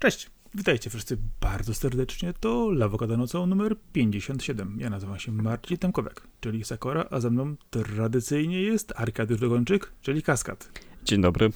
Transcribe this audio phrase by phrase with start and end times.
[0.00, 2.32] Cześć, witajcie wszyscy bardzo serdecznie.
[2.40, 4.76] To Lawokada Nocą numer 57.
[4.80, 10.22] Ja nazywam się Marcin Temkowiak, czyli Sakora, a ze mną tradycyjnie jest Arkadiusz Dogończyk, czyli
[10.22, 10.70] Kaskad.
[11.04, 11.50] Dzień dobry.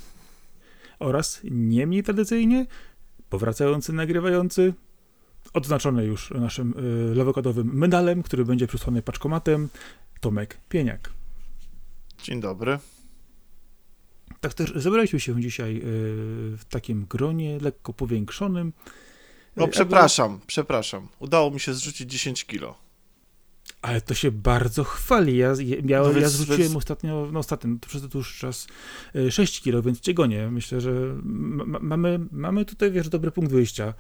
[0.99, 2.67] Oraz nie mniej tradycyjnie
[3.31, 4.75] powracający, nagrywający,
[5.53, 6.75] odznaczony już naszym
[7.11, 9.69] y, lawokadowym medalem, który będzie przysłany paczkomatem,
[10.21, 11.11] Tomek Pieniak.
[12.23, 12.79] Dzień dobry.
[14.45, 15.81] Tak też zebraliśmy się dzisiaj y,
[16.57, 18.73] w takim gronie lekko powiększonym.
[19.57, 21.09] No Y, przepraszam, przepraszam.
[21.19, 22.79] Udało mi się zrzucić 10 kilo.
[23.83, 25.37] Ale to się bardzo chwali.
[25.37, 26.77] Ja, ja, no ja zrzuciłem więc...
[26.77, 28.67] ostatnio, no ostatnio, no to przez dłuższy czas
[29.31, 30.51] 6 kilo, więc cię gonię.
[30.51, 30.91] Myślę, że
[31.81, 33.95] mamy, mamy tutaj, wiesz, dobry punkt wyjścia.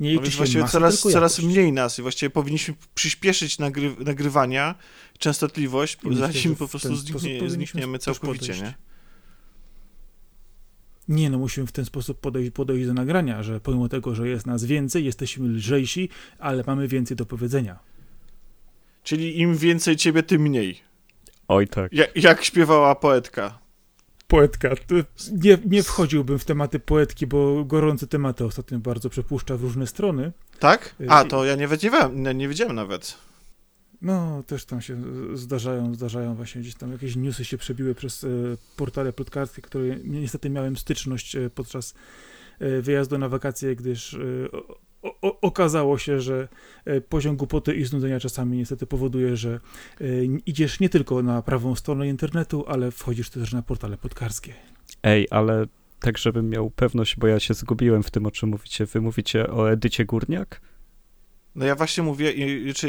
[0.00, 4.74] Nie no więc właściwie masy, coraz, coraz mniej nas i właściwie powinniśmy przyspieszyć nagry, nagrywania,
[5.18, 8.74] częstotliwość, zanim po prostu zniknie, znikniemy całkowicie, nie?
[11.08, 14.46] Nie, no musimy w ten sposób podejść, podejść do nagrania, że pomimo tego, że jest
[14.46, 16.08] nas więcej, jesteśmy lżejsi,
[16.38, 17.78] ale mamy więcej do powiedzenia.
[19.02, 20.80] Czyli im więcej ciebie, tym mniej.
[21.48, 21.92] Oj tak.
[21.92, 23.58] Ja, jak śpiewała poetka.
[24.28, 24.68] Poetka.
[25.32, 30.32] Nie, nie wchodziłbym w tematy poetki, bo gorące tematy ostatnio bardzo przepuszcza w różne strony.
[30.58, 30.94] Tak?
[31.08, 33.18] A, to ja nie wiedziałem, nie, nie wiedziałem nawet.
[34.02, 35.02] No, też tam się
[35.34, 38.28] zdarzają, zdarzają właśnie gdzieś tam jakieś newsy się przebiły przez e,
[38.76, 41.94] portale plotkarskie, które niestety miałem styczność e, podczas
[42.58, 44.16] e, wyjazdu na wakacje, gdyż
[45.02, 46.48] o, o, okazało się, że
[47.08, 49.60] poziom głupoty i znudzenia czasami niestety powoduje, że
[50.46, 54.54] idziesz nie tylko na prawą stronę internetu, ale wchodzisz też na portale plotkarskie.
[55.02, 55.66] Ej, ale
[56.00, 58.86] tak żebym miał pewność, bo ja się zgubiłem w tym, o czym mówicie.
[58.86, 60.60] Wy mówicie o Edycie Górniak?
[61.54, 62.32] No ja właśnie mówię,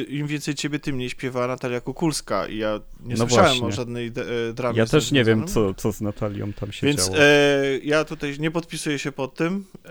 [0.08, 3.68] im więcej ciebie, tym mniej śpiewa Natalia Kukulska i ja nie no słyszałem właśnie.
[3.68, 4.80] o żadnej e, dramie.
[4.80, 7.18] Ja też nie wiem, co, co z Natalią tam się Więc działo.
[7.20, 9.90] E, ja tutaj nie podpisuję się pod tym, e,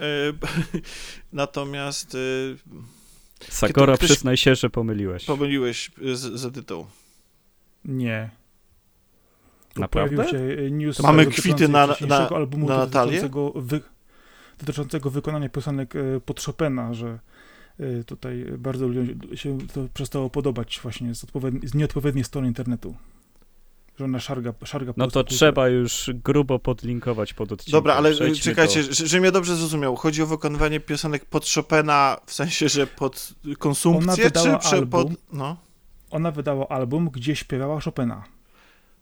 [1.33, 2.15] natomiast...
[2.15, 4.09] E, Sakora, ktoś...
[4.09, 5.25] przyznaj się, że pomyliłeś.
[5.25, 6.85] Pomyliłeś z, z Edytą.
[7.85, 8.29] Nie.
[9.75, 10.25] Naprawdę?
[10.71, 13.21] News mamy kwity na, na, albumu na Natalię?
[13.21, 13.81] Dotyczącego, wy,
[14.59, 17.19] dotyczącego wykonania piosenek e, pod Chopina, że
[18.05, 21.25] tutaj bardzo ludziom się to przestało podobać właśnie z,
[21.63, 22.95] z nieodpowiedniej strony internetu.
[23.99, 27.71] Że ona szarga, szarga No to trzeba już grubo podlinkować pod odcinkiem.
[27.71, 28.93] Dobra, ale Przejdźmy czekajcie, do...
[28.93, 29.95] żebym ja dobrze zrozumiał.
[29.95, 35.07] Chodzi o wykonywanie piosenek pod Chopina, w sensie, że pod konsumpcję, czy, czy album, pod...
[35.33, 35.57] No.
[36.11, 38.23] Ona wydała album, gdzie śpiewała Chopina.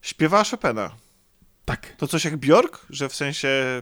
[0.01, 0.91] Śpiewała Chopina?
[1.65, 1.95] Tak.
[1.97, 2.85] To coś jak Bjork?
[2.89, 3.81] Że w sensie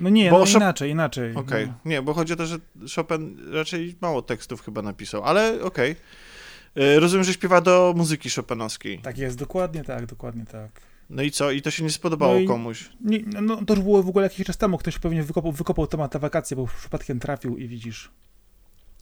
[0.00, 1.30] no nie, bo no inaczej, inaczej.
[1.30, 1.66] Okej, okay.
[1.66, 1.90] no.
[1.90, 2.58] nie, bo chodzi o to, że
[2.96, 5.92] Chopin raczej mało tekstów chyba napisał, ale okej.
[5.92, 7.00] Okay.
[7.00, 8.98] Rozumiem, że śpiewa do muzyki chopinowskiej.
[8.98, 10.70] Tak jest, dokładnie tak, dokładnie tak.
[11.10, 11.50] No i co?
[11.50, 12.90] I to się nie spodobało no komuś?
[13.00, 16.14] Nie, no to już było w ogóle jakiś czas temu, ktoś pewnie wykopał, wykopał temat
[16.14, 18.10] na wakacje, bo przypadkiem trafił i widzisz.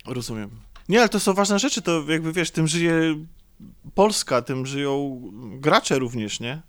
[0.07, 0.51] Rozumiem.
[0.89, 3.17] Nie, ale to są ważne rzeczy, to jakby wiesz, tym żyje
[3.95, 5.23] Polska, tym żyją
[5.61, 6.63] gracze również, nie?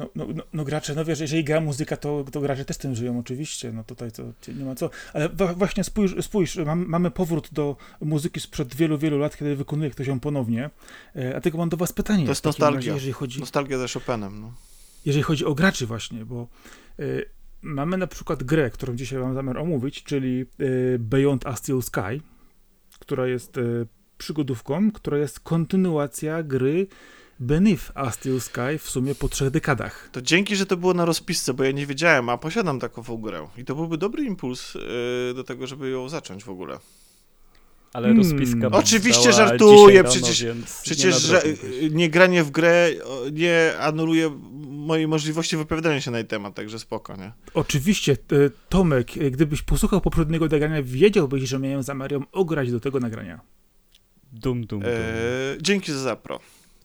[0.00, 2.94] No, no, no, no, gracze, no wiesz, jeżeli gra muzyka, to, to gracze też tym
[2.94, 4.22] żyją oczywiście, no tutaj to
[4.52, 9.18] nie ma co, ale właśnie spójrz, spójrz mam, mamy powrót do muzyki sprzed wielu, wielu
[9.18, 10.70] lat, kiedy wykonuje ktoś ją ponownie,
[11.16, 12.24] e, a tego mam do was pytanie.
[12.24, 14.52] To jest nostalgia, razie, jeżeli chodzi, nostalgia ze Chopinem, no.
[15.04, 16.48] Jeżeli chodzi o graczy właśnie, bo
[17.00, 17.24] y,
[17.62, 22.20] mamy na przykład grę, którą dzisiaj mam zamiar omówić, czyli y, Beyond a Steel Sky,
[22.98, 23.86] która jest y,
[24.18, 26.86] przygodówką, która jest kontynuacja gry
[27.40, 30.08] Beneath a Steel Sky w sumie po trzech dekadach.
[30.12, 33.48] To dzięki, że to było na rozpisce, bo ja nie wiedziałem, a posiadam taką grę.
[33.58, 34.80] I to byłby dobry impuls yy,
[35.34, 36.78] do tego, żeby ją zacząć w ogóle.
[37.92, 38.22] Ale hmm.
[38.22, 38.68] rozpiska.
[38.70, 40.46] Oczywiście żartuję, przecież,
[40.82, 41.32] przecież
[41.82, 42.90] nie, nie granie w grę
[43.32, 44.30] nie anuluje
[44.68, 47.32] mojej możliwości wypowiadania się na ten temat, także spoko, nie?
[47.54, 53.00] Oczywiście, e, Tomek, gdybyś posłuchał poprzedniego nagrania, wiedziałbyś, że miałem zamiar ją ograć do tego
[53.00, 53.40] nagrania.
[54.32, 54.82] Dum, dum, dum.
[54.84, 56.40] Eee, dzięki za zapro.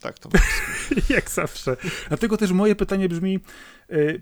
[0.06, 0.30] Tak to
[1.16, 1.78] Jak zawsze.
[2.08, 3.40] Dlatego też moje pytanie brzmi,
[3.92, 4.22] y,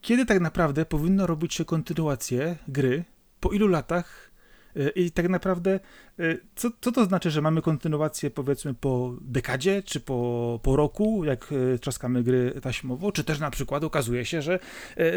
[0.00, 3.04] kiedy tak naprawdę powinno robić się kontynuację gry?
[3.40, 4.30] Po ilu latach?
[4.76, 5.80] Y, I tak naprawdę,
[6.20, 11.24] y, co, co to znaczy, że mamy kontynuację powiedzmy po dekadzie, czy po, po roku,
[11.24, 14.58] jak trzaskamy gry taśmowo, czy też na przykład okazuje się, że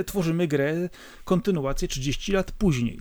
[0.06, 0.90] tworzymy grę,
[1.24, 3.00] kontynuację 30 lat później.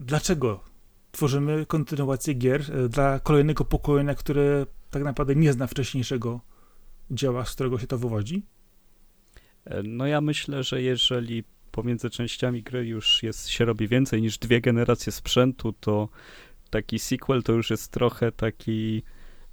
[0.00, 0.64] Dlaczego
[1.12, 6.40] tworzymy kontynuację gier dla kolejnego pokolenia, które tak naprawdę nie zna wcześniejszego
[7.10, 8.42] dzieła, z którego się to wywodzi?
[9.64, 14.38] E, no ja myślę, że jeżeli pomiędzy częściami gry już jest, się robi więcej niż
[14.38, 16.08] dwie generacje sprzętu, to
[16.70, 19.02] taki sequel to już jest trochę taki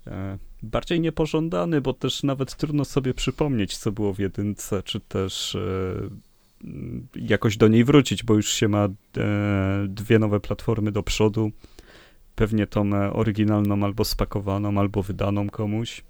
[0.07, 5.55] e, bardziej niepożądany, bo też nawet trudno sobie przypomnieć, co było w jedynce, czy też
[5.55, 6.09] e,
[7.15, 8.89] jakoś do niej wrócić, bo już się ma e,
[9.87, 11.51] dwie nowe platformy do przodu.
[12.35, 16.03] Pewnie tą oryginalną albo spakowaną, albo wydaną komuś.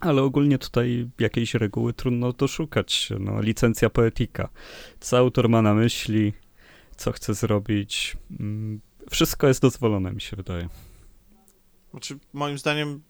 [0.00, 3.08] Ale ogólnie tutaj jakiejś reguły trudno doszukać.
[3.20, 4.48] No, licencja poetyka.
[5.00, 6.32] Co autor ma na myśli,
[6.96, 8.16] co chce zrobić.
[8.40, 10.68] Mm, wszystko jest dozwolone, mi się wydaje.
[11.90, 13.02] Znaczy, moim zdaniem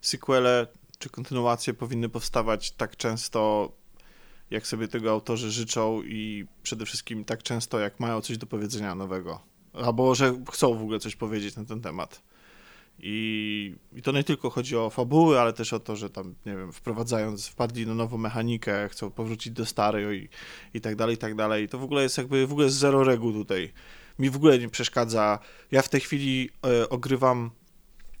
[0.00, 0.66] sequele
[0.98, 3.72] czy kontynuacje powinny powstawać tak często,
[4.50, 8.94] jak sobie tego autorzy życzą i przede wszystkim tak często, jak mają coś do powiedzenia
[8.94, 9.49] nowego.
[9.72, 12.22] Albo że chcą w ogóle coś powiedzieć na ten temat.
[13.02, 16.56] I, I to nie tylko chodzi o fabuły, ale też o to, że tam, nie
[16.56, 20.28] wiem, wprowadzając, wpadli na nową mechanikę, chcą powrócić do starej i,
[20.78, 21.68] i tak dalej, i tak dalej.
[21.68, 23.72] To w ogóle jest jakby, w ogóle jest zero reguł tutaj.
[24.18, 25.38] Mi w ogóle nie przeszkadza.
[25.70, 27.50] Ja w tej chwili e, ogrywam,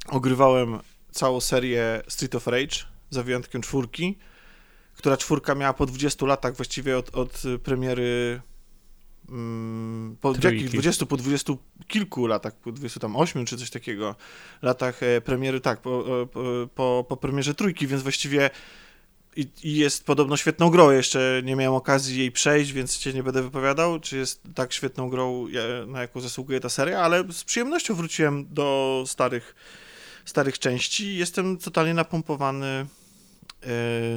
[0.08, 0.78] ogrywałem
[1.10, 2.76] całą serię Street of Rage,
[3.10, 4.18] za wyjątkiem czwórki,
[4.96, 8.40] która czwórka miała po 20 latach właściwie od, od premiery
[9.30, 11.52] mm, po jakich 20, po 20
[11.88, 14.16] kilku latach, po 28 czy coś takiego
[14.62, 18.50] latach e, premiery, tak, po, e, po, po, po premierze trójki, więc właściwie
[19.36, 20.90] i, i, jest podobno świetną grą.
[20.90, 25.08] Jeszcze nie miałem okazji jej przejść, więc cię nie będę wypowiadał, czy jest tak świetną
[25.08, 25.46] grą,
[25.86, 29.54] na jaką zasługuje ta seria, ale z przyjemnością wróciłem do starych
[30.24, 31.16] starych części.
[31.16, 32.86] Jestem totalnie napompowany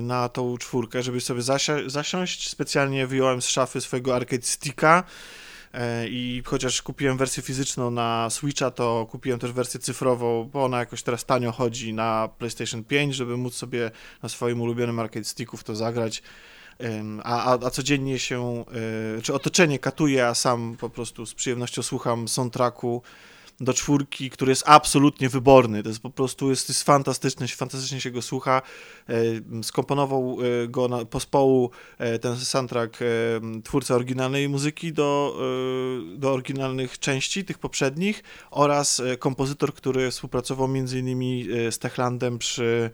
[0.01, 2.49] na tą czwórkę, żeby sobie zasi- zasiąść.
[2.49, 5.03] Specjalnie wyjąłem z szafy swojego arcade sticka
[5.73, 10.79] e, i chociaż kupiłem wersję fizyczną na Switcha, to kupiłem też wersję cyfrową, bo ona
[10.79, 13.91] jakoś teraz tanio chodzi na PlayStation 5, żeby móc sobie
[14.23, 16.23] na swoim ulubionym arcade sticku w to zagrać.
[17.23, 18.65] A, a, a codziennie się,
[19.17, 23.01] e, czy otoczenie katuje, a sam po prostu z przyjemnością słucham soundtracku
[23.63, 25.83] do czwórki, który jest absolutnie wyborny.
[25.83, 28.61] To jest po prostu, jest, jest fantastyczny, fantastycznie się go słucha.
[29.09, 32.99] E, skomponował e, go na, pospołu e, ten soundtrack
[33.63, 35.37] twórca oryginalnej muzyki do,
[36.17, 42.91] do oryginalnych części, tych poprzednich oraz kompozytor, który współpracował między innymi z Techlandem przy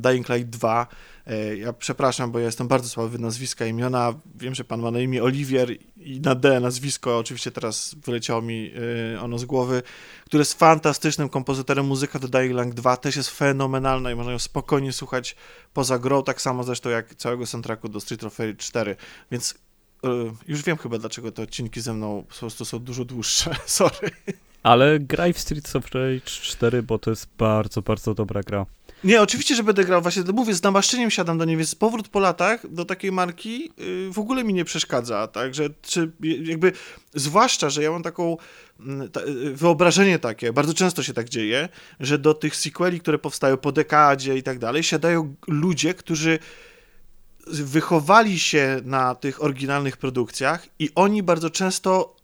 [0.00, 0.86] Dying Light 2.
[1.26, 4.14] E, ja przepraszam, bo ja jestem bardzo słaby nazwiska, imiona.
[4.34, 8.72] Wiem, że pan ma na imię Oliwier i na D nazwisko, oczywiście teraz wyleciało mi
[9.14, 9.82] e, ono z głowy,
[10.24, 11.86] który jest fantastycznym kompozytorem.
[11.86, 15.36] Muzyka do Dying Light 2 też jest fenomenalna i można ją spokojnie słuchać
[15.74, 18.96] poza grą, tak samo zresztą jak całego soundtracku do Street of Rage 4,
[19.30, 19.54] więc
[20.04, 20.08] e,
[20.48, 24.10] już wiem chyba, dlaczego te odcinki ze mną po prostu są dużo dłuższe, sorry.
[24.62, 28.66] Ale graj w Street of Rage 4, bo to jest bardzo, bardzo dobra gra.
[29.04, 30.02] Nie, oczywiście, że będę grał.
[30.02, 34.12] Właśnie mówię, z namaszczeniem siadam do niej, więc powrót po latach do takiej marki yy,
[34.12, 35.26] w ogóle mi nie przeszkadza.
[35.26, 36.72] Także czy jakby,
[37.14, 38.36] zwłaszcza, że ja mam taką
[38.80, 41.68] mm, ta, y, wyobrażenie takie, bardzo często się tak dzieje,
[42.00, 46.38] że do tych sequeli, które powstają po dekadzie i tak dalej, siadają ludzie, którzy
[47.46, 52.16] wychowali się na tych oryginalnych produkcjach i oni bardzo często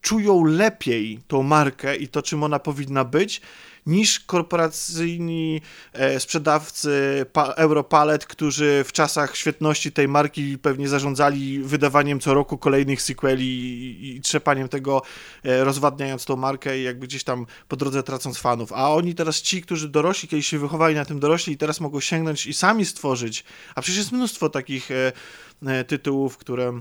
[0.00, 3.40] czują lepiej tą markę i to, czym ona powinna być,
[3.86, 5.60] niż korporacyjni
[5.92, 7.26] e, sprzedawcy
[7.56, 14.20] Europalet, którzy w czasach świetności tej marki pewnie zarządzali wydawaniem co roku kolejnych sequeli i
[14.20, 15.02] trzepaniem tego,
[15.44, 18.72] e, rozwadniając tą markę i jakby gdzieś tam po drodze tracąc fanów.
[18.72, 22.00] A oni teraz ci, którzy dorośli, kiedyś się wychowali na tym dorośli i teraz mogą
[22.00, 23.44] sięgnąć i sami stworzyć,
[23.74, 26.80] a przecież jest mnóstwo takich e, tytułów, które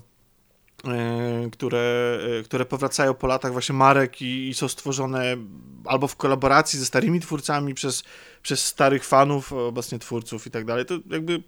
[1.51, 5.37] które, e, które powracają po latach właśnie marek i, i, są stworzone
[5.85, 8.03] albo w kolaboracji ze starymi twórcami przez,
[8.41, 11.43] przez starych fanów, obecnie twórców i tak dalej, to jakby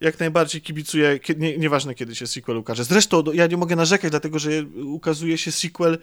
[0.00, 2.84] jak najbardziej kibicuję, nie, nieważne kiedy się sequel ukaże.
[2.84, 4.50] Zresztą ja nie mogę narzekać, dlatego że
[4.84, 5.98] ukazuje się sequel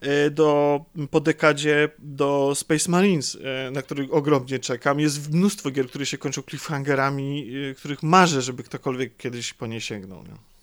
[0.00, 3.38] e, do, po dekadzie do Space Marines,
[3.72, 5.00] na który ogromnie czekam.
[5.00, 10.22] Jest mnóstwo gier, które się kończą cliffhangerami, których marzę, żeby ktokolwiek kiedyś po nie sięgnął.
[10.22, 10.55] Nie?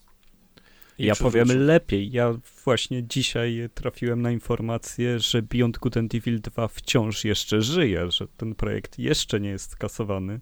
[0.98, 2.10] Ja powiem lepiej.
[2.10, 2.34] Ja
[2.64, 8.28] właśnie dzisiaj trafiłem na informację, że Beyond Good and Evil 2 wciąż jeszcze żyje, że
[8.28, 10.40] ten projekt jeszcze nie jest skasowany.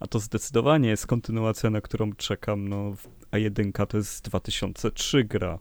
[0.00, 2.68] A to zdecydowanie jest kontynuacja, na którą czekam.
[2.68, 2.94] No,
[3.30, 5.58] a jedynka to jest 2003 gra.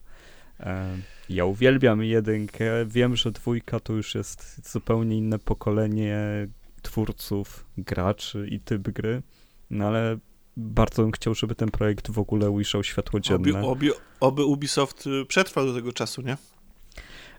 [0.59, 0.97] E,
[1.29, 2.65] ja uwielbiam jedynkę.
[2.85, 6.47] Wiem, że dwójka to już jest zupełnie inne pokolenie
[6.81, 9.21] twórców, graczy i typ gry.
[9.69, 10.17] No ale
[10.57, 13.59] bardzo bym chciał, żeby ten projekt w ogóle ujrzał światło dzienne.
[13.59, 16.37] Oby, oby, oby Ubisoft y, przetrwał do tego czasu, nie?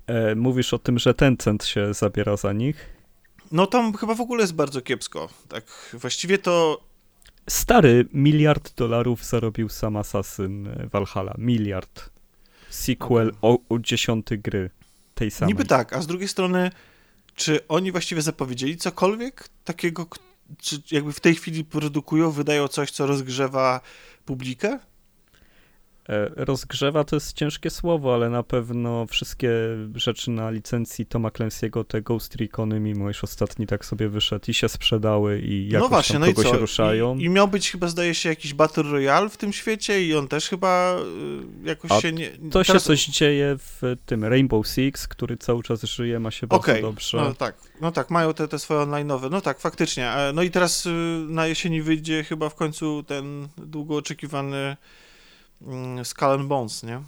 [0.07, 2.95] E, mówisz o tym, że Tencent się zabiera za nich?
[3.53, 5.29] No tam chyba w ogóle jest bardzo kiepsko.
[5.49, 6.81] Tak, właściwie to...
[7.51, 11.35] Stary miliard dolarów zarobił sam Assassin e, Valhalla.
[11.39, 12.11] Miliard.
[12.71, 14.71] Sequel o, o dziesiąty gry
[15.15, 15.55] tej samej.
[15.55, 16.71] Niby tak, a z drugiej strony,
[17.35, 20.07] czy oni właściwie zapowiedzieli cokolwiek takiego,
[20.59, 23.81] czy jakby w tej chwili produkują, wydają coś, co rozgrzewa
[24.25, 24.79] publikę?
[26.09, 29.51] E, rozgrzewa to jest ciężkie słowo, ale na pewno wszystkie
[29.95, 34.55] rzeczy na licencji Toma Clancy'ego, te Ghost Recony, mimo iż ostatni tak sobie wyszedł i
[34.55, 36.53] się sprzedały i jakoś no właśnie, no i co?
[36.53, 37.17] ruszają.
[37.17, 40.29] I, I miał być chyba, zdaje się, jakiś Battle Royale w tym świecie i on
[40.29, 40.97] też chyba
[41.65, 42.31] y, jakoś A się nie...
[42.31, 42.67] To teraz...
[42.67, 47.17] się coś dzieje w tym Rainbow Six, który cały czas żyje, ma się bardzo dobrze.
[47.17, 50.11] No tak, no tak, mają te, te swoje online'owe, no tak, faktycznie.
[50.11, 50.91] E, No i teraz y,
[51.29, 54.77] na jesieni wyjdzie chyba w końcu ten długo oczekiwany
[56.05, 57.01] Skull and Bones, nie?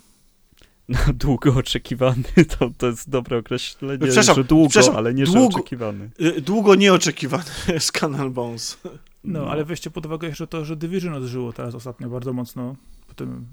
[0.88, 2.22] No, długo oczekiwany,
[2.58, 6.10] to, to jest dobre określenie, Przepraszam, że długo, ale nie, że długo- oczekiwany.
[6.20, 7.44] Y, Długo nieoczekiwany
[7.78, 8.78] Skull and Bones.
[9.24, 12.76] No, ale weźcie pod uwagę jeszcze to, że Division odżyło teraz ostatnio bardzo mocno.
[13.08, 13.46] Potem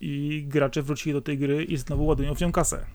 [0.00, 2.86] i gracze wrócili do tej gry i znowu ładują w nią kasę.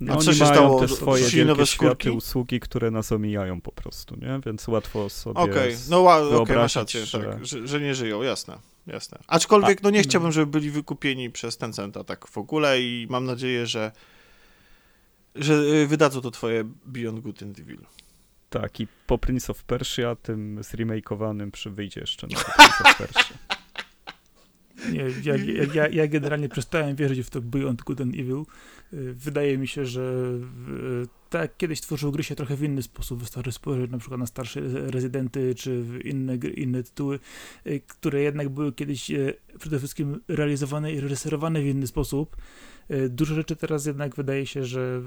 [0.00, 0.80] No, A oni co się mają stało?
[0.80, 2.02] te swoje nowe wielkie skórki?
[2.04, 4.40] światy, usługi, które nas omijają po prostu, nie?
[4.46, 7.94] Więc łatwo sobie Okej, no ła- okej, wyobrazić, masz rację, że- tak, że, że nie
[7.94, 9.18] żyją, jasne, jasne.
[9.26, 10.04] Aczkolwiek, no nie no.
[10.04, 13.92] chciałbym, żeby byli wykupieni przez Tencenta tak w ogóle i mam nadzieję, że
[15.34, 17.86] że y, wydadzą to twoje Beyond Good and Evil.
[18.50, 23.34] Tak, i po Prince of Persia, tym zremakeowanym, przy wyjdzie jeszcze nowy Prince of Persia.
[24.92, 25.36] Nie, ja,
[25.74, 28.42] ja, ja, generalnie przestałem wierzyć w to Beyond Good and Evil.
[28.92, 30.38] Y, Wydaje mi się, że
[31.02, 33.20] y, tak kiedyś tworzył gry się trochę w inny sposób.
[33.20, 34.60] Wystarczy spojrzeć na przykład na starsze
[34.90, 37.18] Rezydenty czy w inne, gry- inne tytuły,
[37.66, 39.10] y, które jednak były kiedyś
[39.58, 42.36] przede wszystkim realizowane i reżyserowane w inny sposób.
[42.90, 45.02] Y, Dużo rzeczy teraz jednak wydaje się, że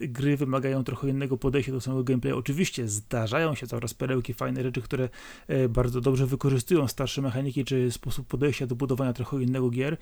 [0.00, 2.38] gry wymagają trochę innego podejścia do samego gameplayu.
[2.38, 5.08] Oczywiście zdarzają się coraz perełki, fajne rzeczy, które
[5.46, 9.96] e, bardzo dobrze wykorzystują starsze mechaniki, czy sposób podejścia do budowania trochę innego gier,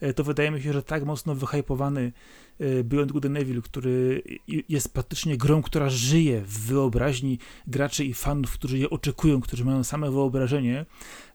[0.00, 2.12] e, to wydaje mi się, że tak mocno wyhypowany
[2.58, 4.22] e, Beyond Good and Evil, który
[4.68, 9.84] jest praktycznie grą, która żyje w wyobraźni graczy i fanów, którzy je oczekują, którzy mają
[9.84, 10.86] same wyobrażenie,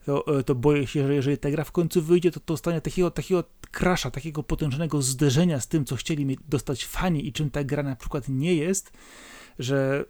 [0.07, 2.81] to, e, to boję się, że jeżeli ta gra w końcu wyjdzie, to to stanie
[2.81, 7.63] takiego, takiego krasza, takiego potężnego zderzenia z tym, co chcieli dostać fani i czym ta
[7.63, 8.91] gra na przykład nie jest,
[9.59, 10.05] że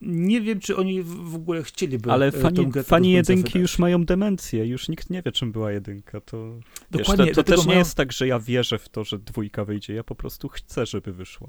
[0.00, 3.62] nie wiem, czy oni w ogóle chcieliby Ale e, fani, fani jedynki wydać.
[3.62, 6.20] już mają demencję, już nikt nie wie, czym była jedynka.
[6.20, 8.88] To, wiesz, Dokładnie, to, to dlatego też nie mają- jest tak, że ja wierzę w
[8.88, 11.48] to, że dwójka wyjdzie, ja po prostu chcę, żeby wyszła.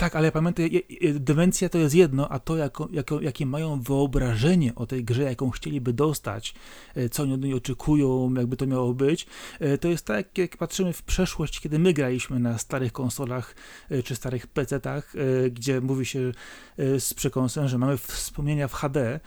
[0.00, 4.86] Tak, ale pamiętaj, demencja to jest jedno, a to, jako, jako, jakie mają wyobrażenie o
[4.86, 6.54] tej grze, jaką chcieliby dostać,
[6.94, 9.26] e, co oni od niej oczekują, jakby to miało być,
[9.60, 13.54] e, to jest tak, jak patrzymy w przeszłość, kiedy my graliśmy na starych konsolach
[13.90, 15.14] e, czy starych PC-tach,
[15.50, 16.32] gdzie mówi się
[16.78, 19.20] z przekąsem, że mamy wspomnienia w HD.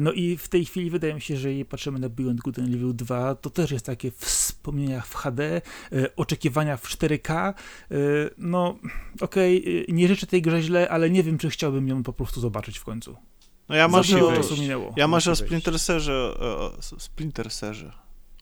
[0.00, 2.68] No i w tej chwili wydaje mi się, że jeżeli patrzymy na Beyond Good and
[2.68, 5.60] Evil 2, to też jest takie wspomnienia w HD,
[6.16, 7.54] oczekiwania w 4K.
[7.90, 7.94] e,
[8.38, 8.78] No,
[9.20, 12.40] okej, y, nie życzę tej grze źle, ale nie wiem, czy chciałbym ją po prostu
[12.40, 13.16] zobaczyć w końcu.
[13.68, 14.94] No ja dużo o, czasu minęło.
[14.96, 15.36] ja marzę o.
[15.36, 17.92] Splinter Serze, o, Splinter Serze,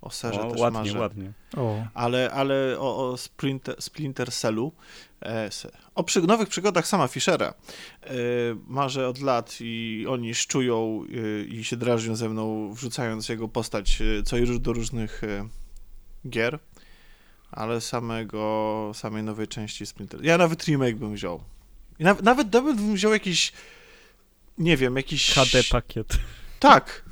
[0.02, 0.98] o Serze O, też ładnie, marzę.
[0.98, 1.32] ładnie.
[1.56, 4.72] O, ale, ale o, o Splinter, Splinter Cellu,
[5.20, 7.46] e, se- o przy, nowych przygodach sama Fischera
[8.02, 8.10] e,
[8.66, 13.98] marzę od lat i oni szczują e, i się drażnią ze mną, wrzucając jego postać
[14.24, 15.22] co i do różnych
[16.28, 16.58] gier,
[17.50, 20.24] ale samego, samej nowej części Splinter.
[20.24, 21.40] Ja nawet remake bym wziął.
[22.00, 23.52] I nawet, nawet, nawet bym wziął jakiś,
[24.58, 25.30] nie wiem, jakiś...
[25.34, 26.06] HD pakiet.
[26.60, 27.04] Tak,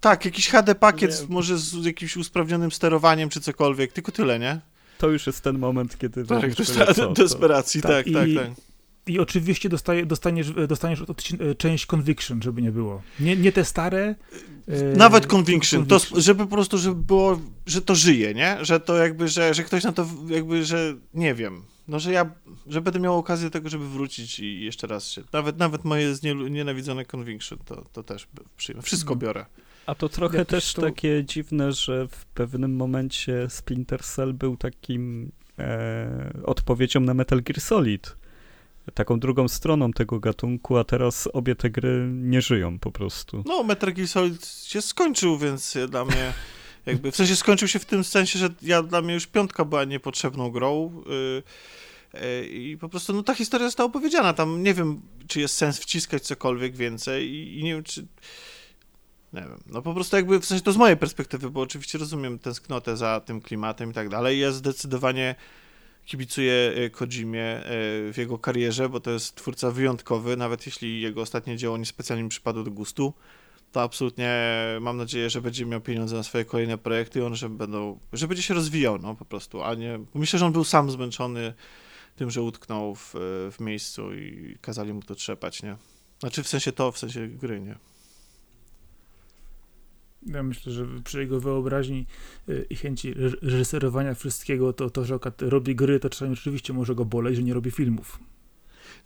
[0.00, 1.34] tak, jakiś HD pakiet, Nie.
[1.34, 4.60] może z jakimś usprawnionym sterowaniem czy cokolwiek, tylko tyle, nie?
[4.98, 8.14] To już jest ten moment, kiedy Tak, weźmiesz to jest co, to- desperacji, Tak, tak,
[8.14, 8.46] tak, i- tak.
[9.06, 13.02] I oczywiście dostaje, dostaniesz, dostaniesz odcin- e, część Conviction, żeby nie było.
[13.20, 14.14] Nie, nie te stare.
[14.68, 16.20] e, Nawet tylko conviction, to, Conviction.
[16.20, 18.58] żeby po prostu, żeby było, że to żyje, nie?
[18.60, 22.30] Że to jakby, że, że ktoś na to jakby, że nie wiem, no że ja,
[22.66, 26.14] że będę miał okazję do tego, żeby wrócić i jeszcze raz się, nawet, nawet moje
[26.14, 29.20] znie- nienawidzone conviction, to, to też przyjmę, wszystko Mhm.
[29.28, 29.46] biorę.
[29.86, 34.56] A to trochę Jakoś też to- takie dziwne, że w pewnym momencie Splinter Cell był
[34.56, 38.16] takim e, odpowiedzią na Metal Gear Solid.
[38.94, 43.42] Taką drugą stroną tego gatunku, a teraz obie te gry nie żyją po prostu.
[43.46, 46.32] No, Metal Gear Solid się skończył, więc dla mnie
[46.86, 49.84] jakby, w sensie skończył się w tym sensie, że ja, dla mnie już piątka była
[49.84, 51.42] niepotrzebną grą yy,
[52.46, 56.22] i po prostu, no ta historia została opowiedziana, tam nie wiem, czy jest sens wciskać
[56.22, 58.06] cokolwiek więcej i, i nie wiem, czy
[59.32, 62.38] nie wiem, no po prostu jakby, w sensie to z mojej perspektywy, bo oczywiście rozumiem
[62.38, 65.34] tęsknotę za tym klimatem i tak dalej, ja zdecydowanie
[66.04, 71.20] kibicuję y, Kojimie y, w jego karierze, bo to jest twórca wyjątkowy, nawet jeśli jego
[71.20, 73.14] ostatnie dzieło niespecjalnie mi przypadło do gustu,
[73.72, 74.38] to absolutnie
[74.80, 78.28] mam nadzieję, że będzie miał pieniądze na swoje kolejne projekty i on, że będą, że
[78.28, 81.54] będzie się rozwijał, no po prostu, a nie, myślę, że on był sam zmęczony
[82.16, 83.14] tym, że utknął w,
[83.52, 85.76] w miejscu i kazali mu to trzepać, nie?
[86.20, 87.78] Znaczy w sensie to, w sensie gry, nie?
[90.26, 92.06] Ja myślę, że przy jego wyobraźni
[92.48, 97.04] y, i chęci reżyserowania wszystkiego, to to, że robi gry, to czasami rzeczywiście może go
[97.04, 98.18] boleć, że nie robi filmów.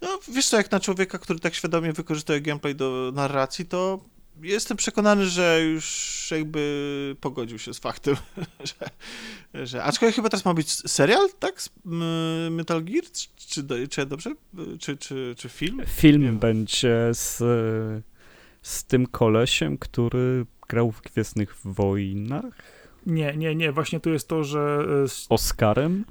[0.01, 4.01] No, wiesz co, jak na człowieka, który tak świadomie wykorzystuje gameplay do narracji, to
[4.43, 8.16] jestem przekonany, że już jakby pogodził się z faktem,
[9.55, 9.85] że, że...
[9.85, 11.62] Aczkolwiek chyba teraz ma być serial, tak?
[12.50, 13.05] Metal Gear?
[13.37, 14.35] Czy, czy ja dobrze?
[14.81, 15.83] Czy, czy, czy film?
[15.87, 17.38] Film będzie z,
[18.62, 22.76] z tym kolesiem, który grał w Gwiezdnych Wojnach?
[23.07, 23.73] Nie, nie, nie.
[23.73, 24.87] Właśnie tu jest to, że...
[25.09, 26.05] Z Oscarem?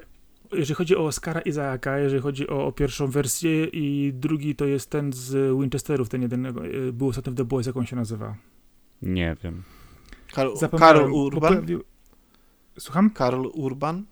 [0.52, 4.90] Jeżeli chodzi o Oscara Izaaka, jeżeli chodzi o, o, pierwszą wersję i drugi to jest
[4.90, 6.52] ten z Winchesterów, ten jeden, e,
[6.94, 8.36] był ostatnio w The Boys, jak on się nazywa?
[9.02, 9.64] Nie wiem.
[10.34, 11.42] Karl, Karl Urban?
[11.42, 11.84] Poprawił...
[12.80, 13.10] Słucham?
[13.10, 14.06] Karl Urban?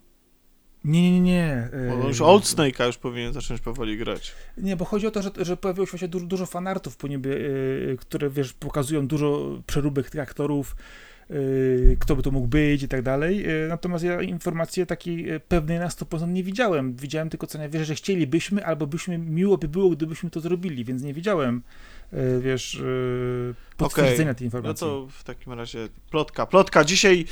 [0.84, 1.20] Nie, nie, nie.
[1.20, 1.70] nie.
[2.00, 4.32] Bo już Old Snake'a już powinien zacząć powoli grać.
[4.58, 7.96] Nie, bo chodzi o to, że, że pojawiło się dużo, dużo fanartów po niebie, yy,
[8.00, 10.76] które, wiesz, pokazują dużo przeróbek tych aktorów,
[11.98, 13.50] kto by to mógł być i tak dalej.
[13.64, 16.96] Y, natomiast ja informacji takiej y, pewnej na 100% nie widziałem.
[16.96, 21.02] Widziałem tylko co najwyżej, że chcielibyśmy, albo byśmy, miło by było, gdybyśmy to zrobili, więc
[21.02, 21.62] nie widziałem,
[22.40, 22.82] wiesz,
[23.76, 24.34] potwierdzenia okay.
[24.34, 24.86] tej informacji.
[24.86, 26.46] No to w takim razie plotka.
[26.46, 27.24] Plotka, dzisiaj,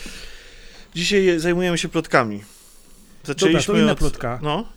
[0.95, 2.43] dzisiaj zajmujemy się plotkami.
[3.25, 3.99] Zaczęliśmy Dobra, to inna od...
[3.99, 4.39] plotka.
[4.43, 4.69] No.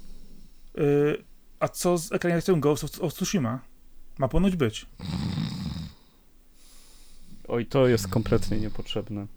[1.59, 3.59] A co z ekranizacją Ghost of Tsushima?
[4.17, 4.85] Ma ponoć być.
[7.47, 9.27] Oj, to jest kompletnie niepotrzebne.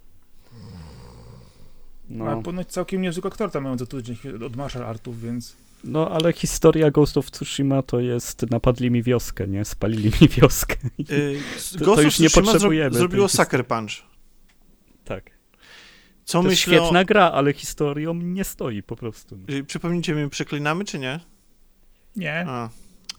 [2.10, 2.26] No.
[2.26, 5.56] Ale ponoć całkiem niezły aktor tam mają zatrudnić od martial artów, więc...
[5.84, 9.64] No, ale historia Ghost of Tsushima to jest napadli mi wioskę, nie?
[9.64, 10.76] Spalili mi wioskę.
[10.98, 11.40] Yy,
[11.78, 12.90] to, Ghost to już nie potrzebujemy.
[12.90, 13.90] Zro zrobiło Sucker Punch.
[15.04, 15.30] Tak.
[16.24, 19.38] Co to myślę świetna gra, ale historią nie stoi po prostu.
[19.48, 21.20] Yy, przypomnijcie mi, przeklinamy czy nie?
[22.16, 22.44] Nie.
[22.48, 22.68] A.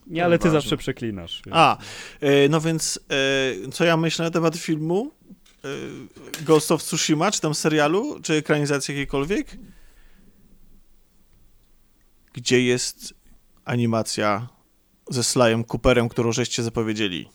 [0.10, 0.62] Nie, ale ty ważne.
[0.62, 1.42] zawsze przeklinasz.
[1.46, 1.58] Więc.
[1.58, 1.78] A,
[2.22, 3.00] e, no więc
[3.68, 5.12] e, co ja myślę na temat filmu
[5.64, 5.68] e,
[6.44, 9.58] Ghost of Tsushima, czy tam serialu, czy ekranizacji jakiejkolwiek?
[12.34, 13.14] Gdzie jest
[13.66, 14.48] animacja
[15.10, 17.30] ze Slyem Cooperem, którą żeście zapowiedzieli?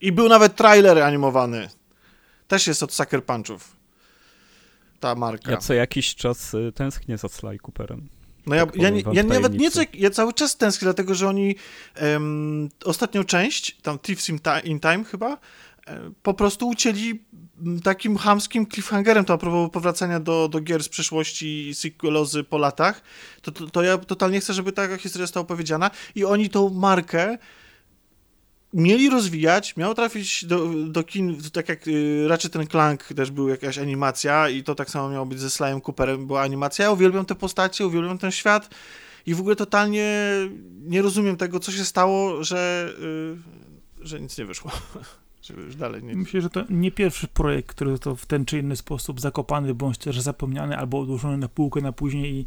[0.00, 1.68] I był nawet trailer animowany.
[2.48, 3.76] Też jest od Sucker Punchów.
[5.00, 5.50] Ta marka.
[5.50, 8.08] Ja co jakiś czas tęsknię za Sly Cooperem.
[8.46, 11.56] No ja, tak ja, ja, ja nawet nie ja cały czas tęsknię, dlatego że oni
[12.02, 17.20] um, ostatnią część, tam Thieves in, in Time chyba, um, po prostu ucięli
[17.84, 19.24] takim hamskim cliffhangerem.
[19.24, 23.02] To a propos powracania do, do gier z przeszłości sequelozy po latach,
[23.42, 25.90] to, to, to ja totalnie chcę, żeby taka historia została opowiedziana.
[26.14, 27.38] I oni tą markę
[28.74, 33.48] mieli rozwijać, miał trafić do, do kin, tak jak y, raczej ten Clank też był
[33.48, 36.84] jakaś animacja i to tak samo miało być ze Slyem Cooperem, była animacja.
[36.84, 38.70] Ja uwielbiam te postacie, uwielbiam ten świat
[39.26, 40.32] i w ogóle totalnie
[40.84, 42.92] nie rozumiem tego, co się stało, że,
[44.00, 44.70] y, że nic nie wyszło.
[45.50, 46.14] już dalej nie...
[46.14, 49.98] Myślę, że to nie pierwszy projekt, który to w ten czy inny sposób zakopany, bądź
[49.98, 52.46] też zapomniany, albo odłożony na półkę na później i,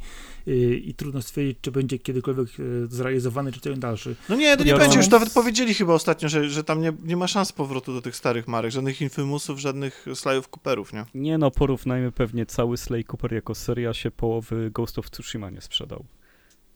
[0.51, 4.15] i, i trudno stwierdzić, czy będzie kiedykolwiek e, zrealizowany, czy ten dalszy.
[4.29, 6.93] No nie, to nie ja będzie, już nawet powiedzieli chyba ostatnio, że, że tam nie,
[7.03, 11.05] nie ma szans powrotu do tych starych marek, żadnych Infimusów, żadnych Slayów Cooperów, nie?
[11.15, 15.61] Nie no, porównajmy pewnie cały Slay Cooper jako seria się połowy Ghost of Tsushima nie
[15.61, 16.05] sprzedał.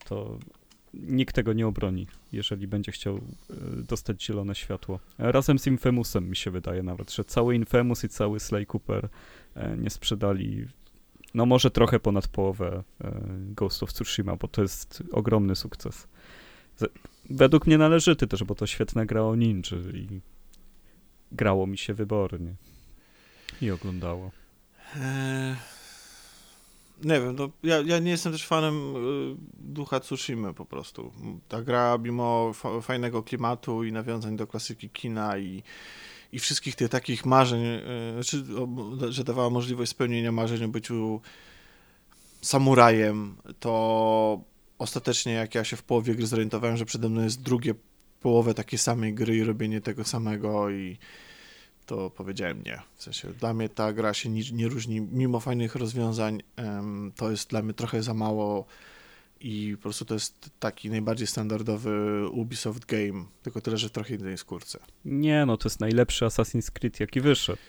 [0.05, 0.38] To
[1.01, 3.21] nikt tego nie obroni, jeżeli będzie chciał e,
[3.88, 4.99] dostać zielone światło.
[5.17, 9.10] Razem z Infamousem mi się wydaje nawet, że cały Infamous i cały Sly Cooper
[9.55, 10.67] e, nie sprzedali
[11.34, 16.08] no może trochę ponad połowę e, Ghost of Tsushima, bo to jest ogromny sukces.
[17.29, 20.21] Według mnie należyty też, bo to świetna gra o ninja i
[21.31, 22.55] grało mi się wybornie
[23.62, 24.31] i oglądało.
[24.95, 25.55] Eee,
[27.03, 31.12] nie wiem, no, ja, ja nie jestem też fanem y, ducha Tsushima po prostu.
[31.47, 35.63] Ta gra, mimo fajnego klimatu i nawiązań do klasyki kina i,
[36.31, 37.81] i wszystkich tych takich marzeń, y,
[38.13, 38.43] znaczy,
[39.10, 41.21] że dawała możliwość spełnienia marzeń o byciu
[42.41, 44.41] samurajem, to
[44.77, 47.73] ostatecznie jak ja się w połowie gry zorientowałem, że przede mną jest drugie
[48.21, 50.97] połowę takiej samej gry i robienie tego samego i
[51.86, 52.82] to powiedziałem nie.
[52.95, 56.43] W sensie dla mnie ta gra się nie, nie różni, mimo fajnych rozwiązań,
[57.15, 58.65] to jest dla mnie trochę za mało
[59.39, 64.15] i po prostu to jest taki najbardziej standardowy Ubisoft game, tylko tyle, że w trochę
[64.15, 64.80] innej skórce.
[65.06, 67.62] Nie, no to jest najlepszy Assassin's Creed, jaki wyszedł.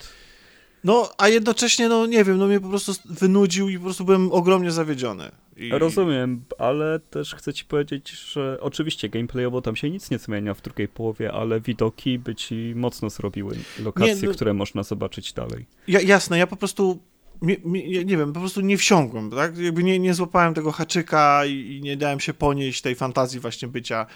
[0.87, 4.33] No, a jednocześnie, no nie wiem, no mnie po prostu wynudził i po prostu byłem
[4.33, 5.31] ogromnie zawiedziony.
[5.57, 5.71] I...
[5.71, 10.63] Rozumiem, ale też chcę ci powiedzieć, że oczywiście gameplayowo tam się nic nie zmienia w
[10.63, 14.35] drugiej połowie, ale widoki by ci mocno zrobiły lokacje, nie, no...
[14.35, 15.67] które można zobaczyć dalej.
[15.89, 16.99] Ja, jasne, ja po prostu
[17.43, 19.59] nie, nie, nie, wiem, po prostu nie wsiągłem, tak?
[19.59, 23.69] Jakby nie, nie złapałem tego haczyka i, i nie dałem się ponieść tej fantazji właśnie
[23.69, 24.07] bycia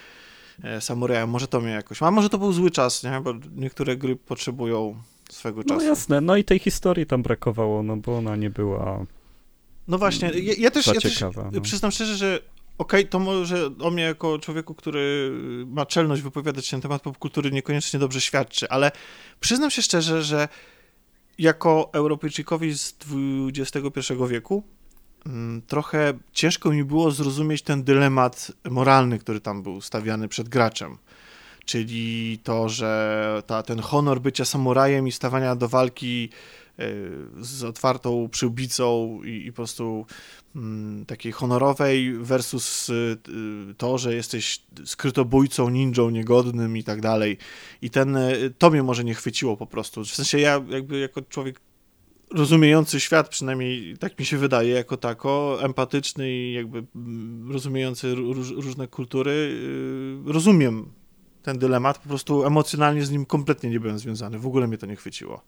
[0.63, 1.29] e, samurajem.
[1.29, 2.03] Może to mnie jakoś...
[2.03, 3.21] A może to był zły czas, nie?
[3.23, 5.01] Bo niektóre gry potrzebują
[5.33, 5.79] swego czasu.
[5.79, 9.05] No jasne, no i tej historii tam brakowało, no bo ona nie była
[9.87, 11.49] No właśnie, ja, ja też, ja też ciekawa.
[11.53, 11.61] No.
[11.61, 12.39] przyznam szczerze, że
[12.77, 15.31] okej, to może o mnie jako człowieku, który
[15.67, 18.91] ma czelność wypowiadać się na temat popkultury niekoniecznie dobrze świadczy, ale
[19.39, 20.47] przyznam się szczerze, że
[21.37, 22.95] jako Europejczykowi z
[23.59, 24.63] XXI wieku
[25.25, 30.97] mm, trochę ciężko mi było zrozumieć ten dylemat moralny, który tam był stawiany przed graczem.
[31.65, 36.29] Czyli to, że ta, ten honor bycia samurajem i stawania do walki
[36.79, 36.85] e,
[37.41, 40.05] z otwartą przyłbicą i, i po prostu
[40.55, 43.17] mm, takiej honorowej versus y,
[43.77, 47.37] to, że jesteś skrytobójcą, ninją niegodnym i tak dalej.
[47.81, 50.03] I ten, y, to mnie może nie chwyciło po prostu.
[50.03, 51.59] W sensie ja jakby jako człowiek
[52.31, 58.49] rozumiejący świat, przynajmniej tak mi się wydaje, jako tako, empatyczny i jakby mm, rozumiejący róż,
[58.49, 61.00] różne kultury, y, rozumiem
[61.43, 64.85] ten dylemat, po prostu emocjonalnie z nim kompletnie nie byłem związany, w ogóle mnie to
[64.85, 65.41] nie chwyciło.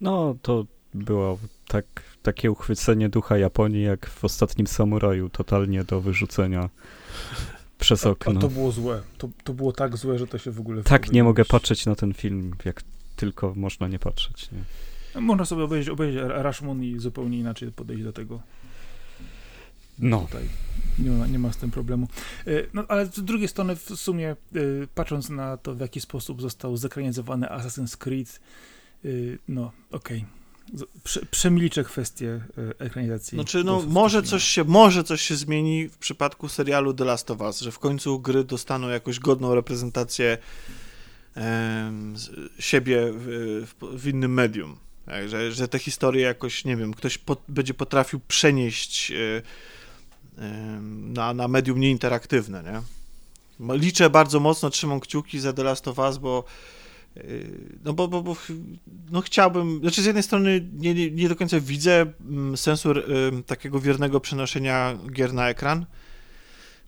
[0.00, 1.84] No, to było tak,
[2.22, 6.68] takie uchwycenie ducha Japonii, jak w ostatnim samuraju, totalnie do wyrzucenia
[7.78, 8.40] przez A, a okno.
[8.40, 9.02] to było złe.
[9.18, 10.82] To, to było tak złe, że to się w ogóle...
[10.82, 12.82] Tak nie mogę patrzeć na ten film, jak
[13.16, 14.48] tylko można nie patrzeć.
[14.52, 15.20] Nie?
[15.20, 18.40] Można sobie obejrzeć, obejrzeć Rashomon i zupełnie inaczej podejść do tego.
[19.98, 20.48] No, Tutaj
[20.98, 22.08] nie ma, nie ma z tym problemu.
[22.46, 24.36] E, No, ale z drugiej strony, w sumie, e,
[24.94, 28.40] patrząc na to, w jaki sposób został zekranizowany Assassin's Creed,
[29.04, 29.08] e,
[29.48, 30.24] no, okej.
[31.04, 32.40] Prze, przemilczę kwestię
[32.78, 33.36] ekranizacji.
[33.36, 37.40] Znaczy, no, może coś, się, może coś się zmieni w przypadku serialu The Last of
[37.40, 40.38] Us, że w końcu gry dostaną jakąś godną reprezentację
[41.34, 42.14] em,
[42.58, 44.76] siebie w, w, w innym medium.
[45.06, 49.42] Tak, że, że te historie jakoś, nie wiem, ktoś po, będzie potrafił przenieść em,
[50.88, 52.82] na, na medium nieinteraktywne, nie?
[53.74, 56.44] Liczę bardzo mocno, trzymam kciuki za The Last of Us, bo
[57.16, 58.36] y, no bo, bo, bo
[59.10, 62.88] no chciałbym, znaczy z jednej strony nie, nie, do końca widzę mm, sensu
[63.46, 65.86] takiego wiernego przenoszenia gier na ekran,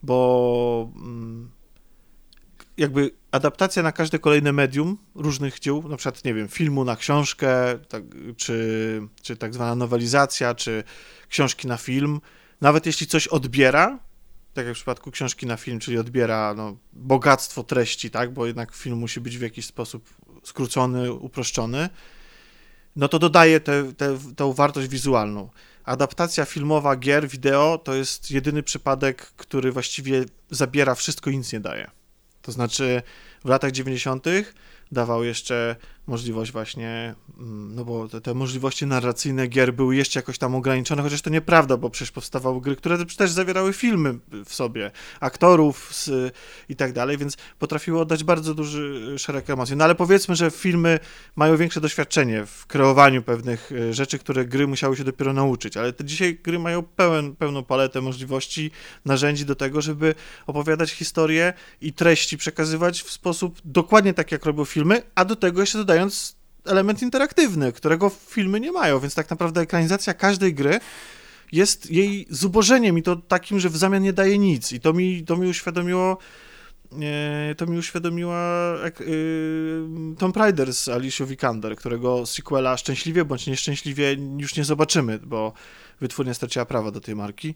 [0.03, 1.51] bo mm,
[2.77, 7.79] jakby adaptacja na każde kolejne medium różnych dzieł, na przykład, nie wiem, filmu na książkę,
[7.89, 8.03] tak,
[8.37, 10.85] czy, czy tak zwana nowelizacja, czy
[11.29, 12.21] książki na film,
[12.61, 13.99] nawet jeśli coś odbiera,
[14.55, 18.75] tak jak w przypadku książki na film, czyli odbiera no, bogactwo treści, tak, bo jednak
[18.75, 20.09] film musi być w jakiś sposób
[20.45, 21.89] skrócony, uproszczony,
[22.97, 25.51] no to dodaje tę te, tą wartość wizualną.
[25.85, 31.61] Adaptacja filmowa gier, wideo to jest jedyny przypadek, który właściwie zabiera wszystko i nic nie
[31.61, 31.91] daje.
[32.43, 33.03] To znaczy
[33.45, 34.27] w latach 90.
[34.93, 35.77] dawał jeszcze
[36.11, 41.03] możliwość właśnie, mm, no bo te, te możliwości narracyjne gier były jeszcze jakoś tam ograniczone,
[41.03, 46.35] chociaż to nieprawda, bo przecież powstawały gry, które też zawierały filmy w sobie, aktorów z,
[46.69, 49.77] i tak dalej, więc potrafiły oddać bardzo duży szereg emocji.
[49.77, 50.99] No ale powiedzmy, że filmy
[51.37, 55.93] mają większe doświadczenie w kreowaniu pewnych e, rzeczy, które gry musiały się dopiero nauczyć, ale
[55.93, 58.71] te dzisiaj gry mają pełen, pełną paletę możliwości,
[59.05, 60.15] narzędzi do tego, żeby
[60.47, 65.61] opowiadać historię i treści przekazywać w sposób dokładnie tak, jak robią filmy, a do tego
[65.61, 66.37] jeszcze dodając
[66.67, 70.81] element interaktywny, którego filmy nie mają, więc tak naprawdę ekranizacja każdej gry
[71.53, 75.25] jest jej zubożeniem i to takim, że w zamian nie daje nic i to mi,
[75.25, 76.19] to mi uświadomiło
[77.03, 79.83] e, to mi uświadomiła ek- y,
[80.19, 85.53] Tomb Raider z Alicia Vikander, którego sequela szczęśliwie bądź nieszczęśliwie już nie zobaczymy, bo
[86.01, 87.55] wytwórnia straciła prawa do tej marki.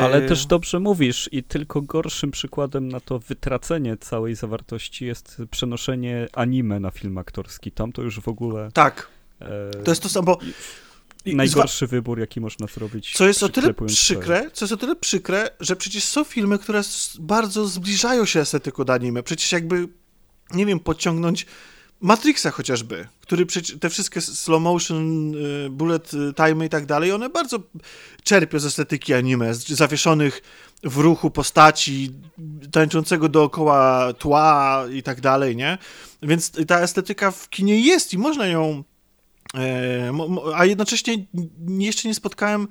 [0.00, 5.42] Ale E, też dobrze mówisz i tylko gorszym przykładem na to wytracenie całej zawartości jest
[5.50, 7.72] przenoszenie anime na film aktorski.
[7.72, 9.08] Tam to już w ogóle Tak,
[9.40, 10.38] e, to jest to samo, bo
[11.26, 13.12] najgorszy wybór, jaki można zrobić.
[13.12, 16.82] Co jest o tyle przykre, co jest o tyle przykre, że przecież są filmy, które
[17.18, 19.22] bardzo zbliżają się estetyką do anime.
[19.22, 19.88] Przecież jakby,
[20.54, 21.46] nie wiem, podciągnąć
[22.00, 23.46] Matrixa chociażby, który
[23.80, 27.58] te wszystkie slow motion, y, bullet time i tak dalej, one bardzo
[28.22, 30.42] czerpią z estetyki anime, z zawieszonych
[30.82, 32.12] w ruchu postaci,
[32.72, 35.78] tańczącego dookoła tła i tak dalej, nie?
[36.22, 38.84] Więc ta estetyka w kinie jest i można ją
[39.54, 40.12] E,
[40.54, 41.26] a jednocześnie
[41.68, 42.68] jeszcze nie spotkałem,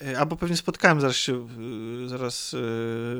[0.00, 1.48] e, albo pewnie spotkałem, zaraz się,
[2.04, 2.56] e, zaraz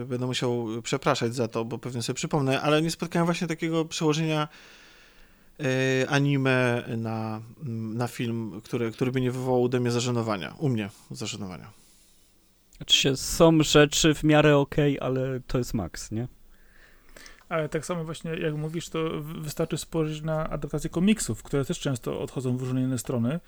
[0.07, 4.49] będę musiał przepraszać za to, bo pewnie sobie przypomnę, ale nie spotkałem właśnie takiego przełożenia
[6.09, 7.41] anime na,
[7.95, 11.71] na film, który, który by nie wywołał u mnie zażenowania, u mnie zażenowania.
[12.77, 16.29] Znaczy się, są rzeczy w miarę okej, ale to jest maks, nie?
[17.49, 22.21] Ale tak samo właśnie jak mówisz, to wystarczy spojrzeć na adaptacje komiksów, które też często
[22.21, 23.41] odchodzą w różne inne strony.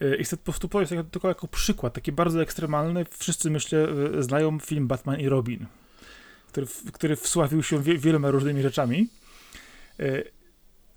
[0.00, 3.04] E, I chcę po prostu powiedzieć jako- tylko jako przykład, taki bardzo ekstremalny.
[3.18, 5.66] Wszyscy, myślę, e, znają film Batman i Robin,
[6.48, 9.08] który, który wsławił się wie, wieloma różnymi rzeczami.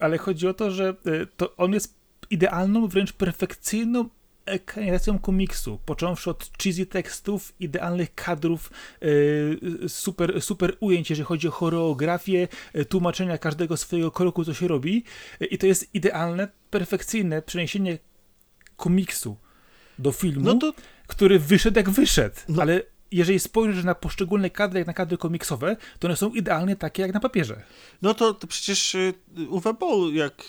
[0.02, 1.96] E, ale chodzi o to, że y, to on jest
[2.30, 4.10] idealną, wręcz perfekcyjną
[4.46, 11.52] ekranizacją komiksu, począwszy od cheesy tekstów, idealnych kadrów, yy, super, super ujęć, jeżeli chodzi o
[11.52, 15.04] choreografię, yy, tłumaczenia każdego swojego kroku, co się robi.
[15.52, 17.98] I to jest idealne, perfekcyjne przeniesienie
[18.76, 19.38] komiksu
[20.00, 20.74] do filmu, no to...
[21.08, 22.62] który wyszedł jak wyszedł, no.
[22.62, 27.02] ale jeżeli spojrzysz na poszczególne kadry, jak na kadry komiksowe, to one są idealnie takie
[27.02, 27.64] jak na papierze.
[28.02, 28.98] No to, to przecież
[29.50, 30.44] Uwe Boll, jak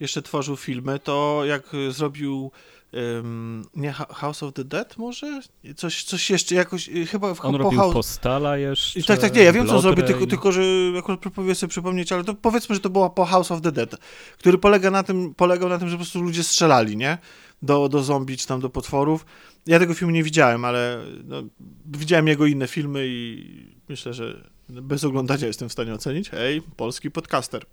[0.00, 2.50] jeszcze tworzył filmy, to jak zrobił
[2.92, 5.40] Um, nie House of the Dead może?
[5.76, 7.94] Coś, coś jeszcze jakoś, y, chyba w, On po robił House...
[7.94, 9.02] Postala jeszcze.
[9.02, 10.62] Tak, tak, nie, ja wiem co on zrobił, tylko, tylko że
[10.98, 13.96] akurat próbuję sobie przypomnieć, ale to powiedzmy, że to było po House of the Dead,
[14.38, 17.18] który polega na tym, polegał na tym, że po prostu ludzie strzelali, nie?
[17.62, 19.26] Do, do zombie czy tam do potworów.
[19.66, 21.42] Ja tego filmu nie widziałem, ale no,
[21.86, 26.30] widziałem jego inne filmy i myślę, że bez oglądania jestem w stanie ocenić.
[26.30, 27.66] Hej, polski podcaster.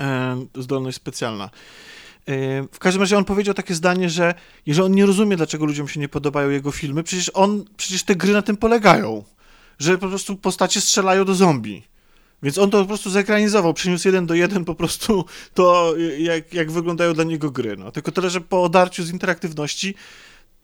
[0.00, 1.50] E, zdolność specjalna.
[2.72, 4.34] W każdym razie on powiedział takie zdanie, że
[4.66, 8.16] jeżeli on nie rozumie, dlaczego ludziom się nie podobają jego filmy, przecież on, przecież te
[8.16, 9.24] gry na tym polegają,
[9.78, 11.82] że po prostu postacie strzelają do zombie.
[12.44, 16.70] Więc on to po prostu zekranizował, przyniósł jeden do jeden po prostu to, jak, jak
[16.70, 17.76] wyglądają dla niego gry.
[17.76, 17.92] No.
[17.92, 19.94] Tylko tyle, że po odarciu z interaktywności,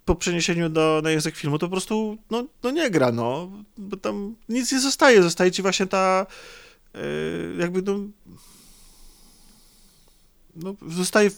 [0.05, 3.51] po przeniesieniu do, na język filmu, to po prostu no, no nie gra, no.
[3.79, 6.27] Bo tam nic nie zostaje, zostaje ci właśnie ta
[6.95, 7.01] yy,
[7.59, 7.99] jakby no
[10.57, 11.31] no, zostaje,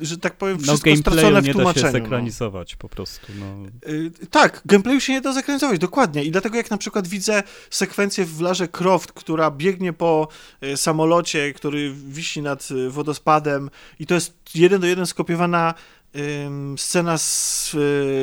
[0.00, 1.58] że tak powiem, no, wszystko no, stracone w tłumaczeniu.
[1.58, 1.92] nie da się no.
[1.92, 3.32] zekranizować po prostu.
[3.38, 3.46] No.
[3.92, 6.24] Yy, tak, gameplayu się nie da zekranizować, dokładnie.
[6.24, 10.28] I dlatego jak na przykład widzę sekwencję w Larze Croft, która biegnie po
[10.62, 15.74] y, samolocie, który wisi nad y, wodospadem i to jest jeden do jeden skopiowana
[16.16, 17.70] y, scena z,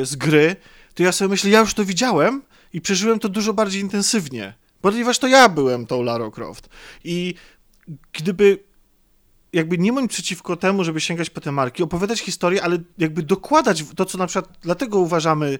[0.02, 0.56] z gry,
[0.94, 5.18] to ja sobie myślę, ja już to widziałem i przeżyłem to dużo bardziej intensywnie, ponieważ
[5.18, 6.68] to ja byłem tą Larą Croft.
[7.04, 7.34] I
[8.12, 8.58] gdyby
[9.54, 13.84] jakby nie mam przeciwko temu, żeby sięgać po te marki, opowiadać historię, ale jakby dokładać
[13.96, 15.58] to, co na przykład, dlatego uważamy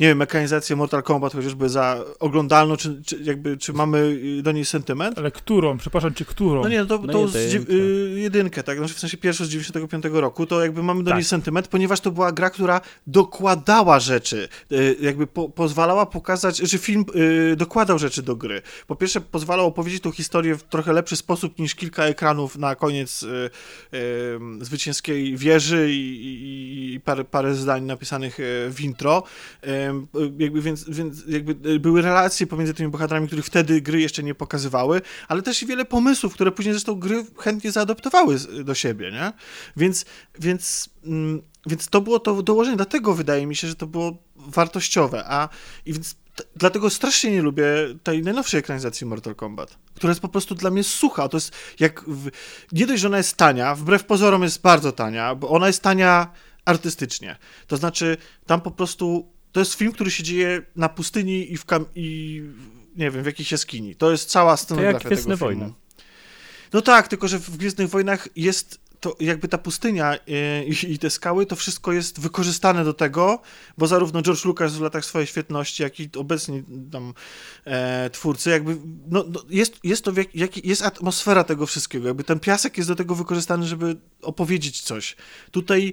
[0.00, 3.98] nie wiem, mekanizację Mortal Kombat chociażby za oglądalną, czy, czy jakby, czy mamy
[4.38, 5.18] y, do niej sentyment.
[5.18, 5.78] Ale którą?
[5.78, 6.62] Przepraszam, czy którą?
[6.62, 7.72] No nie, no to, no to jedynkę.
[7.72, 11.18] Y, jedynkę, tak, znaczy w sensie pierwszą z 95 roku, to jakby mamy do tak.
[11.18, 16.78] niej sentyment, ponieważ to była gra, która dokładała rzeczy, y, jakby po, pozwalała pokazać, że
[16.78, 17.04] film
[17.56, 18.62] dokładał rzeczy do gry.
[18.86, 23.24] Po pierwsze pozwalał opowiedzieć tą historię w trochę lepszy sposób niż kilka ekranów na koniec
[24.60, 28.38] zwycięskiej wieży i, i, i parę, parę zdań napisanych
[28.70, 29.22] w intro
[30.38, 34.34] jakby, więc, więc jakby e, były relacje pomiędzy tymi bohaterami, których wtedy gry jeszcze nie
[34.34, 39.32] pokazywały, ale też i wiele pomysłów, które później zresztą gry chętnie zaadoptowały do siebie, nie?
[39.76, 40.04] Więc,
[40.40, 45.24] więc, mm, więc to było to dołożenie, dlatego wydaje mi się, że to było wartościowe,
[45.26, 45.48] a
[45.86, 46.16] i więc
[46.56, 47.64] dlatego strasznie nie lubię
[48.02, 51.28] tej najnowszej ekranizacji Mortal Kombat, która jest po prostu dla mnie sucha.
[51.28, 52.04] To jest jak.
[52.06, 52.30] W...
[52.72, 56.32] Nie dość, że ona jest tania, wbrew pozorom jest bardzo tania, bo ona jest tania
[56.64, 57.36] artystycznie.
[57.66, 58.16] To znaczy,
[58.46, 62.42] tam po prostu to jest film, który się dzieje na pustyni i w, kam- i
[62.96, 63.96] nie wiem, w jakiejś jaskini.
[63.96, 65.36] To jest cała scenografia to jak tego filmu.
[65.36, 65.72] Wojny.
[66.72, 70.98] No tak, tylko że w Gwiezdnych Wojnach jest to jakby ta pustynia e, i, i,
[70.98, 73.42] te skały, to wszystko jest wykorzystane do tego,
[73.78, 77.14] bo zarówno George Lucas w latach swojej świetności, jak i obecni tam
[77.64, 78.76] e, twórcy, jakby,
[79.08, 82.90] no, no, jest, jest to, jak, jak, jest atmosfera tego wszystkiego, jakby ten piasek jest
[82.90, 85.16] do tego wykorzystany, żeby opowiedzieć coś.
[85.50, 85.92] Tutaj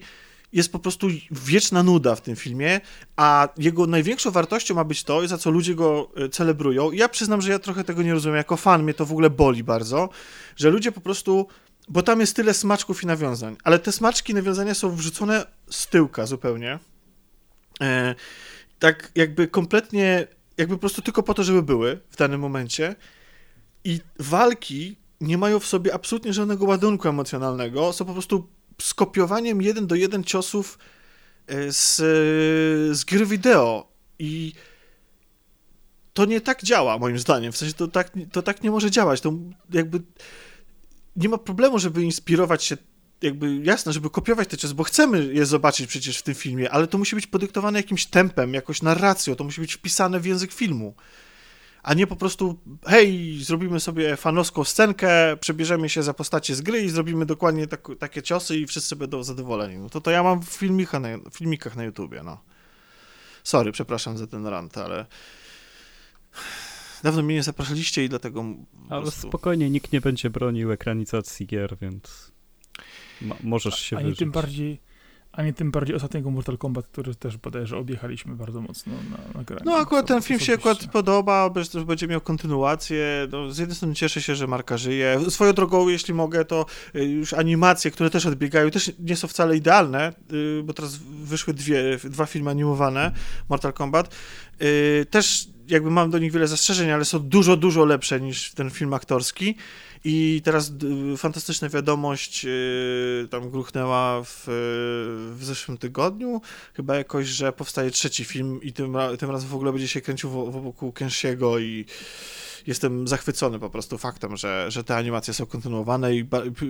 [0.53, 2.81] jest po prostu wieczna nuda w tym filmie,
[3.15, 6.91] a jego największą wartością ma być to, za co ludzie go e, celebrują.
[6.91, 8.37] I ja przyznam, że ja trochę tego nie rozumiem.
[8.37, 10.09] Jako fan mnie to w ogóle boli bardzo,
[10.55, 11.47] że ludzie po prostu
[11.89, 15.87] bo tam jest tyle smaczków i nawiązań, ale te smaczki i nawiązania są wrzucone z
[15.87, 16.79] tyłka zupełnie.
[17.81, 18.15] E,
[18.79, 22.95] tak jakby kompletnie, jakby po prostu tylko po to, żeby były w danym momencie.
[23.83, 28.47] I walki nie mają w sobie absolutnie żadnego ładunku emocjonalnego, są po prostu
[28.81, 30.79] skopiowaniem jeden do jeden ciosów
[31.47, 31.95] e, z,
[32.97, 34.53] z gry wideo i
[36.13, 37.51] to nie tak działa, moim zdaniem.
[37.51, 39.21] W sensie to tak, to tak nie może działać.
[39.21, 39.33] To
[39.69, 40.01] jakby
[41.15, 42.77] nie ma problemu, żeby inspirować się
[43.21, 46.87] jakby jasne, żeby kopiować te ciosy, bo chcemy je zobaczyć przecież w tym filmie, ale
[46.87, 50.95] to musi być podyktowane jakimś tempem, jakąś narracją, to musi być wpisane w język filmu
[51.83, 56.81] a nie po prostu hej, zrobimy sobie fanowską scenkę, przebierzemy się za postacie z gry
[56.81, 59.77] i zrobimy dokładnie tak, takie ciosy i wszyscy będą zadowoleni.
[59.77, 62.43] No to to ja mam w filmikach na, filmikach na YouTubie, no.
[63.43, 65.05] Sorry, przepraszam za ten rant, ale
[67.03, 68.45] dawno mnie nie zapraszaliście i dlatego
[68.89, 69.27] Ale prostu...
[69.27, 72.31] spokojnie, nikt nie będzie bronił ekranizacji gier, więc
[73.43, 74.79] możesz się Ani tym bardziej
[75.31, 79.59] A nie tym bardziej ostatniego Mortal Kombat, który też bodajże objechaliśmy bardzo mocno na, na
[79.65, 83.27] No akurat ten film się akurat podoba, że będzie miał kontynuację.
[83.31, 85.19] No, z jednej strony cieszę się, że marka żyje.
[85.29, 86.65] Swoją drogą, jeśli mogę, to
[86.95, 91.53] y, już animacje, które też odbiegają, też nie są wcale idealne, y, bo teraz wyszły
[91.53, 93.11] dwie, dwa filmy animowane,
[93.49, 94.15] Mortal Kombat.
[94.61, 98.69] Y, też jakby mam do nich wiele zastrzeżeń, ale są dużo, dużo lepsze niż ten
[98.69, 99.55] film aktorski.
[100.03, 100.71] I teraz
[101.17, 104.43] fantastyczna wiadomość yy, tam gruchnęła w,
[105.35, 106.41] w zeszłym tygodniu,
[106.73, 110.29] chyba jakoś, że powstaje trzeci film i tym, tym razem w ogóle będzie się kręcił
[110.51, 111.85] wokół Kenshiego i
[112.67, 116.25] jestem zachwycony po prostu faktem, że, że te animacje są kontynuowane i,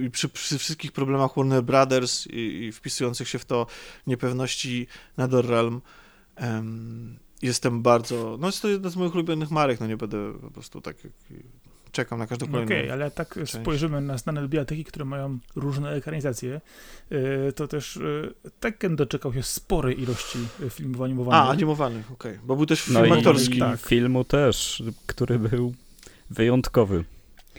[0.05, 3.67] i przy, przy, wszystkich problemach Warner Brothers i, i, wpisujących się w to
[4.07, 4.87] niepewności
[5.17, 5.81] NetherRealm
[6.41, 10.51] um, jestem bardzo, no jest to jedna z moich ulubionych marek, no nie będę po
[10.51, 10.97] prostu tak
[11.91, 12.65] czekam na każdą kolejną.
[12.65, 13.54] Okej, okay, ale jak tak część.
[13.54, 16.62] spojrzymy na znane biblioteki, które mają różne ekranizacje,
[17.12, 21.41] y, to też y, Tekken doczekał się sporej ilości filmów animowanych.
[21.41, 22.45] A, animowanych, okej, okay.
[22.47, 23.58] bo był też film no aktorski.
[23.58, 23.80] I tak.
[23.80, 25.73] filmu też, który był
[26.30, 27.04] wyjątkowy.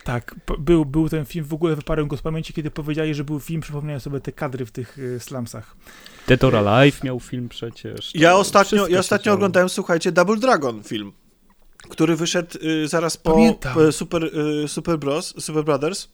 [0.05, 3.40] Tak, był, był ten film, w ogóle wyparłem go z pamięci, kiedy powiedzieli, że był
[3.40, 5.77] film, przypomniałem sobie te kadry w tych slumsach.
[6.29, 8.14] Dead or Alive miał film przecież.
[8.14, 11.12] Ja ostatnio, ja ostatnio oglądałem, słuchajcie, Double Dragon film
[11.88, 13.38] który wyszedł y, zaraz po
[13.88, 16.09] y, Super, y, Super Bros, Super Brothers,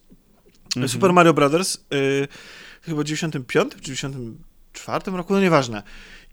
[0.75, 0.89] mhm.
[0.89, 1.77] Super Mario Brothers,
[2.81, 5.83] chyba w 95 czy 94 roku, no nieważne.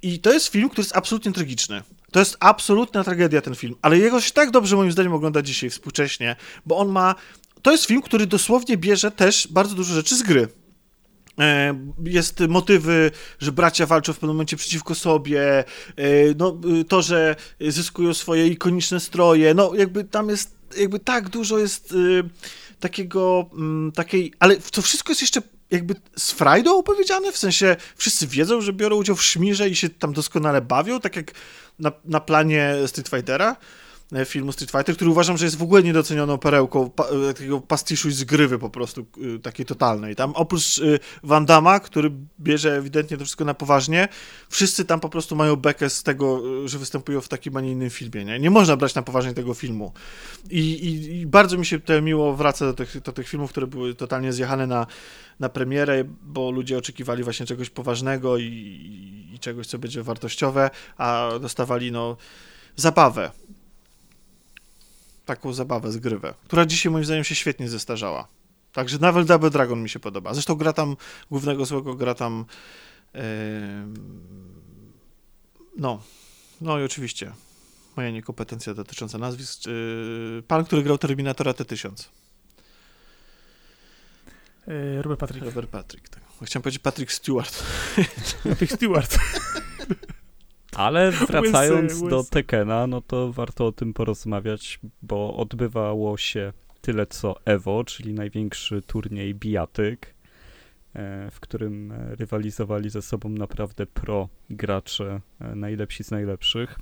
[0.03, 1.83] I to jest film, który jest absolutnie tragiczny.
[2.13, 5.71] To jest absolutna tragedia ten film, ale jego się tak dobrze moim zdaniem ogląda dzisiaj
[5.71, 7.15] współcześnie, bo on ma...
[7.63, 10.49] To jest film, który dosłownie bierze też bardzo dużo rzeczy z gry.
[11.41, 15.65] E, jest motywy, że bracia walczą w pewnym momencie przeciwko sobie, e,
[16.39, 21.59] no, y, to, że zyskują swoje ikoniczne stroje, no jakby tam jest, jakby tak dużo
[21.59, 21.95] jest
[22.81, 28.27] takiego, mm, takiej, ale to wszystko jest jeszcze jakby z frajdą opowiedziane, w sensie wszyscy
[28.27, 31.33] wiedzą, że biorą udział w szmirze i się tam doskonale bawią, tak jak
[31.79, 33.57] na, na planie Street Fightera, E,
[34.25, 38.09] filmu Street Fighter, który uważam, że jest w ogóle niedocenioną perełką pa, e, takiego pastiszu
[38.09, 40.17] i zgrywy po prostu e, takiej totalnej.
[40.17, 40.81] Tam oprócz
[41.23, 44.09] Van Damme, który bierze ewidentnie to wszystko na poważnie,
[44.49, 47.91] wszyscy tam po prostu mają bekę z tego, że występują w takim, a nie innym
[47.91, 48.25] filmie.
[48.25, 49.93] Nie, nie można brać na poważnie tego filmu.
[50.51, 53.67] I, i, i bardzo mi się to miło wraca do tych, do tych filmów, które
[53.67, 54.87] były totalnie zjechane na,
[55.41, 58.45] na premierę, bo ludzie oczekiwali właśnie czegoś poważnego i,
[59.35, 62.17] i czegoś, co będzie wartościowe, a dostawali no
[62.77, 63.31] zabawę
[65.25, 68.29] taką zabawę, zgrywę, która dzisiaj moim zdaniem się świetnie zestarzała.
[68.73, 70.35] Także nawet Double Dragon mi się podoba.
[70.35, 70.97] Zresztą gra tam,
[71.31, 72.45] głównego złego gra tam
[73.15, 73.21] yy...
[75.77, 76.03] no,
[76.61, 77.33] no i oczywiście
[77.97, 79.67] moja niekompetencja dotycząca nazwisk.
[79.67, 80.43] Yy...
[80.49, 82.09] Pan, który grał Terminatora T-1000.
[84.67, 85.47] Yy, Robert Patrick.
[85.47, 86.23] Robert Patrick, tak.
[86.43, 87.63] Chciałem powiedzieć Patrick Stewart.
[88.45, 89.19] Patrick Stewart.
[90.77, 97.07] Ale wracając łysy, do Tekena, no to warto o tym porozmawiać, bo odbywało się tyle
[97.07, 100.15] co Evo, czyli największy turniej bijatyk,
[100.95, 106.79] e, w którym rywalizowali ze sobą naprawdę pro gracze, e, najlepsi z najlepszych.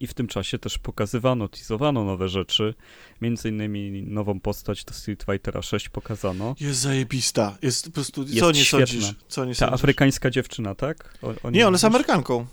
[0.00, 2.74] I w tym czasie też pokazywano, teasowano nowe rzeczy.
[3.20, 6.54] Między innymi nową postać do Street Fightera 6 pokazano.
[6.60, 7.58] Jest zajebista.
[7.62, 8.86] Jest po prostu, co jest nie świetna.
[8.86, 9.14] sądzisz?
[9.28, 9.74] Co nie Ta sądzisz?
[9.74, 11.18] afrykańska dziewczyna, tak?
[11.22, 12.46] O, o nie, ona jest Amerykanką.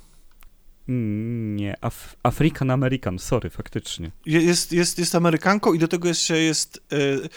[0.92, 4.12] Mm, nie, Af African American, sorry, faktycznie.
[4.26, 6.82] Jest, jest, jest Amerykanką i do tego jeszcze jest...
[6.92, 7.30] Yy,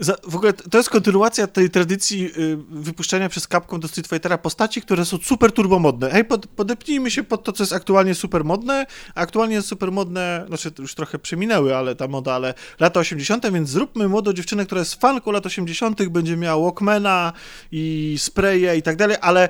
[0.00, 4.38] za, w ogóle to jest kontynuacja tej tradycji yy, wypuszczania przez Capcom do Street Fightera
[4.38, 6.10] postaci, które są super turbomodne.
[6.10, 10.44] Hej, pod, podepnijmy się pod to, co jest aktualnie super modne, aktualnie jest super modne,
[10.48, 14.78] znaczy już trochę przeminęły, ale ta moda, ale lata 80., więc zróbmy młodą dziewczynę, która
[14.78, 17.32] jest fanką lat 80., będzie miała Walkmana
[17.72, 19.48] i spraye i tak dalej, ale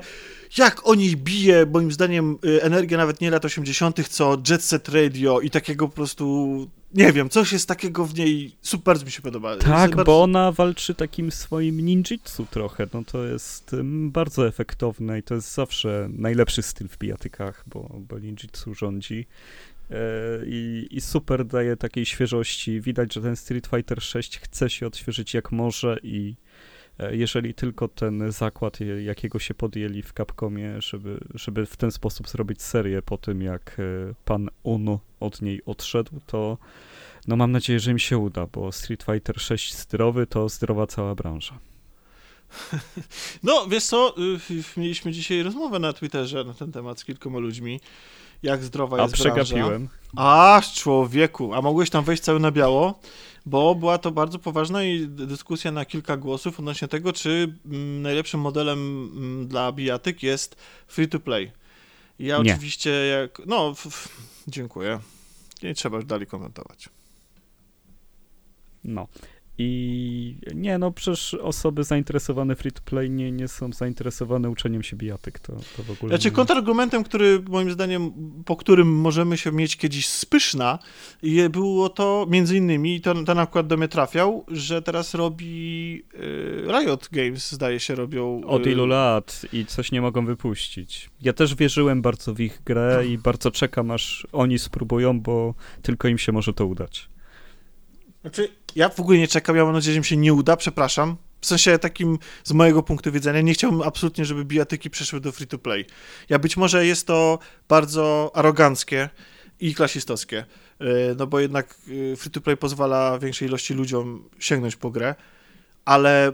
[0.57, 4.89] jak o niej bije, moim zdaniem, y, energia nawet nie lat 80., co Jet Set
[4.89, 9.11] Radio i takiego po prostu, nie wiem, coś jest takiego w niej, super bardzo mi
[9.11, 9.57] się podoba.
[9.57, 10.03] Tak, bardzo...
[10.03, 13.75] bo ona walczy takim swoim ninjitsu trochę, no to jest
[14.07, 19.25] bardzo efektowne i to jest zawsze najlepszy styl w bijatykach, bo, bo ninjitsu rządzi.
[19.91, 19.95] E,
[20.45, 22.81] I, I, super daje takiej świeżości.
[22.81, 26.35] Widać, że ten Street Fighter 6 chce się odświeżyć jak może i
[27.11, 32.61] jeżeli tylko ten zakład, jakiego się podjęli w Capcomie, żeby, żeby w ten sposób zrobić
[32.61, 36.57] serię po tym, jak e, pan Uno od niej odszedł, to
[37.27, 41.15] no mam nadzieję, że im się uda, bo Street Fighter 6 zdrowy to zdrowa cała
[41.15, 41.59] branża.
[43.43, 47.79] No, wiesz co, y, mieliśmy dzisiaj rozmowę na Twitterze na ten temat z kilkoma ludźmi,
[48.43, 49.89] jak zdrowa jest A przegapiłem.
[50.15, 52.99] A, człowieku, a mogłeś tam wejść cały na biało,
[53.45, 58.79] bo była to bardzo poważna dyskusja na kilka głosów odnośnie tego, czy mm, najlepszym modelem
[59.17, 60.55] mm, dla bijatyk jest
[60.87, 61.51] free to play.
[62.19, 62.53] Ja Nie.
[62.53, 63.41] oczywiście jak.
[63.45, 63.73] No,
[64.47, 64.99] dziękuję.
[65.63, 66.89] Nie trzeba już dalej komentować.
[68.83, 69.07] No.
[69.61, 74.95] I nie, no przecież osoby zainteresowane free to play nie, nie są zainteresowane uczeniem się
[74.95, 76.31] bijatyk, to, to w ogóle Znaczy nie...
[76.31, 78.11] kontrargumentem, który moim zdaniem,
[78.45, 80.79] po którym możemy się mieć kiedyś spyszna,
[81.49, 86.63] było to między innymi, i to, ten akurat do mnie trafiał, że teraz robi y,
[86.67, 88.41] Riot Games, zdaje się, robią...
[88.45, 91.09] Od y, ilu lat i coś nie mogą wypuścić.
[91.21, 96.07] Ja też wierzyłem bardzo w ich grę i bardzo czekam, aż oni spróbują, bo tylko
[96.07, 97.09] im się może to udać.
[98.21, 101.17] Znaczy, ja w ogóle nie czekam, ja mam nadzieję, że mi się nie uda, przepraszam.
[101.41, 105.85] W sensie takim, z mojego punktu widzenia, nie chciałbym absolutnie, żeby bijatyki przeszły do free-to-play.
[106.29, 109.09] Ja być może jest to bardzo aroganckie
[109.59, 110.45] i klasistowskie,
[110.79, 115.15] yy, no bo jednak yy, free-to-play pozwala większej ilości ludziom sięgnąć po grę,
[115.85, 116.31] ale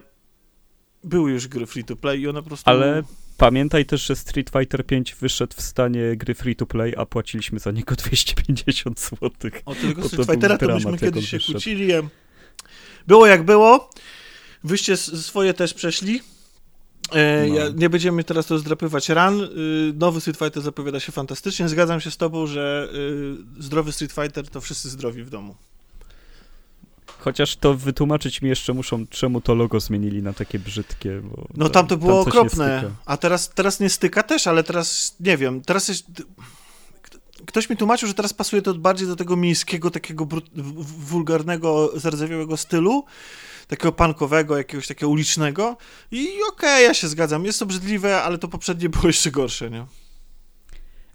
[1.04, 2.70] były już gry free-to-play i one po prostu...
[2.70, 3.04] Ale
[3.38, 7.60] pamiętaj też, że Street Fighter 5 wyszedł w stanie gry free to play, a płaciliśmy
[7.60, 9.30] za niego 250 zł.
[9.66, 11.54] O tego Bo to Street Fightera to byśmy kiedyś się wyszedł.
[11.54, 11.88] kłócili.
[13.08, 13.90] Było jak było.
[14.64, 16.22] Wyście swoje też przeszli.
[17.12, 17.56] E, No.
[17.56, 19.42] ja, nie będziemy teraz rozdrapywać ran.
[19.42, 19.48] Y,
[19.96, 21.70] nowy Street Fighter zapowiada się fantastycznie.
[21.70, 22.90] Zgadzam się z tobą, że
[23.60, 25.56] y, zdrowy Street Fighter to wszyscy zdrowi w domu.
[27.26, 31.22] Chociaż to wytłumaczyć mi jeszcze muszą, czemu to logo zmienili na takie brzydkie.
[31.54, 32.92] No tam to było nie okropne.
[33.06, 35.62] A teraz, teraz nie styka też, ale teraz nie wiem.
[35.62, 36.06] Teraz jest.
[37.46, 40.28] Ktoś mi tłumaczył, że teraz pasuje to bardziej do tego miejskiego, takiego
[40.84, 43.06] wulgarnego, zardzewiałego stylu,
[43.68, 45.78] takiego punkowego, jakiegoś takiego ulicznego.
[46.12, 47.46] I okej, ja się zgadzam.
[47.46, 49.86] Jest obrzydliwe, ale to poprzednie było jeszcze gorsze, nie?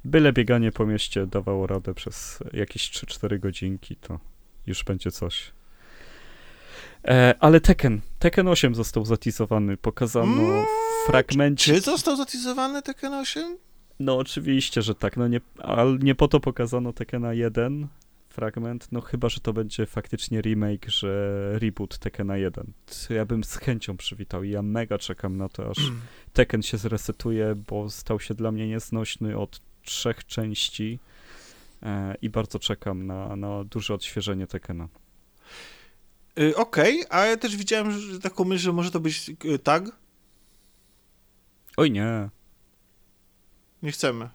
[0.04, 4.18] Byle bieganie po mieście dawało radę przez jakieś 3-4 godzinki, to
[4.66, 5.52] już będzie coś.
[7.04, 10.64] E, ale Tekken, Tekken 8 został zatizowany, pokazano Mm,
[11.06, 11.74] fragmencie.
[11.74, 13.58] Czy został zatizowany Tekken 8?
[14.00, 17.88] No oczywiście, że tak, no nie, ale nie po to pokazano Tekkena 1
[18.28, 22.72] fragment, no chyba, że to będzie faktycznie remake, że reboot Tekkena 1.
[23.08, 25.78] To ja bym z chęcią przywitał i ja mega czekam na to, aż
[26.32, 30.98] Tekken się zresetuje, bo stał się dla mnie nieznośny od trzech części
[31.82, 34.88] e, i bardzo czekam na, na duże odświeżenie Tekkena.
[36.38, 39.84] Y, Okej, a ja też widziałem że taką myśl, że może to być y, tag.
[41.76, 42.28] Oj nie,
[43.82, 44.28] Nie chcemy.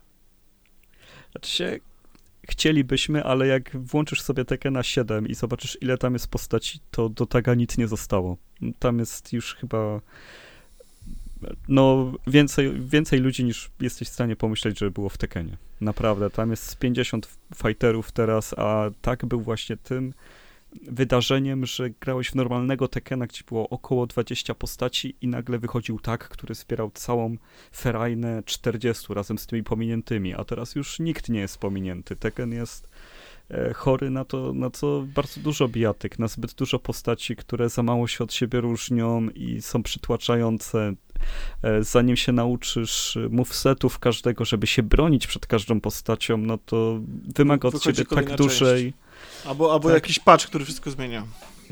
[1.31, 1.79] Znaczy się,
[2.49, 7.25] chcielibyśmy, ale jak włączysz sobie Tekkena 7 i zobaczysz ile tam jest postaci, to do
[7.25, 8.37] taga nic nie zostało.
[8.79, 10.01] Tam jest już chyba
[11.67, 15.57] no więcej, więcej ludzi niż jesteś w stanie pomyśleć, że było w Tekkenie.
[15.81, 20.13] Naprawdę, tam jest z 50 fighterów teraz, a tak był właśnie tym
[20.82, 26.30] wydarzeniem, że grałeś w normalnego Tekkena, gdzie było około 20 postaci i nagle wychodził tak,
[26.30, 27.38] który wspierał całą
[27.76, 32.15] ferajnę 40 razem z tymi pominiętymi, a teraz już nikt nie jest pominięty.
[32.15, 32.89] Tekken jest
[33.49, 37.84] e, chory na to, na co bardzo dużo bijatyk, na zbyt dużo postaci, które za
[37.84, 40.93] mało się od siebie różnią i są przytłaczające.
[41.63, 46.99] E, Zanim się nauczysz movesetów każdego, żeby się bronić przed każdą postacią, no to
[47.36, 48.93] wymaga od Wychodzi ciebie tak dużej,
[49.47, 49.93] Albo, albo Tak.
[49.95, 51.23] jakiś patch, który wszystko zmienia.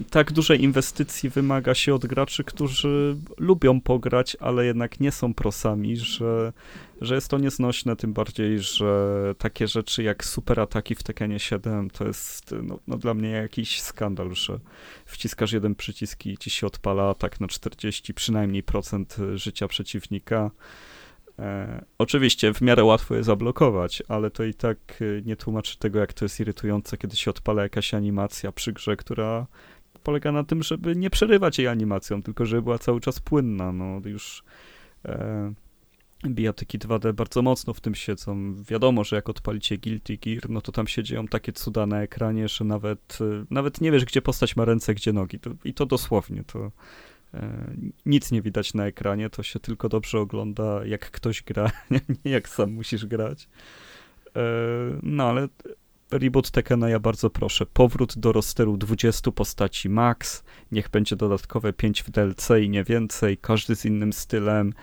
[0.10, 5.98] tak dużej inwestycji wymaga się od graczy, którzy lubią pograć, ale jednak nie są prosami,
[5.98, 6.54] że,
[7.02, 11.90] że jest to nieznośne, tym bardziej, że takie rzeczy jak super ataki w Tekkenie 7
[11.90, 14.60] to jest no, no dla mnie jakiś skandal, że
[15.06, 20.52] wciskasz jeden przycisk i ci się odpala atak na 40 przynajmniej procent życia przeciwnika.
[21.40, 26.00] E, oczywiście w miarę łatwo je zablokować, ale to i tak e, nie tłumaczy tego,
[26.00, 29.48] jak to jest irytujące, kiedy się odpala jakaś animacja przy grze, która
[30.04, 33.72] polega na tym, żeby nie przerywać jej animacją, tylko żeby była cały czas płynna.
[33.72, 34.44] No już
[35.06, 35.54] e,
[36.28, 38.56] bijatyki 2D bardzo mocno w tym siedzą.
[38.64, 42.48] Wiadomo, że jak odpalicie Guilty Gear, no to tam się dzieją takie cuda na ekranie,
[42.48, 45.40] że nawet, e, nawet nie wiesz, gdzie postać ma ręce, gdzie nogi.
[45.66, 46.44] I to dosłownie.
[46.44, 46.72] To
[48.06, 51.72] nic nie widać na ekranie, to się tylko dobrze ogląda, jak ktoś gra,
[52.26, 53.48] nie jak sam musisz grać.
[54.36, 54.42] E,
[55.04, 55.48] no ale
[56.12, 57.66] reboot Tekkena ja bardzo proszę.
[57.66, 60.44] Powrót do rosteru 20 postaci max.
[60.72, 63.38] Niech będzie dodatkowe 5 w DLC i nie więcej.
[63.38, 64.74] Każdy z innym stylem.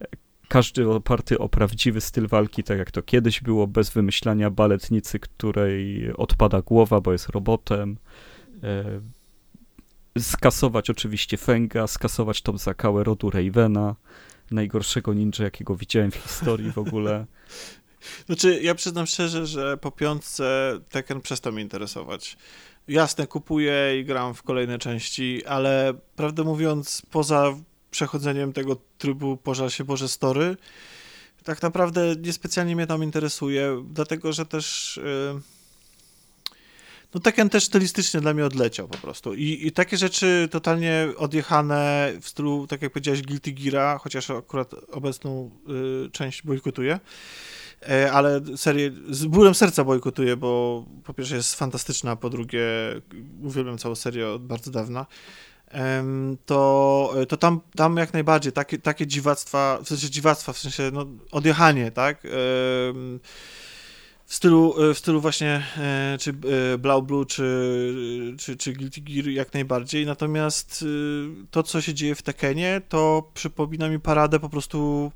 [0.00, 0.06] E,
[0.48, 6.12] Każdy oparty o prawdziwy styl walki, tak jak to kiedyś było, bez wymyślania baletnicy, której
[6.12, 7.96] odpada głowa, bo jest robotem.
[10.20, 13.96] Skasować oczywiście Fenga, skasować tą zakałę rodu Ravena,
[14.50, 17.26] najgorszego ninja, jakiego widziałem w historii w ogóle.
[18.26, 22.36] Znaczy, ja przyznam szczerze, że po piątce Tekken przestał mnie interesować.
[22.88, 27.54] Jasne, kupuję i gram w kolejne części, ale prawdę mówiąc, poza
[27.90, 30.56] przechodzeniem tego trybu Pożar się Boże Story,
[31.44, 35.00] tak naprawdę niespecjalnie mnie tam interesuje, dlatego że też...
[35.34, 35.55] Yy
[37.16, 39.34] no Tekken też stylistycznie dla mnie odleciał po prostu.
[39.34, 44.74] I, I, takie rzeczy totalnie odjechane w stylu, tak jak powiedziałeś, Guilty Geara, chociaż akurat
[44.92, 45.50] obecną
[46.06, 47.00] y, część bojkotuję,
[47.88, 52.66] e, ale serię z bólem serca bojkotuję, bo po pierwsze jest fantastyczna, po drugie
[53.42, 55.06] uwielbiam całą serię od bardzo dawna
[56.46, 61.06] to, to tam, tam jak najbardziej takie, takie dziwactwa, w sensie dziwactwa, w sensie no,
[61.30, 62.22] odjechanie, tak?
[64.26, 66.30] W stylu, e, w stylu właśnie e, czy
[66.74, 70.84] e, Blau Blue, czy, czy, czy Guilty Gear jak najbardziej, natomiast
[71.50, 75.12] to, co się dzieje w Tekenie, to przypomina mi paradę po prostu,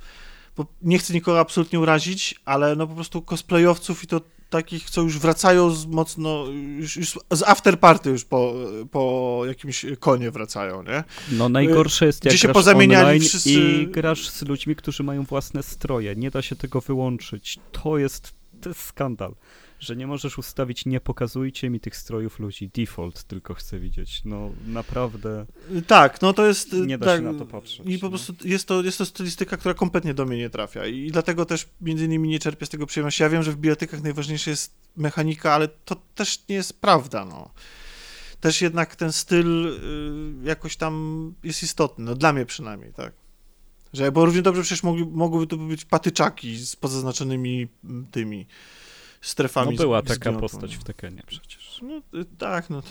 [0.82, 5.18] nie chcę nikogo absolutnie urazić, ale no po prostu cosplayowców i to takich, co już
[5.18, 6.44] wracają z mocno,
[6.78, 8.54] już, już z afterparty już po,
[8.90, 11.04] po jakimś konie wracają, nie?
[11.32, 13.50] No najgorsze jest jak Gdzie się pozamieniali wszyscy...
[13.50, 17.58] i grasz z ludźmi, którzy mają własne stroje, nie da się tego wyłączyć.
[17.72, 19.34] To jest to jest skandal,
[19.78, 24.50] że nie możesz ustawić nie pokazujcie mi tych strojów ludzi, default tylko chcę widzieć, no
[24.66, 25.46] naprawdę.
[25.86, 26.72] Tak, no to jest...
[26.72, 27.86] Nie da tak, się na to patrzeć.
[27.86, 28.10] I po no.
[28.10, 31.68] prostu jest to, jest to stylistyka, która kompletnie do mnie nie trafia i dlatego też
[31.80, 33.22] między innymi nie czerpię z tego przyjemności.
[33.22, 37.50] Ja wiem, że w bibliotekach najważniejsza jest mechanika, ale to też nie jest prawda, no
[38.40, 43.12] też jednak ten styl y, jakoś tam jest istotny, no dla mnie przynajmniej, tak.
[43.92, 48.46] Że, bo równie dobrze przecież mogli, mogłyby to być patyczaki z pozaznaczonymi mm, tymi
[49.20, 49.76] strefami.
[49.76, 51.80] No była taka postać w Tekenie przecież.
[51.82, 52.82] No y, tak, no.
[52.82, 52.88] To,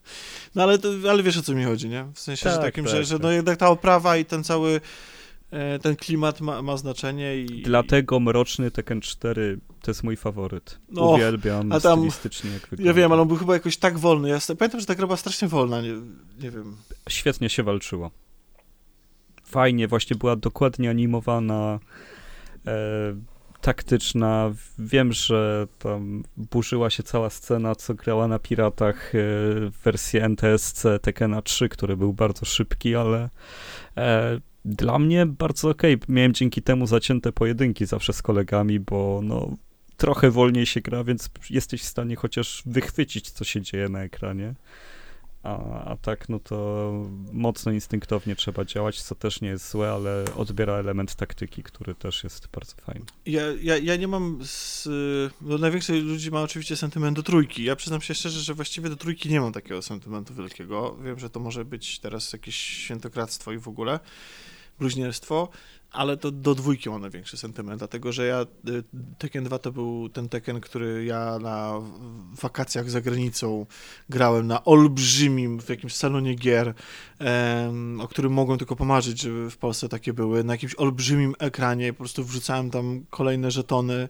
[0.54, 2.06] no ale, to, ale wiesz o co mi chodzi, nie?
[2.14, 3.22] W sensie tak, że takim, tak, że, że tak.
[3.22, 4.80] no jednak ta oprawa i ten cały
[5.50, 7.62] e, ten klimat ma, ma znaczenie i...
[7.62, 10.78] Dlatego Mroczny Tekken 4 to jest mój faworyt.
[10.88, 12.90] No, Uwielbiam a tam, stylistycznie jak wygląda.
[12.90, 14.28] Ja wiem, ale on był chyba jakoś tak wolny.
[14.28, 15.94] Ja pamiętam, że ta gra była strasznie wolna, nie,
[16.40, 16.76] nie wiem.
[17.08, 18.10] Świetnie się walczyło
[19.52, 21.78] fajnie, właśnie była dokładnie animowana,
[22.66, 22.72] e,
[23.60, 24.52] taktyczna.
[24.78, 29.18] Wiem, że tam burzyła się cała scena, co grała na Piratach e,
[29.70, 33.28] w wersji NTSC Tekena 3, który był bardzo szybki, ale
[33.96, 35.94] e, dla mnie bardzo okej.
[35.94, 36.14] Okay.
[36.14, 39.56] Miałem dzięki temu zacięte pojedynki zawsze z kolegami, bo no
[39.96, 44.54] trochę wolniej się gra, więc jesteś w stanie chociaż wychwycić, co się dzieje na ekranie.
[45.42, 46.92] A, a tak, no to
[47.32, 52.24] mocno instynktownie trzeba działać, co też nie jest złe, ale odbiera element taktyki, który też
[52.24, 53.06] jest bardzo fajny.
[53.26, 54.38] Ja, ja, ja nie mam.
[54.44, 54.88] Z,
[55.40, 57.64] no najwięcej ludzi ma oczywiście sentyment do trójki.
[57.64, 60.96] Ja przyznam się szczerze, że właściwie do trójki nie mam takiego sentymentu wielkiego.
[61.04, 64.00] Wiem, że to może być teraz jakieś świętokradztwo i w ogóle
[64.78, 65.48] bluźnierstwo,
[65.92, 68.82] ale to do dwójki mam największy sentyment, dlatego że ja, y,
[69.18, 71.80] Tekken 2 to był ten Tekken, który ja na
[72.42, 73.66] wakacjach za granicą
[74.08, 76.74] grałem na olbrzymim, w jakimś salonie gier,
[77.18, 81.92] em, o którym mogłem tylko pomarzyć, żeby w Polsce takie były, na jakimś olbrzymim ekranie,
[81.92, 84.08] po prostu wrzucałem tam kolejne żetony,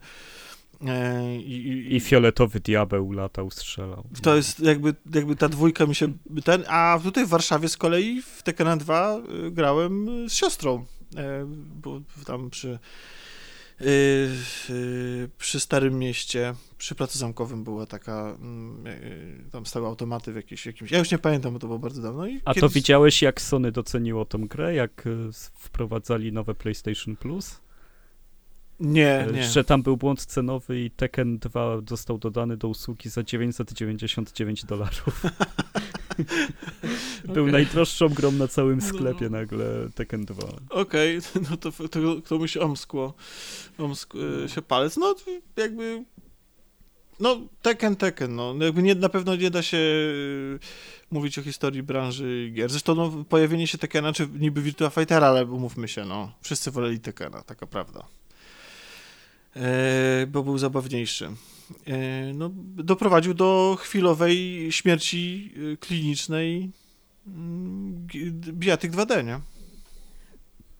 [0.87, 4.05] e, i, i, I, fioletowy diabeł latał, strzelał.
[4.23, 6.13] To jest jakby, jakby ta dwójka mi się
[6.45, 10.85] ten, a tutaj w Warszawie z kolei w Tekken 2 y, grałem z siostrą
[11.83, 12.79] bo tam przy,
[13.81, 13.85] e,
[15.39, 20.67] przy Starym Mieście, przy Placu Zamkowym była taka, mm, e, tam stały automaty w jakimś,
[20.67, 22.27] jakimś ja już nie pamiętam, bo to było bardzo dawno.
[22.27, 22.61] I A kiedyś...
[22.61, 25.09] to widziałeś, jak Sony doceniło tą grę, jak
[25.55, 27.61] wprowadzali nowe PlayStation Plus?
[28.81, 29.45] Nie, nie.
[29.45, 35.23] Że tam był błąd cenowy i Tekken 2 został dodany do usługi za 999 dolarów.
[37.35, 37.53] Był okay.
[37.53, 38.89] najdroższą grą na całym no.
[38.89, 39.39] sklepie no.
[39.39, 40.49] nagle Tekken 2.
[40.71, 41.43] Okej, okay.
[41.51, 43.15] no to, to, to mu się omskło,
[43.79, 44.97] omskło e, się palec.
[44.97, 45.15] No
[45.57, 46.05] jakby
[47.21, 48.55] no, Tekken, Tekken, no.
[48.61, 50.59] Jakby nie, na pewno nie da się e,
[51.11, 52.71] mówić o historii branży gier.
[52.71, 56.33] Zresztą no, pojawienie się Tekkena, czy niby Virtua Fightera, ale umówmy się, no.
[56.41, 58.07] Wszyscy woleli Tekkena, taka prawda.
[59.57, 61.29] E, bo był zabawniejszy.
[61.87, 66.71] E, no, doprowadził do chwilowej śmierci e, klinicznej
[67.27, 69.41] mm, bijatyk 2D, nie?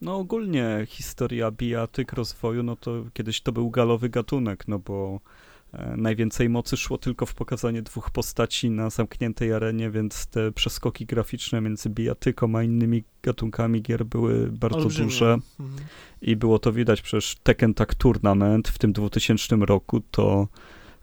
[0.01, 5.19] No ogólnie historia bijatyk rozwoju, no to kiedyś to był galowy gatunek, no bo
[5.97, 11.61] najwięcej mocy szło tylko w pokazanie dwóch postaci na zamkniętej arenie, więc te przeskoki graficzne
[11.61, 15.09] między bijatyką a innymi gatunkami gier były bardzo Olbrzymie.
[15.09, 15.87] duże mhm.
[16.21, 20.47] i było to widać, przecież Tekken Tag Tournament w tym 2000 roku to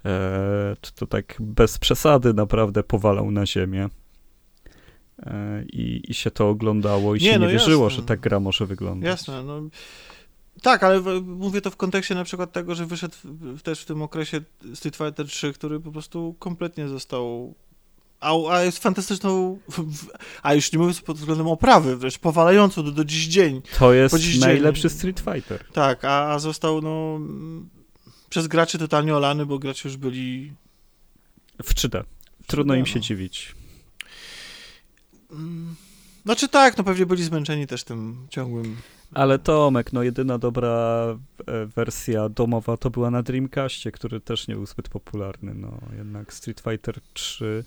[0.04, 3.88] e, to tak bez przesady naprawdę powalał na ziemię.
[5.26, 7.96] E, i, I się to oglądało i nie, się no nie wierzyło, jasne.
[7.96, 9.08] że ta gra może wyglądać.
[9.08, 9.62] Jasne, no.
[10.62, 13.84] Tak, ale w, mówię to w kontekście na przykład tego, że wyszedł w, też w
[13.84, 14.40] tym okresie
[14.74, 17.54] Street Fighter 3, który po prostu kompletnie został
[18.20, 19.58] a, a jest fantastyczną,
[20.42, 23.62] a już nie mówiąc pod względem oprawy, wręcz powalającą do, do dziś dzień.
[23.78, 24.98] To jest najlepszy dzień.
[24.98, 25.64] Street Fighter.
[25.72, 27.20] Tak, a, a został no
[28.28, 30.52] przez graczy totalnie olany, bo gracze już byli...
[31.62, 32.04] W 3D.
[32.46, 33.00] Trudno im się no.
[33.00, 33.54] dziwić.
[35.30, 35.74] Mm,
[36.24, 38.76] znaczy tak, no pewnie byli zmęczeni też tym ciągłym
[39.14, 41.06] ale Tomek, no jedyna dobra
[41.46, 45.54] e, wersja domowa to była na Dreamcastie, który też nie był zbyt popularny.
[45.54, 47.64] No jednak Street Fighter 3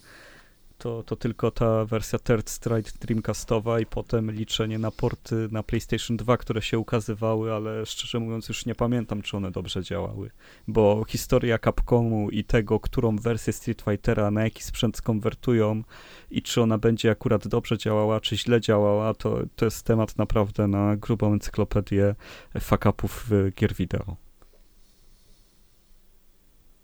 [0.84, 6.18] to, to tylko ta wersja Third Strike Dreamcastowa i potem liczenie na porty na PlayStation
[6.18, 10.32] 2, które się ukazywały, ale szczerze mówiąc już nie pamiętam, czy one dobrze działały,
[10.68, 15.84] bo historia Capcomu i tego, którą wersję Street Fightera na jaki sprzęt skonwertują
[16.32, 20.68] i czy ona będzie akurat dobrze działała, czy źle działała, to, to jest temat naprawdę
[20.68, 22.16] na grubą encyklopedię
[22.60, 24.16] fuck-upów gier wideo.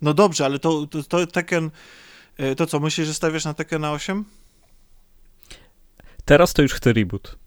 [0.01, 1.71] No dobrze, ale to, to, to Tekken E,
[2.57, 4.25] to co, myślisz, że stawiasz na Tekken na 8?
[6.25, 7.37] Teraz to już chcę reboot.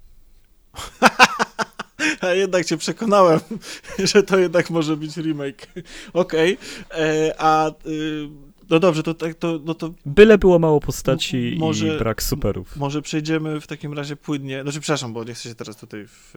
[2.20, 3.40] A jednak cię przekonałem,
[4.12, 5.66] że to jednak może być remake.
[6.12, 6.58] Okej.
[6.90, 7.00] Okay.
[7.00, 8.28] E, a y,
[8.70, 9.94] no dobrze, to tak to, no to.
[10.06, 12.76] Byle było mało postaci może, i brak superów.
[12.76, 14.62] Może przejdziemy w takim razie płynnie.
[14.62, 16.06] Znaczy, przepraszam, bo nie chcę się teraz tutaj.
[16.06, 16.34] W...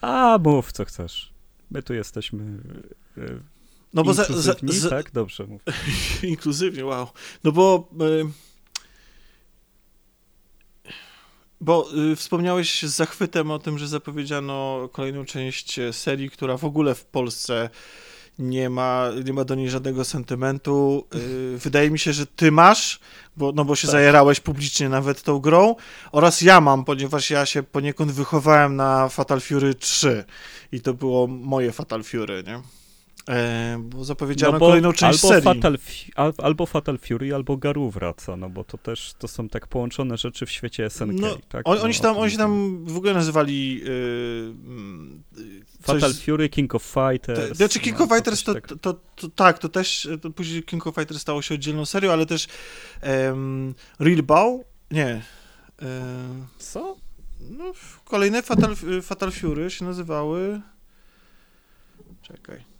[0.00, 1.32] A, mów co chcesz.
[1.70, 2.44] My tu jesteśmy
[3.18, 3.40] y,
[3.94, 5.10] no bo za, za, za, tak?
[5.10, 5.62] Dobrze mów.
[6.22, 7.08] inkluzywnie, wow.
[7.44, 7.88] No bo...
[8.00, 8.26] Y,
[11.60, 16.94] bo y, wspomniałeś z zachwytem o tym, że zapowiedziano kolejną część serii, która w ogóle
[16.94, 17.70] w Polsce
[18.38, 21.06] nie ma, nie ma do niej żadnego sentymentu.
[21.14, 23.00] Y, wydaje mi się, że ty masz,
[23.36, 23.92] bo, no bo się tak.
[23.92, 25.76] zajerałeś publicznie nawet tą grą,
[26.12, 30.24] oraz ja mam, ponieważ ja się poniekąd wychowałem na Fatal Fury 3
[30.72, 32.83] i to było moje Fatal Fury, nie?
[33.28, 35.60] E, bo zapowiedziano no bo kolejną część albo serii.
[35.60, 35.78] Fatal,
[36.38, 40.46] albo Fatal Fury, albo Garu wraca, no bo to też to są tak połączone rzeczy
[40.46, 41.68] w świecie SNK, no, tak?
[41.68, 44.54] On, no, oni, się tam, oni się tam w ogóle nazywali yy,
[45.82, 47.48] Fatal Fury, King of Fighters.
[47.48, 48.66] Te, znaczy King no, of Fighters to, tak.
[48.66, 52.12] To, to, to, tak, to też, to później King of Fighters stało się oddzielną serią,
[52.12, 52.46] ale też
[53.02, 54.60] um, Real Bow,
[54.90, 55.22] nie.
[56.58, 56.96] Co?
[57.40, 57.72] No,
[58.04, 60.60] kolejne Fatal, Fatal Fury się nazywały
[62.22, 62.73] czekaj.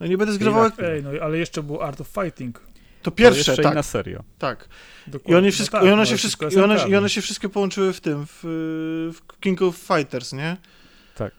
[0.00, 0.70] No nie będę zgrywał...
[0.78, 2.60] Ej, no ale jeszcze był Art of Fighting.
[3.02, 3.72] To pierwsze, to jeszcze tak.
[3.72, 4.22] inna seria.
[4.38, 4.68] Tak.
[5.06, 5.34] Dokładnie.
[5.34, 7.20] I one, wszystko, no tak, i, one no się wszystko, i, one, I one się
[7.20, 8.40] wszystkie połączyły w tym, w,
[9.14, 10.56] w King of Fighters, nie?
[11.14, 11.32] Tak.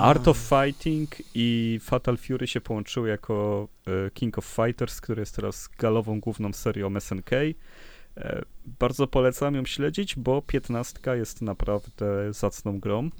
[0.00, 5.36] Art of Fighting i Fatal Fury się połączyły jako e, King of Fighters, który jest
[5.36, 7.30] teraz galową główną serią SNK.
[8.16, 8.42] E,
[8.80, 13.10] bardzo polecam ją śledzić, bo 15 jest naprawdę zacną grą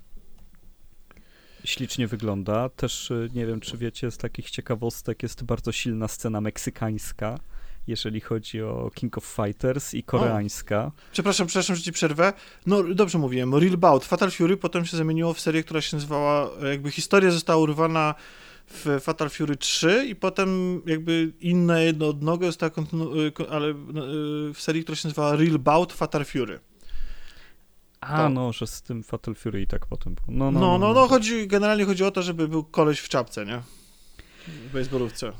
[1.64, 2.68] ślicznie wygląda.
[2.68, 7.38] Też y, nie wiem, czy wiecie, z takich ciekawostek jest bardzo silna scena meksykańska,
[7.86, 10.84] jeżeli chodzi o King of Fighters i koreańska.
[10.84, 10.92] O.
[11.12, 12.32] Przepraszam, przepraszam, że ci przerwę.
[12.66, 13.54] No, dobrze mówiłem.
[13.54, 17.62] Real Bout, Fatal Fury potem się zamieniło w serię, która się nazywała, jakby historia została
[17.62, 18.14] urwana
[18.66, 23.74] w Fatal Fury 3 i potem jakby inne jedno odnoga została kontynu- y, ale y,
[24.54, 26.60] w serii, która się nazywała Real Bout Fatal Fury.
[28.00, 28.28] A, to...
[28.28, 30.26] no, że z tym Fatal Fury i tak potem było.
[30.28, 33.08] No, no, no, no, no, no chodzi, generalnie chodzi o to, żeby był koleś w
[33.08, 33.62] czapce, nie?
[34.46, 35.32] W baseballówce.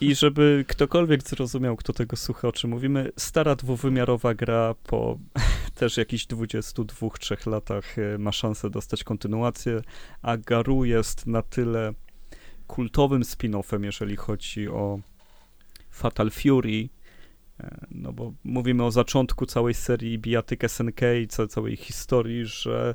[0.00, 5.18] I żeby ktokolwiek zrozumiał, kto tego słucha, o czym mówimy, stara dwuwymiarowa gra po
[5.78, 9.82] też jakichś 22-3 latach e, ma szansę dostać kontynuację,
[10.22, 11.92] a Garu jest na tyle
[12.66, 14.98] kultowym spin-offem, jeżeli chodzi o
[15.90, 16.95] Fatal Fury, E,
[17.90, 22.94] no bo mówimy o zaczątku całej serii bijatyk SNK i całej historii, że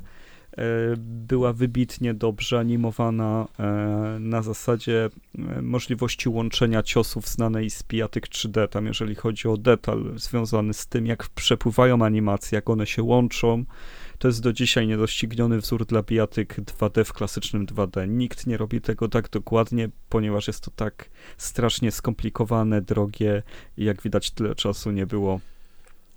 [0.52, 0.64] e,
[0.98, 5.10] była wybitnie dobrze animowana e, na zasadzie
[5.62, 11.06] możliwości łączenia ciosów znanej z bijatyk 3D, tam jeżeli chodzi o detal związany z tym,
[11.06, 13.64] jak przepływają animacje, jak one się łączą,
[14.22, 18.08] to jest do dzisiaj niedościgniony wzór dla bijatyk 2D w klasycznym 2D.
[18.08, 23.42] Nikt nie robi tego tak dokładnie, ponieważ jest to tak strasznie skomplikowane, drogie
[23.76, 25.40] i jak widać tyle czasu nie było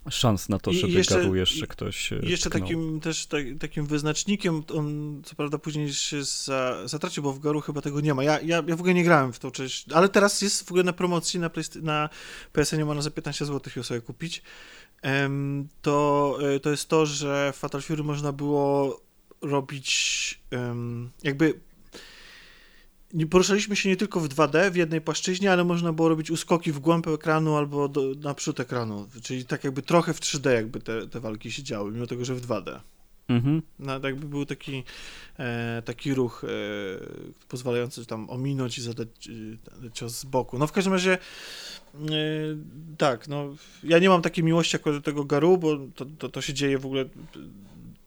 [0.10, 4.64] szans na to, żeby jeszcze, Garu jeszcze ktoś I jeszcze takim też tak, takim wyznacznikiem,
[4.74, 8.24] on co prawda później się za, zatracił, bo w Garu chyba tego nie ma.
[8.24, 10.84] Ja, ja, ja w ogóle nie grałem w tą część, ale teraz jest w ogóle
[10.84, 11.50] na promocji na,
[11.82, 12.10] na
[12.54, 14.42] PSN można za 15 zł ją sobie kupić
[15.82, 19.02] to, e, to jest to, że w Fatal Fury można było
[19.42, 20.40] robić
[21.24, 21.60] jakby
[23.30, 26.80] poruszaliśmy się nie tylko w 2D, w jednej płaszczyźnie, ale można było robić uskoki w
[26.80, 31.20] głąb ekranu albo do, naprzód ekranu, czyli tak jakby trochę w 3D jakby te, te
[31.20, 32.80] walki się działy, mimo tego, że w 2D.
[33.30, 33.62] Mhm.
[33.80, 34.84] No, jakby był taki,
[35.40, 36.48] e, taki ruch e,
[37.48, 39.08] pozwalający tam ominąć i zadać
[39.86, 40.58] e, cios z boku.
[40.58, 41.18] No w każdym razie e,
[42.98, 46.42] tak, no ja nie mam takiej miłości jako do tego Garu, bo to, to, to
[46.42, 47.06] się dzieje w ogóle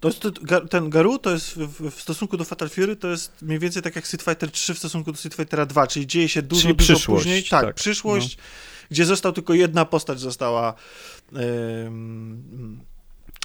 [0.00, 0.30] to jest, to,
[0.70, 3.96] ten Garu to jest w, w, stosunku do Fatal Fury to jest mniej więcej tak
[3.96, 6.74] jak Street Fighter 3 w stosunku do Street Fightera 2, czyli dzieje się dużo, czyli
[6.74, 7.44] dużo później.
[7.44, 8.42] Tak, tak przyszłość, no.
[8.90, 10.74] gdzie został tylko jedna postać została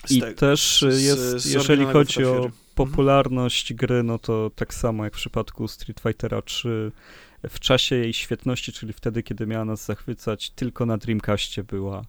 [0.09, 3.87] i te, też jest, z, jeżeli chodzi o popularność mhm.
[3.87, 6.91] gry, no to tak samo jak w przypadku Street Fightera 3,
[7.49, 12.05] w czasie jej świetności, czyli wtedy, kiedy miała nas zachwycać, tylko na Dreamcastie była,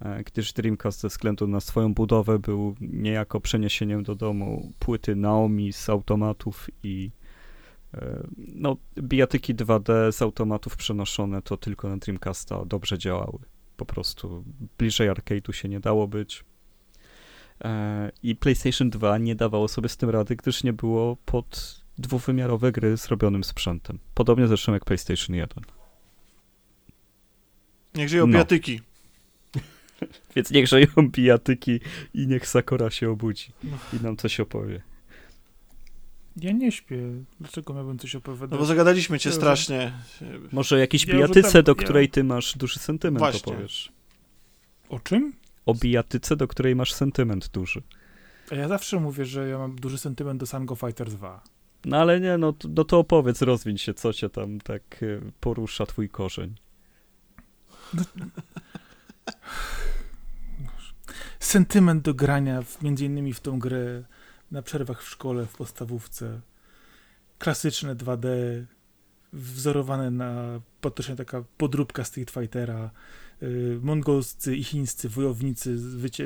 [0.00, 5.72] e, gdyż Dreamcast ze względu na swoją budowę był niejako przeniesieniem do domu płyty Naomi
[5.72, 7.10] z automatów i
[7.94, 13.38] e, no, bijatyki 2D z automatów przenoszone to tylko na Dreamcasta dobrze działały.
[13.76, 14.44] Po prostu
[14.78, 16.44] bliżej arcade'u się nie dało być.
[17.64, 22.72] E, I PlayStation 2 nie dawało sobie z tym rady, gdyż nie było pod dwuwymiarowe
[22.72, 23.98] gry zrobionym sprzętem.
[24.14, 25.64] Podobnie zresztą jak PlayStation 1.
[27.94, 28.32] Niech żyją no.
[28.32, 28.80] bijatyki.
[30.36, 31.80] Więc niech żyją bijatyki
[32.14, 33.52] i niech Sakura się obudzi
[33.92, 34.82] i nam coś opowie.
[36.36, 36.96] Ja nie śpię.
[37.40, 38.50] Dlaczego miałbym coś opowiadać?
[38.50, 39.92] No bo zagadaliśmy cię ja strasznie.
[40.52, 43.52] Może jakiś ja bijatyce, do której ty masz duży sentyment, Właśnie.
[43.52, 43.92] opowiesz.
[44.88, 45.32] O czym?
[45.66, 47.82] O bijatyce, do której masz sentyment duży.
[48.50, 51.42] Ja zawsze mówię, że ja mam duży sentyment do Sango Fighter 2.
[51.84, 55.86] No ale nie, no, no to opowiedz, rozwiń się, co cię tam tak e, porusza,
[55.86, 56.54] twój korzeń.
[57.94, 58.02] No,
[61.40, 64.02] sentyment do grania, w, między innymi w tą grę
[64.50, 66.40] na przerwach w szkole, w podstawówce.
[67.38, 68.28] Klasyczne 2D,
[69.32, 72.90] wzorowane na praktycznie taka podróbka Street Fightera, y,
[73.82, 76.20] mongolscy i chińscy wojownicy z,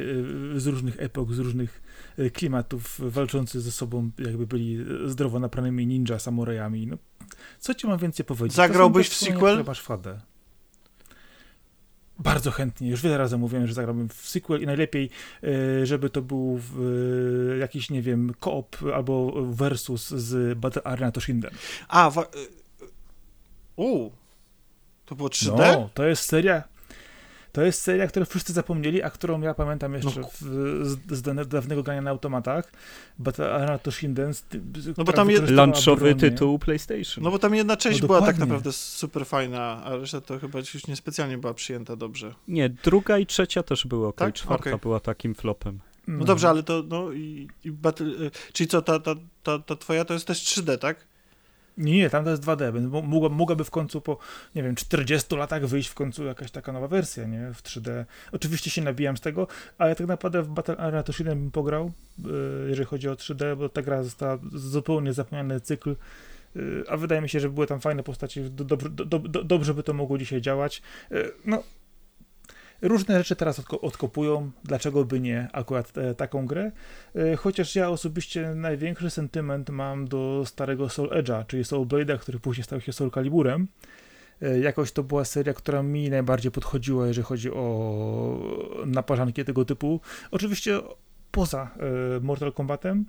[0.66, 1.82] y, różnych epok, z różnych
[2.18, 6.86] y, klimatów, walczący ze sobą, jakby byli zdrowo naprawionymi ninja, samurajami.
[6.86, 6.96] No,
[7.60, 8.56] co ci mam więcej powiedzieć?
[8.56, 9.64] Zagrałbyś w sequel?
[9.66, 10.20] Masz fadę.
[12.18, 12.90] Bardzo chętnie.
[12.90, 15.10] Już wiele razy mówiłem, że zagrałbym w sequel i najlepiej,
[15.84, 16.60] żeby to był
[17.58, 21.50] jakiś, nie wiem, koop albo versus z Battle Arena Toshinden.
[21.88, 22.12] A,
[23.76, 24.10] u,
[25.04, 25.58] to było 3D?
[25.58, 26.73] No, to jest seria.
[27.54, 30.28] To jest seria, którą wszyscy zapomnieli, a którą ja pamiętam jeszcze no.
[30.28, 30.40] w,
[30.86, 32.72] z, z, dawnego grania na automatach.
[33.18, 34.32] Battle Arena Toshinden.
[34.96, 37.24] No bo tam jest lunchowy tytuł PlayStation.
[37.24, 40.58] No bo tam jedna część no, była tak naprawdę super fajna, a reszta to chyba
[40.58, 42.34] już niespecjalnie była przyjęta dobrze.
[42.48, 44.34] Nie, druga i trzecia też były ok, tak?
[44.34, 44.78] czwarta okay.
[44.78, 45.80] była takim flopem.
[46.08, 49.58] No, no dobrze, ale to, no i, i battle, y, czyli co, ta, ta, ta,
[49.58, 51.13] ta twoja to jest też 3D, tak?
[51.78, 54.18] Nie, nie, tam to jest 2D, więc mogła, mogłaby w końcu po,
[54.54, 58.04] nie wiem, 40 latach wyjść w końcu jakaś taka nowa wersja, nie, w 3D.
[58.32, 59.46] Oczywiście się nabijam z tego,
[59.78, 63.56] ale tak naprawdę w Battle Arena to 7 bym pograł, yy, jeżeli chodzi o 3D,
[63.56, 65.96] bo ta gra została zupełnie zapomniany cykl,
[66.54, 68.76] yy, a wydaje mi się, że były tam fajne postacie, do, do,
[69.18, 70.82] do, dobrze by to mogło dzisiaj działać.
[71.10, 71.62] Yy, no,
[72.84, 76.72] Różne rzeczy teraz odkopują, dlaczego by nie akurat e, taką grę,
[77.14, 82.38] e, chociaż ja osobiście największy sentyment mam do starego Soul Edge'a, czyli Soul Blade'a, który
[82.38, 83.68] później stał się Soul Caliburem.
[84.42, 90.00] E, jakoś to była seria, która mi najbardziej podchodziła, jeżeli chodzi o naparzanki tego typu.
[90.30, 90.80] Oczywiście
[91.30, 91.70] poza
[92.20, 93.04] Mortal Kombatem.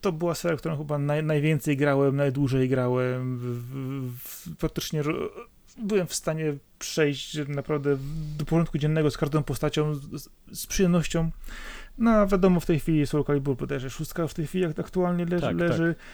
[0.00, 3.38] To była seria, którą chyba naj, najwięcej grałem, najdłużej grałem.
[3.38, 5.02] W, w, w, praktycznie
[5.78, 7.96] byłem w stanie przejść naprawdę
[8.38, 11.30] do porządku dziennego z każdą postacią z, z przyjemnością.
[11.98, 15.46] No wiadomo, w tej chwili Soul Calibur bodajże szóstka w tej chwili aktualnie leży.
[15.46, 15.94] Tak, leży.
[15.98, 16.06] Tak.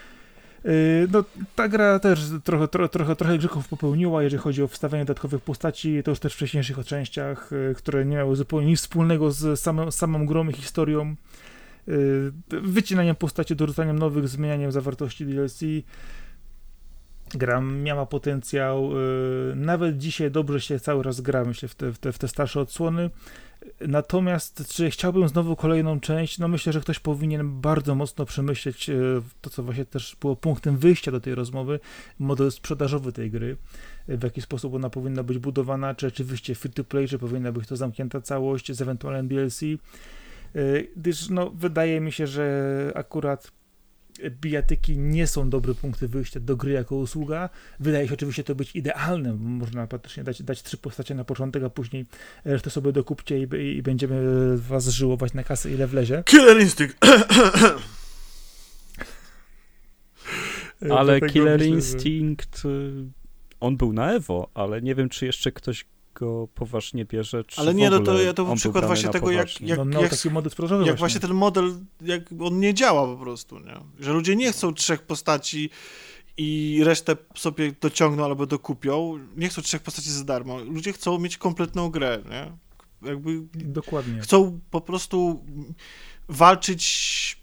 [1.11, 1.23] No,
[1.55, 6.03] ta gra też trochę, trochę, trochę, trochę grzechów popełniła, jeżeli chodzi o wstawianie dodatkowych postaci,
[6.03, 9.91] to już też w wcześniejszych częściach, y, które nie miały zupełnie nic wspólnego z samą,
[9.91, 11.15] samą grą i historią.
[11.87, 15.59] Y, wycinaniem postaci, dorzucaniem nowych, zmienianiem zawartości DLC.
[17.33, 18.91] Gra miała potencjał,
[19.51, 22.27] y, nawet dzisiaj dobrze się cały raz gra, myślę, w te, w te, w te
[22.27, 23.09] starsze odsłony.
[23.87, 26.39] Natomiast, czy chciałbym znowu kolejną część?
[26.39, 30.77] No myślę, że ktoś powinien bardzo mocno przemyśleć y, to, co właśnie też było punktem
[30.77, 31.79] wyjścia do tej rozmowy,
[32.19, 33.57] model sprzedażowy tej gry,
[34.07, 37.67] w jaki sposób ona powinna być budowana, czy rzeczywiście free to play, czy powinna być
[37.67, 39.61] to zamknięta całość z ewentualnym DLC.
[39.63, 39.77] Y,
[40.95, 43.51] gdyż no, wydaje mi się, że akurat
[44.29, 47.49] bijatyki nie są dobre punkty wyjścia do gry jako usługa.
[47.79, 49.33] Wydaje się oczywiście to być idealne.
[49.33, 52.05] Można praktycznie dać, dać trzy postacie na początek, a później
[52.45, 54.17] resztę sobie dokupcie i, i będziemy
[54.57, 56.23] was żyłować na kasę ile wlezie.
[56.25, 56.97] Killer Instinct!
[60.97, 62.69] ale Killer myślę, Instinct, że...
[63.59, 65.85] on był na Evo, ale nie wiem, czy jeszcze ktoś
[66.19, 69.31] go poważnie bierze, czy Ale nie, w no to ja to był przykład właśnie tego,
[69.31, 69.67] jak, poważnie.
[69.67, 71.19] jak, no, no jak, taki model sprzedażowy jak właśnie.
[71.19, 73.75] właśnie ten model, jak on nie działa po prostu, nie?
[73.99, 75.69] Że ludzie nie chcą trzech postaci
[76.37, 79.19] i resztę sobie dociągną albo dokupią.
[79.37, 80.59] Nie chcą trzech postaci za darmo.
[80.59, 82.51] Ludzie chcą mieć kompletną grę, nie?
[83.09, 84.21] Jakby Dokładnie.
[84.21, 85.45] chcą po prostu
[86.29, 87.37] walczyć,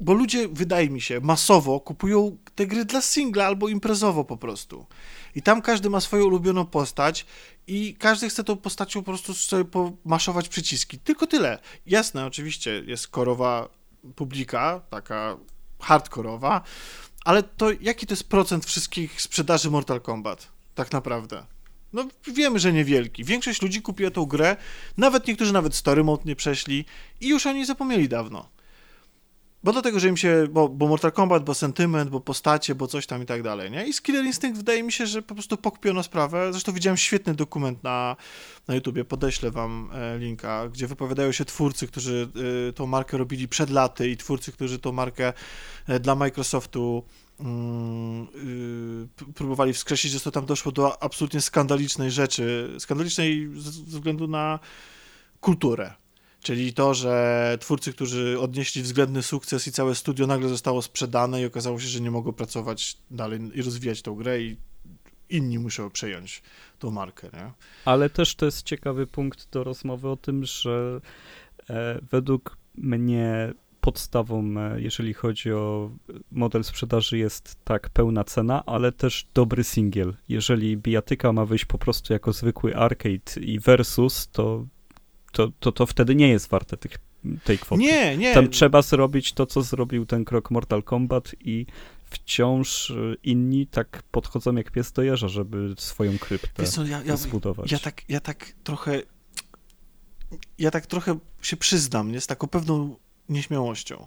[0.00, 4.86] bo ludzie, wydaje mi się, masowo kupują te gry dla singla albo imprezowo po prostu.
[5.38, 7.26] I tam każdy ma swoją ulubioną postać
[7.66, 10.98] i każdy chce tą postacią po prostu sobie pomaszować przyciski.
[10.98, 11.58] Tylko tyle.
[11.86, 13.68] Jasne, oczywiście jest korowa
[14.16, 15.36] publika, taka
[15.80, 16.62] hardkorowa,
[17.24, 20.48] ale to jaki to jest procent wszystkich sprzedaży Mortal Kombat?
[20.74, 21.46] Tak naprawdę.
[21.92, 23.24] No wiemy, że niewielki.
[23.24, 24.56] Większość ludzi kupiła tą grę,
[24.96, 26.84] nawet niektórzy nawet story mode nie przeszli
[27.20, 28.48] i już o niej zapomnieli dawno.
[29.64, 33.06] Bo dlatego, że im się, bo, bo Mortal Kombat, bo sentyment, bo postacie, bo coś
[33.06, 33.86] tam i tak dalej, nie?
[33.86, 36.52] I z Killer Instinct wydaje mi się, że po prostu pokpiono sprawę.
[36.52, 38.16] Zresztą widziałem świetny dokument na,
[38.68, 42.28] na YouTubie, podeślę wam e, linka, gdzie wypowiadają się twórcy, którzy
[42.68, 45.32] e, tą markę robili przed laty i twórcy, którzy tą markę
[45.86, 47.04] e, dla Microsoftu
[47.40, 48.22] mm,
[49.04, 54.28] y, p- próbowali wskreślić, że to tam doszło do absolutnie skandalicznej rzeczy, skandalicznej ze względu
[54.28, 54.58] na
[55.40, 55.92] kulturę.
[56.42, 61.46] Czyli to, że twórcy, którzy odnieśli względny sukces i całe studio nagle zostało sprzedane i
[61.46, 64.56] okazało się, że nie mogą pracować dalej i rozwijać tą grę i
[65.30, 66.42] inni muszą przejąć
[66.78, 67.52] tą markę, nie?
[67.84, 71.00] Ale też to jest ciekawy punkt do rozmowy o tym, że
[71.70, 75.90] e, według mnie podstawą, e, jeżeli chodzi o
[76.32, 80.14] model sprzedaży, jest tak pełna cena, ale też dobry singiel.
[80.28, 84.66] Jeżeli bijatyka ma wyjść po prostu jako zwykły arcade i versus, to
[85.32, 86.98] to, to, to wtedy nie jest warte tych,
[87.44, 87.82] tej kwoty.
[87.82, 88.34] Nie, nie.
[88.34, 91.66] Tam trzeba zrobić to, co zrobił ten krok Mortal Kombat i
[92.10, 97.16] wciąż y, inni tak podchodzą jak pies do jeża, żeby swoją kryptę co, ja, ja,
[97.16, 97.72] zbudować.
[97.72, 99.02] ja, tak, ja tak trochę
[100.58, 102.96] ja tak trochę się przyznam, nie, z taką pewną
[103.28, 104.06] nieśmiałością,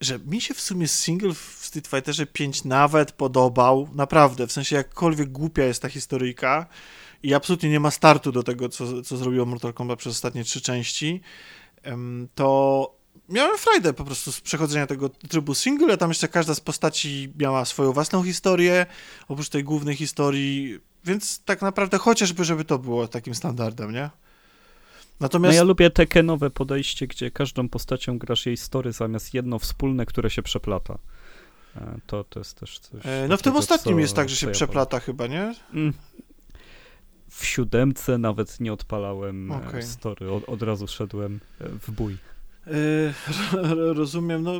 [0.00, 4.76] że mi się w sumie single w Street Fighterze 5 nawet podobał, naprawdę, w sensie
[4.76, 6.66] jakkolwiek głupia jest ta historyjka
[7.22, 10.60] i absolutnie nie ma startu do tego, co, co zrobiło Mortal Kombat przez ostatnie trzy
[10.60, 11.20] części,
[12.34, 12.94] to
[13.28, 17.32] miałem frajdę po prostu z przechodzenia tego trybu single, a tam jeszcze każda z postaci
[17.38, 18.86] miała swoją własną historię,
[19.28, 24.10] oprócz tej głównej historii, więc tak naprawdę chociażby, żeby to było takim standardem, nie?
[25.20, 29.58] No Natomiast ja lubię takie nowe podejście, gdzie każdą postacią grasz jej story zamiast jedno
[29.58, 30.98] wspólne, które się przeplata.
[31.76, 33.00] E, To, to jest też coś.
[33.06, 35.54] e, no w tym ostatnim co- jest tak, że się ja przeplata chyba, nie?
[35.72, 35.92] Mm.
[37.32, 39.68] W siódemce nawet nie odpalałem Okej.
[39.68, 39.82] okay.
[39.82, 42.16] story, od, od razu szedłem e, w bój.
[42.66, 43.14] Yy,
[43.94, 44.52] rozumiem, no.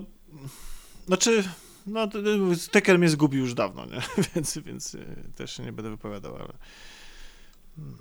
[1.06, 1.44] Znaczy,
[1.86, 4.00] no, t- t- Tekken mnie zgubił już dawno, nie?
[4.34, 5.06] więc, więc yy,
[5.36, 6.52] też się nie będę wypowiadał, ale.
[7.76, 7.96] Hmm.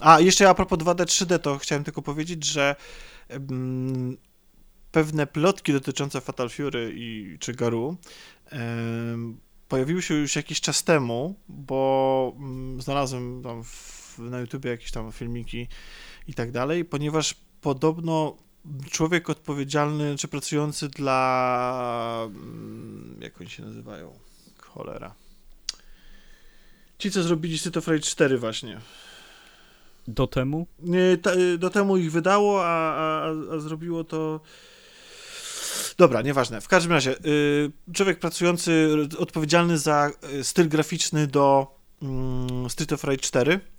[0.00, 2.76] A, jeszcze a propos 2D, 3D, to chciałem tylko powiedzieć, że
[3.28, 4.16] mm,
[4.92, 7.96] pewne plotki dotyczące Fatal Fury i czy Garu
[8.50, 14.90] em, pojawiły się już jakiś czas temu, bo mm, znalazłem tam w, na YouTubie jakieś
[14.90, 15.68] tam filmiki
[16.28, 18.36] i tak dalej, ponieważ podobno
[18.90, 22.22] człowiek odpowiedzialny, czy pracujący dla.
[22.26, 24.18] mm, Jak oni się nazywają?
[24.58, 25.14] Cholera.
[26.98, 28.80] Ci, co zrobili Street of Rage 4 właśnie.
[30.08, 31.18] Do temu Nie,
[31.58, 34.40] do temu ich wydało, a, a, a zrobiło to.
[35.98, 36.60] Dobra, nieważne.
[36.60, 38.88] W każdym razie, y, człowiek pracujący,
[39.18, 41.66] odpowiedzialny za y, styl graficzny do
[42.02, 43.71] mm, Street of Rage 4 y, nary-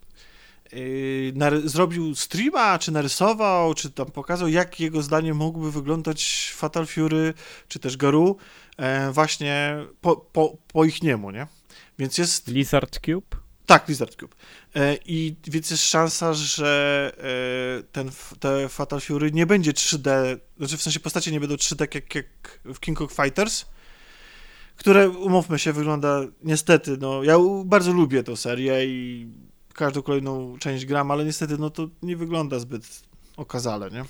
[1.66, 7.34] zrobił streama, czy narysował, czy tam pokazał, jak jego zdaniem mógłby wyglądać Fatal Fury,
[7.68, 8.38] czy też Garu,
[8.78, 11.48] e, właśnie po, po, po ich niemu, nie?
[12.00, 13.44] Więc jest Lizard Cube?
[13.66, 14.36] tak, Lizard Cube.
[14.76, 17.12] E, I więc jest szansa, że
[17.80, 21.96] e, ten, te Fatal Fury nie będzie 3D, znaczy w sensie postacie nie będą 3D
[21.96, 23.66] jak, jak w King Kong Fighters,
[24.76, 29.28] które, umówmy się, wygląda niestety, no, ja bardzo lubię tę serię i
[29.74, 33.04] każdą kolejną część gram, ale niestety, no to nie wygląda zbyt
[33.38, 34.06] okazale, nie?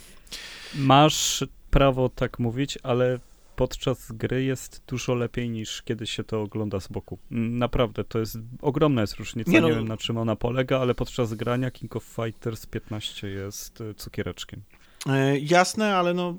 [0.76, 3.20] Masz prawo tak mówić, ale
[3.56, 7.20] podczas gry jest dużo lepiej niż kiedy się to ogląda z boku.
[7.32, 9.52] Mm, Naprawdę, to jest ogromna jest różnica.
[9.52, 9.68] Nie Nie, no.
[9.76, 14.62] wiem na czym ona polega, ale podczas grania King of Fighters 15 jest e, cukiereczkiem.
[15.08, 16.38] E, jasne, ale no,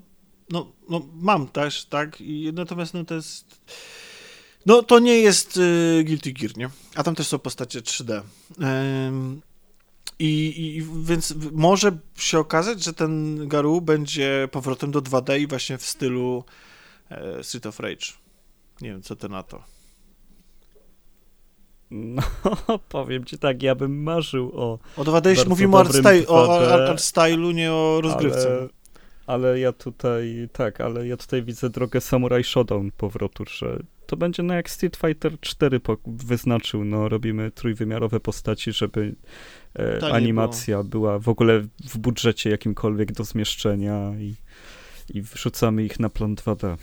[0.50, 3.60] no, no mam też, tak, i natomiast no to jest,
[4.66, 6.70] no to nie jest y, Guilty Gear, nie?
[6.94, 8.22] A tam też są postacie 3D.
[9.08, 9.42] Ym,
[10.18, 15.78] i, I więc może się okazać, że ten Garu będzie powrotem do 2D i właśnie
[15.78, 16.44] w stylu
[17.10, 18.06] e, Street of Rage.
[18.80, 19.62] Nie wiem, co ty na to.
[21.90, 22.22] No,
[22.88, 24.78] powiem ci tak, ja bym marzył o.
[24.96, 28.48] O 2D mówimy o art, style, o art stylu, nie o rozgrywce.
[28.48, 28.68] Ale,
[29.26, 34.42] ale, ja tutaj, tak, ale ja tutaj widzę drogę Samurai Shodown powrotu, że to będzie
[34.42, 39.14] no jak Street Fighter 4 wyznaczył, no robimy trójwymiarowe postaci, żeby
[39.78, 40.84] e, animacja było.
[40.84, 44.34] była w ogóle w budżecie jakimkolwiek do zmieszczenia i,
[45.14, 46.76] i wrzucamy ich na plan 2D.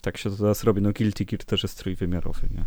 [0.00, 2.64] Tak się to teraz robi, no Guilty Gear też jest trójwymiarowy, nie?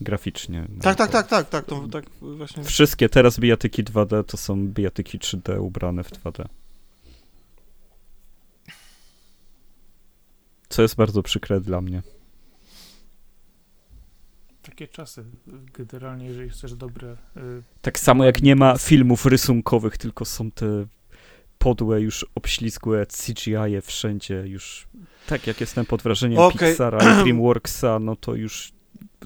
[0.00, 0.66] Graficznie.
[0.68, 2.64] No tak, tak, tak, tak, tak, to, tak właśnie.
[2.64, 6.44] Wszystkie teraz bijatyki 2D to są bijatyki 3D ubrane w 2D.
[10.68, 12.02] Co jest bardzo przykre dla mnie.
[14.62, 15.24] Takie czasy.
[15.78, 17.16] Generalnie, jeżeli chcesz dobre.
[17.36, 20.86] Y, tak samo jak nie ma filmów rysunkowych, tylko są te
[21.58, 24.88] podłe, już obślizgłe CGI -e wszędzie, już
[25.26, 26.68] tak jak jestem pod wrażeniem okay.
[26.68, 28.72] Pixara i DreamWorksa, no to już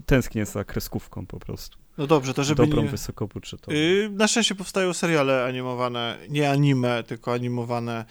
[0.07, 1.78] tęsknię za kreskówką po prostu.
[1.99, 2.88] No dobrze, to żeby Dobrą, nie...
[2.88, 3.76] wysokobudżetową.
[3.76, 8.05] Yy, na szczęście powstają seriale animowane, nie anime, tylko animowane,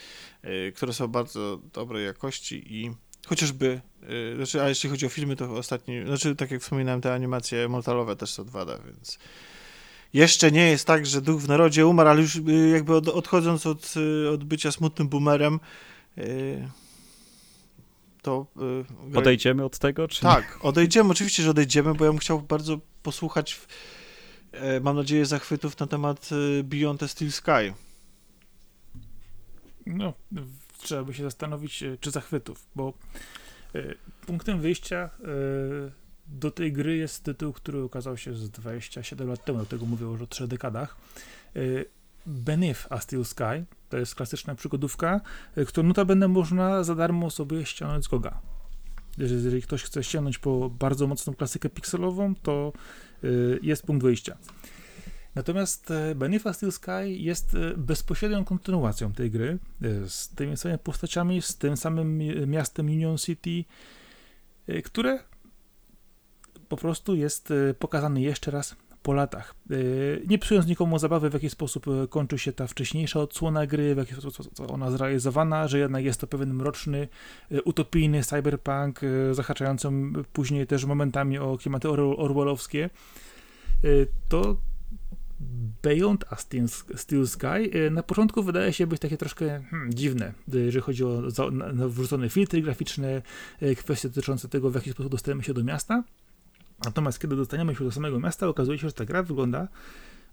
[0.44, 2.92] yy, które są bardzo dobrej jakości i
[3.28, 7.14] chociażby, yy, znaczy, a jeśli chodzi o filmy, to ostatni, znaczy tak jak wspominałem, te
[7.14, 9.20] animacje mortalowe też są 2D, więc
[10.14, 13.66] jeszcze nie jest tak, że duch w narodzie umarł, ale już yy, jakby od, odchodząc
[13.66, 15.60] od, yy, od bycia smutnym boomerem,
[16.18, 16.70] yy,
[18.22, 18.46] to...
[19.12, 22.80] Yy, odejdziemy od tego, czy Tak, odejdziemy, oczywiście, że odejdziemy, bo ja bym chciał bardzo
[23.04, 23.68] posłuchać, w,
[24.52, 27.74] e, mam nadzieję, zachwytów na temat e, Beyond the Steel Sky.
[29.86, 30.14] No,
[30.78, 32.94] trzeba by się zastanowić, e, czy zachwytów, bo
[34.26, 35.10] punktem wyjścia
[36.28, 40.22] do tej gry jest tytuł, który ukazał się z 27 lat temu, dlatego mówię już
[40.22, 40.98] o trzech dekadach.
[42.28, 43.66] Beneath a Steel Sky.
[43.90, 45.22] To jest klasyczna przygodówka,
[45.58, 48.42] y, którą notabene można za darmo sobie ściągnąć z Goga.
[49.18, 52.74] Jeżeli ktoś chce ściągnąć po bardzo mocną klasykę pikselową, to
[53.24, 54.38] y, jest punkt wyjścia.
[55.36, 59.60] Natomiast y, Beneath a Steel Sky jest bezpośrednią kontynuacją tej gry,
[60.08, 62.18] z tymi samymi postaciami, z tym samym
[62.48, 63.64] miastem Union City,
[64.84, 65.20] które
[66.70, 68.76] po prostu jest pokazany jeszcze raz
[69.08, 69.56] po latach.
[69.72, 73.96] Y, nie psując nikomu zabawy, w jaki sposób y, kończy się ta wcześniejsza odsłona gry,
[73.96, 77.08] w jaki sposób ona zrealizowana, że jednak jest to pewien mroczny,
[77.52, 79.02] y, utopijny cyberpunk,
[79.32, 79.90] zahaczający
[80.34, 82.90] później też momentami o klimaty orwellowskie,
[84.30, 84.58] to
[85.84, 86.36] Beyond a
[86.96, 91.22] Steel Sky na początku wydaje się być takie troszkę hmm, dziwne, jeżeli chodzi o
[91.90, 93.22] wrzucone filtry graficzne,
[93.78, 96.04] kwestie dotyczące tego, w jaki sposób dostajemy się do miasta.
[96.86, 99.68] Natomiast kiedy dostaniemy się do samego miasta, okazuje się, że ta gra wygląda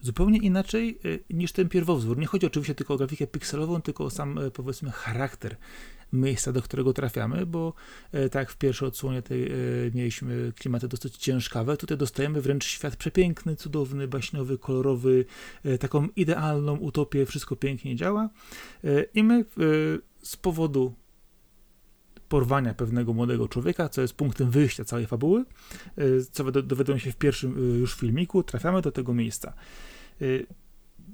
[0.05, 2.19] zupełnie inaczej y, niż ten pierwowzór.
[2.19, 5.57] Nie chodzi oczywiście tylko o grafikę pikselową, tylko o sam, y, powiedzmy, charakter
[6.13, 7.75] miejsca, do którego trafiamy, bo
[8.15, 9.51] y, tak w pierwszej odsłonie tej
[9.95, 15.25] mieliśmy klimaty dosyć ciężkawe, tutaj dostajemy wręcz świat przepiękny, cudowny, baśniowy, kolorowy,
[15.81, 18.29] taką idealną utopię, wszystko pięknie działa
[19.15, 19.45] i my
[20.23, 20.95] z powodu
[22.35, 25.45] porwania pewnego młodego człowieka, co jest punktem wyjścia całej fabuły,
[25.99, 29.55] y, co dowiadują się w pierwszym y, już filmiku, trafiamy do tego miejsca.
[30.23, 30.47] Y,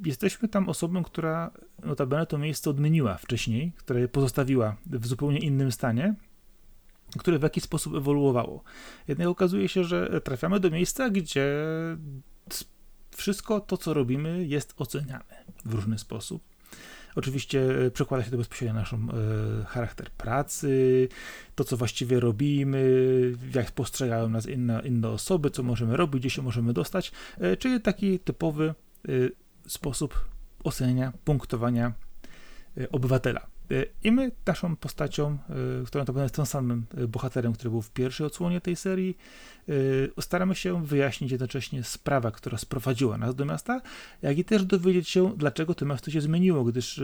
[0.04, 1.50] jesteśmy tam osobą, która
[1.84, 6.14] notabene to miejsce odmieniła wcześniej, które pozostawiła w zupełnie innym stanie,
[7.18, 8.62] które w jakiś sposób ewoluowało.
[9.08, 11.46] Jednak okazuje się, że trafiamy do miejsca, gdzie
[13.16, 16.49] wszystko to, co robimy, jest oceniane w różny sposób.
[17.14, 18.96] Oczywiście e, przekłada się to bezpośrednio na nasz e,
[19.66, 21.08] charakter pracy,
[21.54, 22.82] to co właściwie robimy,
[23.54, 27.80] jak postrzegają nas inne, inne osoby, co możemy robić, gdzie się możemy dostać, e, czyli
[27.80, 28.74] taki typowy
[29.66, 30.24] sposób
[30.64, 31.92] oceniania, punktowania
[32.92, 33.46] obywatela.
[34.04, 35.38] I my naszą postacią,
[35.86, 39.16] która to jest tym samym bohaterem, który był w pierwszej odsłonie tej serii,
[40.20, 43.80] staramy się wyjaśnić jednocześnie sprawę, która sprowadziła nas do miasta,
[44.22, 47.00] jak i też dowiedzieć się, dlaczego to miasto się zmieniło, gdyż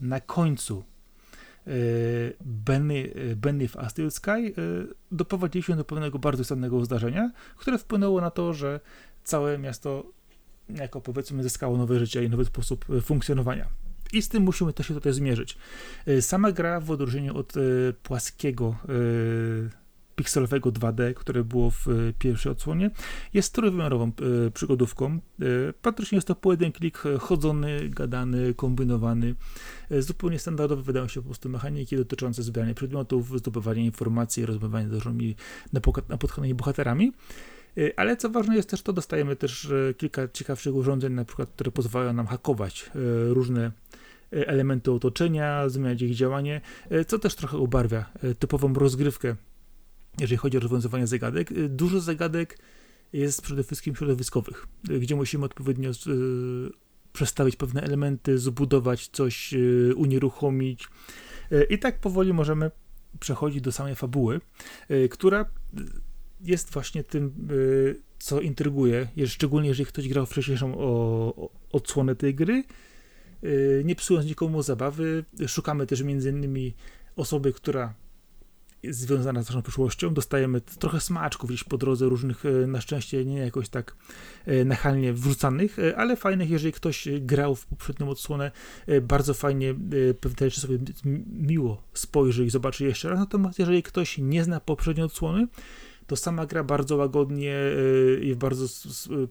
[0.00, 0.84] na końcu
[2.40, 4.54] Benny, Benny w Astral Sky
[5.12, 8.80] doprowadziliśmy do pewnego bardzo istotnego zdarzenia, które wpłynęło na to, że
[9.24, 10.04] całe miasto
[10.68, 13.68] jako powiedzmy zyskało nowe życie i nowy sposób funkcjonowania.
[14.12, 15.58] I z tym musimy też się tutaj zmierzyć.
[16.06, 17.60] E, sama gra w odróżnieniu od e,
[18.02, 19.82] płaskiego e,
[20.16, 21.86] pikselowego 2D, które było w
[22.18, 22.90] pierwszej odsłonie,
[23.34, 24.12] jest trójwymiarową
[24.54, 25.18] przygodówką.
[25.82, 29.34] Praktycznie jest to pojedynek klik chodzony, gadany, kombinowany.
[29.98, 35.36] Zupełnie standardowe wydają się po prostu mechaniki dotyczące zbierania przedmiotów, zdobywania informacji, rozmawiania z różnymi
[36.08, 37.12] napotkanymi bohaterami.
[37.96, 42.12] Ale co ważne jest też to, dostajemy też kilka ciekawszych urządzeń, na przykład, które pozwalają
[42.12, 42.90] nam hakować
[43.28, 43.72] różne
[44.32, 46.60] elementy otoczenia, zmieniać ich działanie,
[47.06, 49.36] co też trochę ubarwia typową rozgrywkę
[50.20, 51.68] jeżeli chodzi o rozwiązywanie zagadek.
[51.68, 52.58] Dużo zagadek
[53.12, 54.66] jest przede wszystkim środowiskowych,
[55.00, 55.90] gdzie musimy odpowiednio
[57.12, 59.54] przestawić pewne elementy, zbudować coś,
[59.96, 60.88] unieruchomić.
[61.70, 62.70] I tak powoli możemy
[63.20, 64.40] przechodzić do samej fabuły,
[65.10, 65.44] która
[66.40, 67.48] jest właśnie tym,
[68.18, 70.76] co intryguje, szczególnie jeżeli ktoś grał wcześniejszą
[71.72, 72.64] odsłonę tej gry,
[73.84, 75.24] nie psując nikomu zabawy.
[75.46, 76.74] Szukamy też między innymi
[77.16, 77.94] osoby, która
[78.82, 80.14] jest związana z naszą przyszłością.
[80.14, 83.96] Dostajemy trochę smaczków gdzieś po drodze, różnych, e, na szczęście nie jakoś tak
[84.46, 88.50] e, nachalnie wrzucanych, ale fajnych, jeżeli ktoś grał w poprzednią odsłonę,
[89.02, 89.74] bardzo fajnie
[90.20, 90.78] pewne rzeczy sobie
[91.26, 93.18] miło spojrzy i zobaczy jeszcze raz.
[93.18, 95.46] Natomiast jeżeli ktoś nie zna poprzedniej odsłony,
[96.06, 97.56] to sama gra bardzo łagodnie
[98.22, 98.66] i w bardzo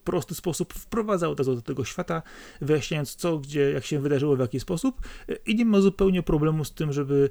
[0.04, 2.22] prosty sposób wprowadza od razu do tego świata,
[2.62, 5.02] wyjaśniając co, gdzie, jak się wydarzyło, w jaki sposób
[5.46, 7.30] i nie ma zupełnie problemu z tym, żeby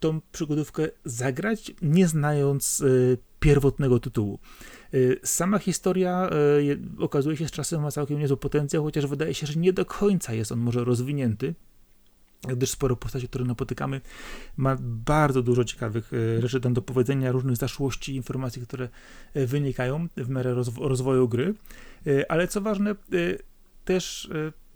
[0.00, 4.38] tą przygodówkę zagrać, nie znając y, pierwotnego tytułu.
[4.94, 9.46] Y, sama historia y, okazuje się z czasem ma całkiem niezły potencjał, chociaż wydaje się,
[9.46, 11.54] że nie do końca jest on może rozwinięty
[12.52, 14.00] gdyż sporo postaci, które napotykamy,
[14.56, 18.88] ma bardzo dużo ciekawych rzeczy tam do powiedzenia, różnych zaszłości, informacji, które
[19.34, 21.54] wynikają w miarę rozwoju gry,
[22.28, 22.94] ale co ważne,
[23.84, 24.30] też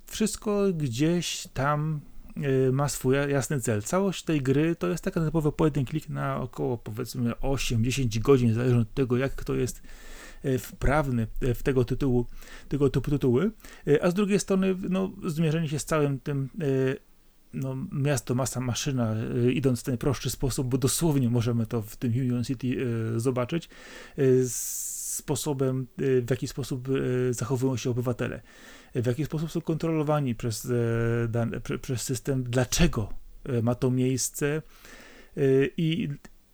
[0.06, 2.00] wszystko gdzieś tam
[2.72, 3.82] ma swój jasny cel.
[3.82, 8.80] Całość tej gry to jest taka typowy pojedyn klik na około powiedzmy 8-10 godzin, zależnie
[8.80, 9.82] od tego, jak kto jest
[10.58, 12.26] wprawny w tego tytułu,
[12.68, 13.50] tego typu tytuły,
[14.02, 16.48] a z drugiej strony no, zmierzenie się z całym tym
[17.54, 19.16] no, miasto, masa, maszyna,
[19.52, 22.76] idąc w ten prostszy sposób, bo dosłownie możemy to w tym Union City
[23.16, 23.68] zobaczyć,
[24.48, 26.88] sposobem, w jaki sposób
[27.30, 28.42] zachowują się obywatele
[28.94, 30.68] w jaki sposób są kontrolowani przez,
[31.72, 33.12] e, przez system, dlaczego
[33.44, 34.62] e, ma to miejsce
[35.76, 36.08] i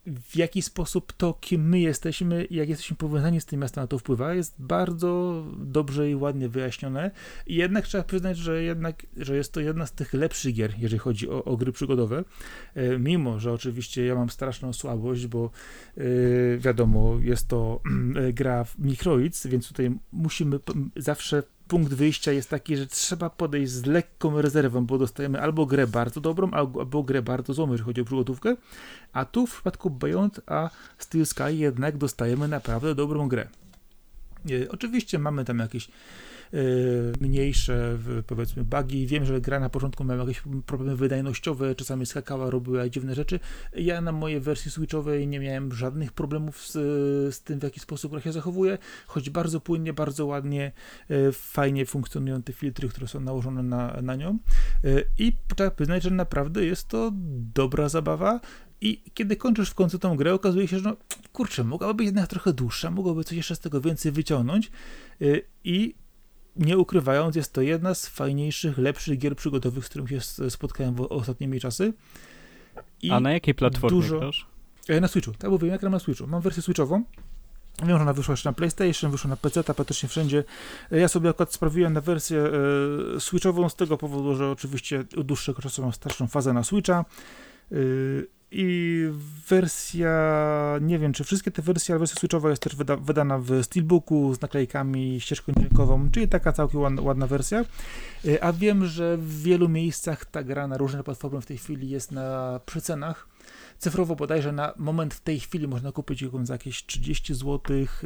[0.07, 3.99] w jaki sposób to, kim my jesteśmy jak jesteśmy powiązani z tym miastem na to
[3.99, 7.11] wpływa, jest bardzo dobrze i ładnie wyjaśnione.
[7.47, 10.99] I jednak trzeba przyznać, że jednak, że jest to jedna z tych lepszych gier, jeżeli
[10.99, 12.25] chodzi o, o gry przygodowe.
[12.99, 15.51] Mimo, że oczywiście ja mam straszną słabość, bo
[16.59, 17.81] wiadomo, jest to
[18.33, 20.59] gra w Microids, więc tutaj musimy
[20.97, 25.87] zawsze punkt wyjścia jest taki, że trzeba podejść z lekką rezerwą, bo dostajemy albo grę
[25.87, 28.57] bardzo dobrą, albo grę bardzo złą, jeżeli chodzi o przygotówkę,
[29.12, 33.49] a tu w przypadku Beyond a Steel Sky jednak dostajemy naprawdę dobrą grę.
[34.51, 35.89] E, oczywiście mamy tam jakieś
[37.21, 39.07] mniejsze, powiedzmy, bugi.
[39.07, 43.41] Wiem, że gra na początku miała jakieś problemy wydajnościowe, czasami skakała, robiła dziwne rzeczy.
[43.77, 46.73] Ja na mojej wersji switchowej nie miałem żadnych problemów z,
[47.35, 50.73] z tym, w jaki sposób gra się zachowuje, choć bardzo płynnie, bardzo ładnie,
[51.11, 54.39] e, fajnie funkcjonują te filtry, które są nałożone na, na nią.
[54.85, 57.13] E, I trzeba przyznać, że naprawdę jest to
[57.55, 58.41] dobra zabawa.
[58.81, 60.97] I kiedy kończysz w końcu tą grę, okazuje się, że no,
[61.33, 64.71] kurczę, mogłaby być jednak trochę dłuższa, mogłoby coś jeszcze z tego więcej wyciągnąć.
[65.65, 65.95] I
[66.59, 71.01] nie ukrywając, jest to jedna z fajniejszych, lepszych gier przygodowych, z którymi się spotkałem w
[71.01, 71.93] ostatnimi czasy.
[73.03, 74.19] I A na jakiej platformie dużo...
[74.19, 74.47] grasz?
[74.89, 76.27] E, na Switchu, tak mówię, ja gram na Switchu.
[76.27, 77.05] Mam wersję Switchową.
[77.79, 80.45] Wiem, że ona wyszła jeszcze na PlayStation, wyszła na PC, praktycznie wszędzie.
[80.93, 82.39] E, ja sobie akurat sprawiłem na wersję
[83.17, 87.05] e, Switchową z tego powodu, że oczywiście od dłuższego czasu mam starszą fazę na Switcha.
[88.51, 89.09] I
[89.49, 93.65] wersja, nie wiem czy wszystkie te wersje, ale wersja switchowa jest też wyda, wydana w
[93.65, 97.65] steelbooku z naklejkami, ścieżką dźwiękową, czyli taka całkiem ładna, ładna wersja.
[98.29, 101.91] E, a wiem, że w wielu miejscach ta gra na różne platformy w tej chwili
[101.91, 103.29] jest na przecenach
[103.79, 107.61] Cyfrowo bodajże na moment w tej chwili można kupić ją za jakieś 30 zł,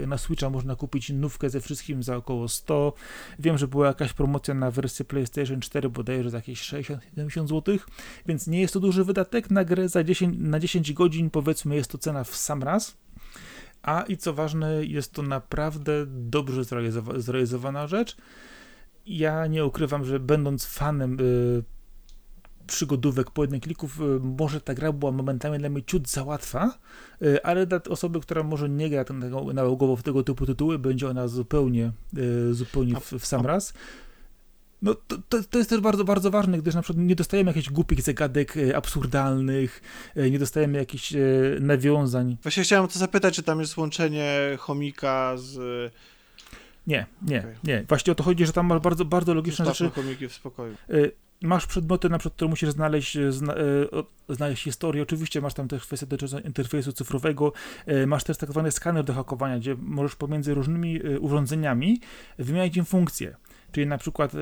[0.07, 2.93] na Switcha można kupić nówkę ze wszystkim za około 100.
[3.39, 7.79] Wiem, że była jakaś promocja na wersję PlayStation 4 bodajże za jakieś 60-70 zł,
[8.27, 11.91] więc nie jest to duży wydatek na grę za 10, na 10 godzin, powiedzmy jest
[11.91, 12.97] to cena w sam raz.
[13.83, 18.17] A i co ważne, jest to naprawdę dobrze zrealizowa zrealizowana rzecz.
[19.07, 21.63] Ja nie ukrywam, że będąc fanem y,
[22.71, 23.31] przygodówek,
[23.63, 26.79] klików, y, może ta gra była momentami dla mnie ciut za łatwa,
[27.23, 29.05] y, ale dla osoby, która może nie gra
[29.55, 33.73] nałogowo w tego typu tytuły, będzie ona zupełnie, y, zupełnie w, w sam raz.
[34.83, 37.71] No to, to, to, jest też bardzo, bardzo ważne, gdyż na przykład nie dostajemy jakichś
[37.71, 39.83] głupich zagadek absurdalnych,
[40.31, 41.13] nie dostajemy jakichś
[41.61, 42.37] nawiązań.
[42.43, 45.59] Właśnie chciałem to zapytać, czy tam jest łączenie chomika z...
[46.87, 47.57] Nie, nie, okay.
[47.65, 47.85] nie.
[47.89, 50.03] Właśnie o to chodzi, że tam masz bardzo, bardzo logiczne Zostawmy rzeczy.
[50.03, 50.77] chomiki w spokoju
[51.43, 53.65] masz przedmioty, na przykład, które musisz znaleźć, e, zna, e,
[54.29, 55.03] znaleźć historię.
[55.03, 57.53] Oczywiście masz tam też kwestię dotyczącą interfejsu cyfrowego.
[57.87, 62.01] E, masz też tak zwany skaner do hakowania, gdzie możesz pomiędzy różnymi urządzeniami
[62.39, 63.37] wymieniać im funkcje.
[63.73, 64.33] Czyli na przykład,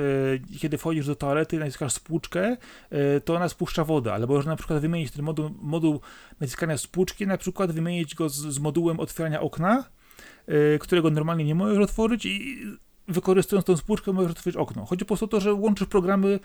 [0.60, 2.56] kiedy wchodzisz do toalety, naciskasz spłuczkę,
[3.24, 6.00] to ona spuszcza wodę, albo można na przykład wymienić ten moduł, moduł
[6.40, 9.84] naciskania spłuczki, na przykład wymienić go z, z modułem otwierania okna,
[10.80, 12.58] którego normalnie nie możesz otworzyć i
[13.08, 14.84] wykorzystując tą spłuczkę możesz otworzyć okno.
[14.84, 16.40] Chodzi po prostu o to, że łączysz programy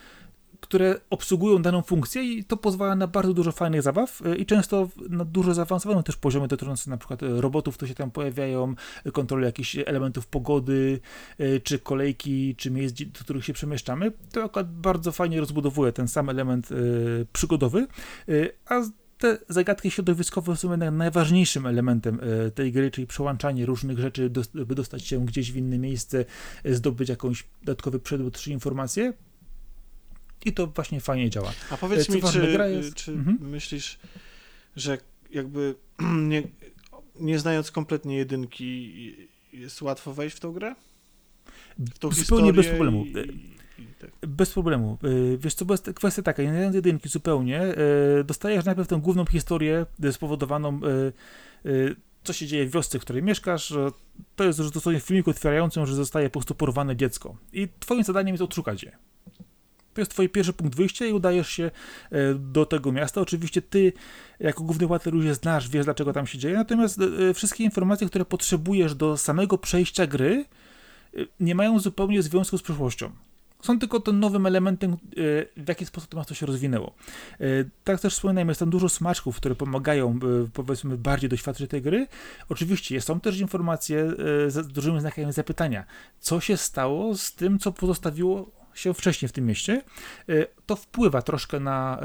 [0.63, 4.89] które obsługują daną funkcję i to pozwala na bardzo dużo fajnych zabaw e, i często
[5.09, 8.75] na dużo zaawansowanym też poziomie dotyczącym na przykład e, robotów, które się tam pojawiają,
[9.13, 10.99] kontroli jakichś elementów pogody,
[11.63, 14.11] czy kolejki, czy miejsc, do których się przemieszczamy.
[14.31, 16.69] To akurat bardzo fajnie rozbudowuje ten sam element
[17.33, 17.87] przygodowy,
[18.65, 18.81] a
[19.17, 22.19] te zagadki środowiskowe są jednak najważniejszym elementem
[22.55, 26.25] tej gry, czyli przełączanie różnych rzeczy, by dostać się gdzieś w inne miejsce,
[26.65, 29.13] zdobyć jakąś dodatkowy przedmiot czy informację.
[30.45, 31.53] I to właśnie fajnie działa.
[31.69, 32.93] A powiedz Co mi, czy, jest...
[32.93, 33.37] czy mhm.
[33.41, 33.99] myślisz,
[34.75, 34.97] że
[35.31, 35.75] jakby
[36.31, 36.43] nie,
[37.19, 38.93] nie znając kompletnie jedynki,
[39.53, 40.75] jest łatwo wejść w tą grę?
[41.77, 43.05] W tą Zupełnie bez problemu.
[43.05, 43.13] I,
[43.99, 44.09] tak.
[44.27, 44.97] Bez problemu.
[45.03, 47.61] Y, wiesz co, bo jest kwestia taka, nie znając jedynki zupełnie,
[48.19, 50.79] y, dostajesz najpierw tę główną historię spowodowaną
[52.23, 53.73] co się dzieje w wiosce, w której mieszkasz,
[54.35, 57.37] to jest już dosłownie w filmiku otwierającym, że zostaje po prostu porwane dziecko.
[57.53, 58.97] I twoim zadaniem jest odszukać je.
[59.93, 61.71] To jest twój pierwszy punkt wyjścia i udajesz się
[62.11, 63.21] e, do tego miasta.
[63.21, 63.93] Oczywiście ty,
[64.39, 66.99] jako główny bohater, już je znasz, wiesz dlaczego tam się dzieje, natomiast
[67.29, 70.45] e, wszystkie informacje, które potrzebujesz do samego przejścia gry,
[71.17, 73.11] e, nie mają zupełnie związku z przeszłością.
[73.61, 74.97] Są tylko tym nowym elementem,
[75.57, 76.95] w jaki sposób to miasto się rozwinęło.
[77.83, 80.19] Tak też wspominałem, jest tam dużo smaczków, które pomagają,
[80.53, 82.07] powiedzmy, bardziej doświadczyć tej gry.
[82.49, 84.11] Oczywiście są też informacje
[84.47, 85.85] z dużymi znakami zapytania.
[86.19, 89.81] Co się stało z tym, co pozostawiło się wcześniej w tym mieście,
[90.29, 90.33] e,
[90.65, 91.99] to wpływa troszkę na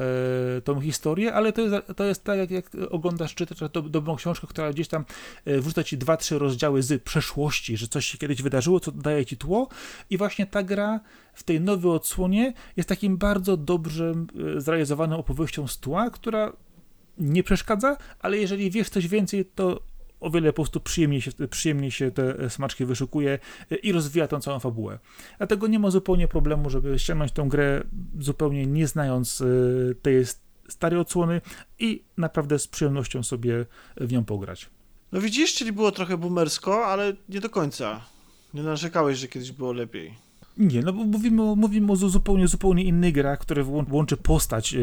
[0.57, 4.17] e, tą historię, ale to jest, to jest tak, jak, jak oglądasz, czytasz do, dobrą
[4.17, 5.05] książkę, która gdzieś tam
[5.45, 9.27] e, wrzuca ci dwa, trzy rozdziały z przeszłości, że coś się kiedyś wydarzyło, co daje
[9.27, 9.69] ci tło.
[10.11, 11.01] I właśnie ta gra
[11.35, 14.15] w tej nowej odsłonie jest takim bardzo dobrze
[14.57, 16.53] zrealizowaną opowieścią z tła, która
[17.19, 19.81] nie przeszkadza, ale jeżeli wiesz coś więcej, to
[20.21, 23.39] o wiele po prostu przyjemniej się, przyjemniej się te smaczki wyszukuje
[23.71, 24.99] e, i rozwija tą całą fabułę.
[25.39, 27.85] Dlatego nie ma zupełnie problemu, żeby ściągnąć tą grę
[28.21, 29.45] zupełnie nie znając e,
[30.03, 30.25] tej
[30.69, 31.41] starej odsłony
[31.79, 33.67] i naprawdę z przyjemnością sobie
[33.97, 34.71] w nią pograć.
[35.13, 38.01] No widzisz, czyli było trochę boomersko, ale nie do końca.
[38.55, 40.15] Nie narzekałeś, że kiedyś było lepiej.
[40.59, 44.79] Nie, no bo mówimy, mówimy o zupełnie, zupełnie innej grach, które łączy postać e,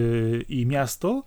[0.49, 1.24] i miasto,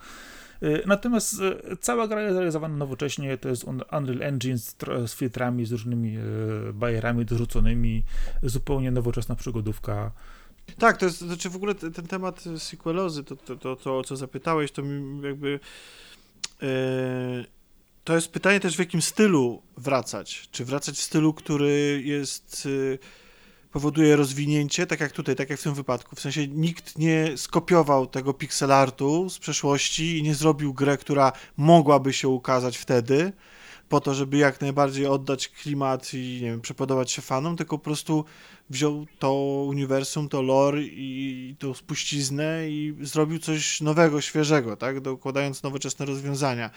[0.86, 4.76] natomiast y, cała gra jest realizowana nowocześnie, to jest Unreal Engine z,
[5.06, 8.04] z filtrami, z różnymi y, bajerami dorzuconymi,
[8.42, 10.12] zupełnie nowoczesna przygodówka.
[10.78, 14.04] Tak, to jest, znaczy w ogóle ten, ten temat sequelozy, to, to, to, to, o
[14.04, 15.60] co zapytałeś, to mi jakby...
[16.62, 16.68] Yy,
[18.04, 20.48] to jest pytanie też w jakim stylu wracać.
[20.52, 22.68] Czy wracać w stylu, który jest...
[23.72, 26.16] Powoduje rozwinięcie, tak jak tutaj, tak jak w tym wypadku.
[26.16, 32.12] W sensie nikt nie skopiował tego pixelartu z przeszłości i nie zrobił grę, która mogłaby
[32.12, 33.32] się ukazać wtedy,
[33.88, 37.84] po to, żeby jak najbardziej oddać klimat i nie wiem, przepodobać się fanom, tylko po
[37.84, 38.24] prostu
[38.70, 39.32] wziął to
[39.68, 46.70] uniwersum, to lore i tą spuściznę i zrobił coś nowego, świeżego, tak, dokładając nowoczesne rozwiązania.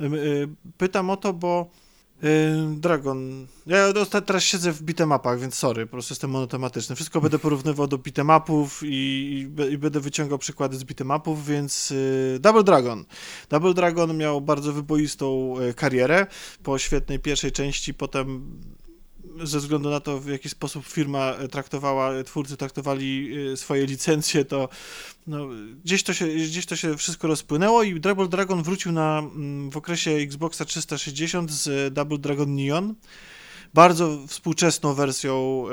[0.00, 0.48] Y,
[0.78, 1.70] pytam o to, bo
[2.76, 3.46] Dragon.
[3.66, 3.92] Ja
[4.26, 6.96] teraz siedzę w beatemapach, więc sorry, po prostu jestem monotematyczny.
[6.96, 12.64] Wszystko będę porównywał do beatemapów i, i, będę wyciągał przykłady z beatemapów, więc y, Double
[12.64, 13.04] Dragon.
[13.48, 16.26] Double Dragon miał bardzo wyboistą y, karierę.
[16.62, 18.56] Po świetnej pierwszej części potem
[19.42, 24.68] ze względu na to, w jaki sposób firma traktowała, twórcy traktowali y, swoje licencje, to
[25.26, 25.48] no,
[25.84, 29.76] gdzieś, to się, gdzieś to się wszystko rozpłynęło i Double Dragon wrócił na, mm, w
[29.76, 32.94] okresie Xboxa 360 z Double Dragon Neon
[33.74, 35.64] bardzo współczesną wersją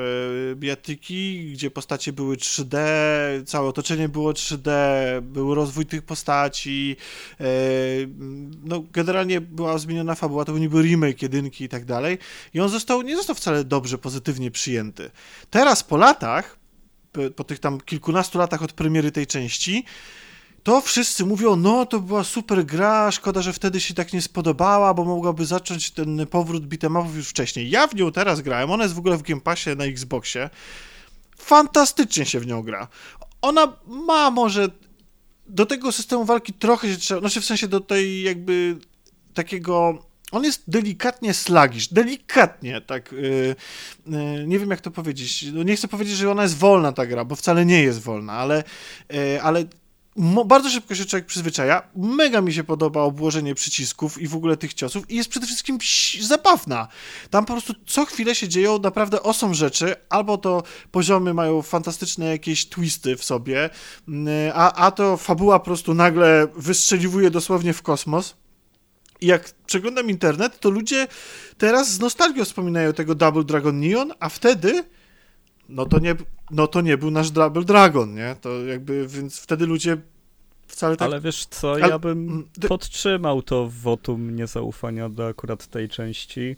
[0.51, 2.77] y, bijatyki, gdzie postacie były 3D,
[3.45, 4.71] całe otoczenie było 3D,
[5.21, 6.95] był rozwój tych postaci,
[7.41, 7.45] y,
[8.63, 12.17] no generalnie była zmieniona fabuła, to był niby remake jedynki i tak dalej
[12.53, 15.11] i on został, nie został wcale dobrze, pozytywnie przyjęty.
[15.49, 16.59] Teraz po latach,
[17.35, 19.85] po tych tam kilkunastu latach od premiery tej części,
[20.63, 24.93] to wszyscy mówią, no to była super gra, szkoda, że wtedy się tak nie spodobała,
[24.93, 27.69] bo mogłaby zacząć ten powrót beatemapów już wcześniej.
[27.69, 30.49] Ja w nią teraz grałem, ona jest w ogóle w Game Passie na Xboxie.
[31.37, 32.87] Fantastycznie się w nią gra.
[33.41, 34.67] Ona ma może
[35.47, 38.77] do tego systemu walki trochę się trzeba, znaczy w sensie do tej jakby
[39.33, 43.55] takiego on jest delikatnie slagisz, delikatnie, tak, yy,
[44.07, 47.05] yy, nie wiem jak to powiedzieć, no nie chcę powiedzieć, że ona jest wolna ta
[47.05, 48.63] gra, bo wcale nie jest wolna, ale,
[49.09, 49.65] yy, ale
[50.45, 51.83] bardzo szybko się człowiek przyzwyczaja.
[51.95, 55.77] Mega mi się podoba obłożenie przycisków i w ogóle tych ciosów i jest przede wszystkim
[56.21, 56.87] zabawna.
[57.29, 62.25] Tam po prostu co chwilę się dzieją naprawdę osom rzeczy, albo to poziomy mają fantastyczne
[62.25, 63.69] jakieś twisty w sobie,
[64.07, 68.35] mm, a, a to fabuła po prostu nagle wystrzeliwuje dosłownie w kosmos.
[69.21, 71.07] I jak przeglądam internet, to ludzie
[71.57, 74.83] teraz z nostalgią wspominają tego Double Dragon Neon, a wtedy
[75.69, 76.15] no to nie,
[76.51, 78.35] no to nie był nasz Double Dragon, nie?
[78.41, 79.97] To jakby, więc wtedy ludzie
[80.67, 81.05] wcale tak...
[81.05, 81.89] Ale wiesz co, Ale...
[81.89, 86.55] ja bym podtrzymał to wotum niezaufania do akurat tej części.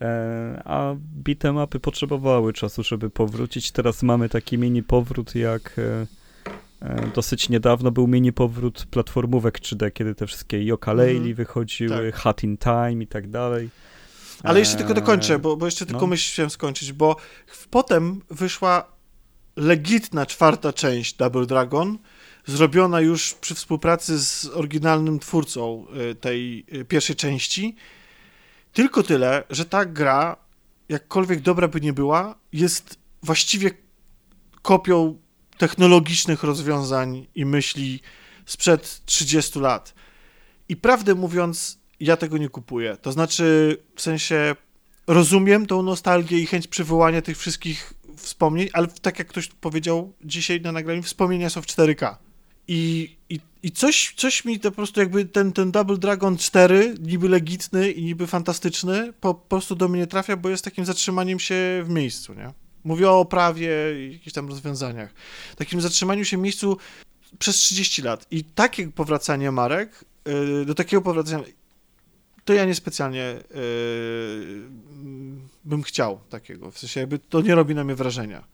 [0.00, 3.72] E, a bitemapy potrzebowały czasu, żeby powrócić.
[3.72, 6.06] Teraz mamy taki mini powrót jak e,
[6.80, 12.20] e, dosyć niedawno był mini powrót platformówek 3D, kiedy te wszystkie Yooka-Laylee mm, wychodziły, tak.
[12.20, 13.70] Hat in Time i tak dalej.
[14.44, 16.06] Ale jeszcze tylko dokończę, bo, bo jeszcze tylko no.
[16.06, 17.16] myśl chciałem skończyć, bo
[17.70, 18.92] potem wyszła
[19.56, 21.98] legitna czwarta część Double Dragon,
[22.46, 27.76] zrobiona już przy współpracy z oryginalnym twórcą y, tej y, pierwszej części.
[28.72, 30.36] Tylko tyle, że ta gra,
[30.88, 33.70] jakkolwiek dobra by nie była, jest właściwie
[34.62, 35.18] kopią
[35.58, 38.00] technologicznych rozwiązań i myśli
[38.46, 39.94] sprzed 30 lat.
[40.68, 42.96] I prawdę mówiąc, ja tego nie kupuję.
[43.02, 44.56] To znaczy, w sensie,
[45.06, 50.60] rozumiem tą nostalgię i chęć przywołania tych wszystkich wspomnień, ale tak jak ktoś powiedział dzisiaj
[50.60, 52.16] na nagraniu, wspomnienia są w 4K.
[52.68, 56.94] I, i, i coś, coś mi to po prostu jakby ten, ten Double Dragon 4,
[57.00, 61.54] niby legitny i niby fantastyczny, po, prostu do mnie trafia, bo jest takim zatrzymaniem się
[61.84, 62.52] w miejscu, nie?
[62.84, 65.14] Mówię o oprawie i jakichś tam rozwiązaniach.
[65.56, 66.76] Takim zatrzymaniu się w miejscu
[67.38, 68.26] przez 30 lat.
[68.30, 71.44] I takie powracanie marek, yy, do takiego powracania
[72.44, 74.62] to ja niespecjalnie yy,
[75.64, 76.70] bym chciał takiego.
[76.70, 78.44] W sensie jakby to nie robi na mnie wrażenia.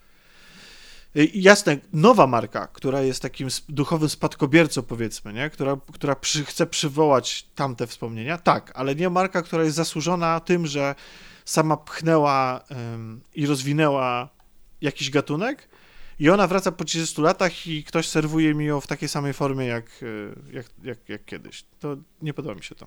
[1.15, 5.51] Yy, jasne, nowa marka, która jest takim duchowym spadkobiercą, powiedzmy, nie?
[5.51, 10.67] która, która przy, chce przywołać tamte wspomnienia, tak, ale nie marka, która jest zasłużona tym,
[10.67, 10.95] że
[11.45, 12.77] sama pchnęła yy,
[13.35, 14.29] i rozwinęła
[14.81, 15.69] jakiś gatunek
[16.21, 19.67] i ona wraca po 30 latach i ktoś serwuje mi ją w takiej samej formie
[19.67, 21.65] jak, y, jak, jak, jak kiedyś.
[21.79, 22.87] To nie podoba mi się to.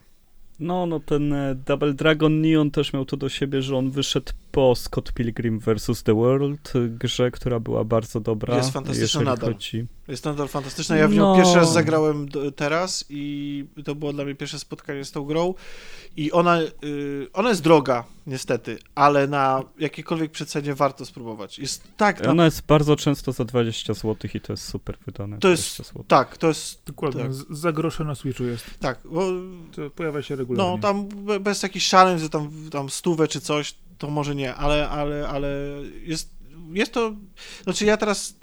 [0.64, 4.32] No, no ten e, Double Dragon Neon też miał to do siebie, że on wyszedł
[4.52, 6.04] po Scott Pilgrim vs.
[6.04, 8.56] The World, grze, która była bardzo dobra.
[8.56, 9.54] Jest fantastyczna nadal.
[9.54, 9.86] Chodzi...
[10.08, 10.96] Jest nadal fantastyczna.
[10.96, 11.36] Ja w nią no...
[11.36, 15.54] pierwszy raz zagrałem teraz i to było dla mnie pierwsze spotkanie z tą grą
[16.18, 21.60] i ona, yy, ona jest droga, niestety, ale na jakiejkolwiek przecenie warto spróbować.
[21.60, 22.22] Jest tak...
[22.22, 22.46] Ona na...
[22.46, 25.38] jest bardzo często za 20 zł i to jest super wydane.
[25.38, 26.82] To jest, tak, to jest...
[26.86, 27.34] Dokładnie, tak.
[27.50, 28.66] za grosze na Switchu jest.
[28.80, 29.22] Tak, bo...
[29.76, 30.72] To pojawia się regularnie.
[30.72, 31.10] No, tam
[31.40, 35.50] bez jakichś szaleń, że tam, tam stówę czy coś, to może nie, ale, ale, ale
[36.04, 36.30] jest,
[36.74, 37.14] jest to...
[37.64, 38.36] Znaczy ja teraz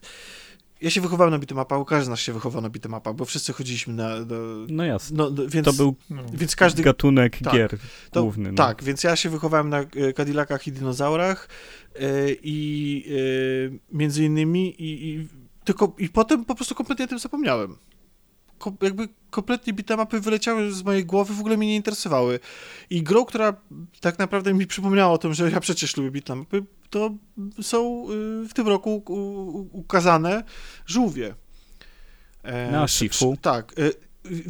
[0.80, 3.94] ja się wychowałem na bitmapa, każdy z nas się wychował na bitmapa, bo wszyscy chodziliśmy
[3.94, 4.24] na...
[4.24, 5.16] Do, no jasne.
[5.16, 6.22] No, więc, to był no.
[6.32, 7.78] więc każdy, gatunek tak, gier
[8.10, 8.52] to, główny.
[8.52, 8.56] No.
[8.56, 11.48] Tak, więc ja się wychowałem na e, Cadillacach i dinozaurach
[11.94, 15.28] yy, i yy, między innymi i, i,
[15.64, 17.76] tylko, i potem po prostu kompletnie o tym zapomniałem
[18.82, 22.40] jakby kompletnie bitemapy wyleciały z mojej głowy, w ogóle mnie nie interesowały.
[22.90, 23.52] I grą, która
[24.00, 27.10] tak naprawdę mi przypomniała o tym, że ja przecież lubię bitemapy, to
[27.62, 29.02] są y, w tym roku
[29.72, 30.44] ukazane
[30.86, 31.34] żółwie.
[32.42, 33.36] E, Na Sifu.
[33.42, 33.78] Tak.
[33.78, 33.94] Y,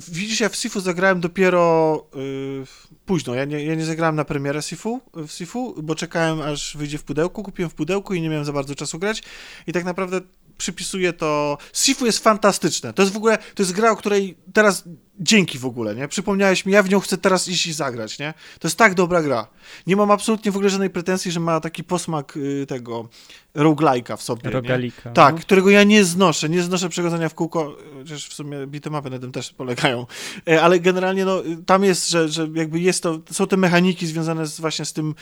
[0.09, 2.65] widzisz, ja w Sifu zagrałem dopiero y,
[3.07, 3.35] późno.
[3.35, 7.05] Ja nie, ja nie zagrałem na premierę Sifu, w Sifu, bo czekałem aż wyjdzie w
[7.05, 7.43] pudełku.
[7.43, 9.23] Kupiłem w pudełku i nie miałem za bardzo czasu grać.
[9.67, 10.21] I tak naprawdę
[10.61, 11.59] przypisuję to.
[11.73, 12.93] Sifu jest fantastyczne.
[12.93, 14.85] To jest w ogóle, to jest gra, o której teraz
[15.21, 16.09] dzięki w ogóle, nie?
[16.09, 18.35] Przypomniałeś mi, ja w nią chcę teraz iść i zagrać, nie?
[18.59, 19.47] To jest tak dobra gra.
[19.87, 23.09] Nie mam absolutnie w ogóle żadnej pretensji, że ma taki posmak y, tego
[23.55, 25.11] roguelike'a w sobie, Rogalika.
[25.11, 25.41] Tak, no.
[25.41, 26.49] którego ja nie znoszę.
[26.49, 30.07] Nie znoszę przechodzenia w kółko, chociaż w sumie bitemapy na tym też polegają.
[30.49, 34.47] E, ale generalnie, no, tam jest, że, że jakby jest to, są te mechaniki związane
[34.47, 35.15] z, właśnie z tym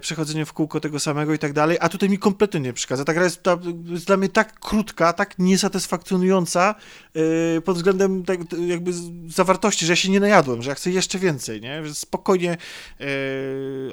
[0.00, 3.04] przechodzenie w kółko tego samego i tak dalej, a tutaj mi kompletnie nie przeszkadza.
[3.04, 6.74] Ta gra jest, ta, jest dla mnie tak krótka, tak niesatysfakcjonująca
[7.14, 8.90] yy, pod względem tak, jakby
[9.28, 11.86] zawartości, że ja się nie najadłem, że ja chcę jeszcze więcej, nie?
[11.86, 12.56] Że spokojnie,
[13.00, 13.06] yy,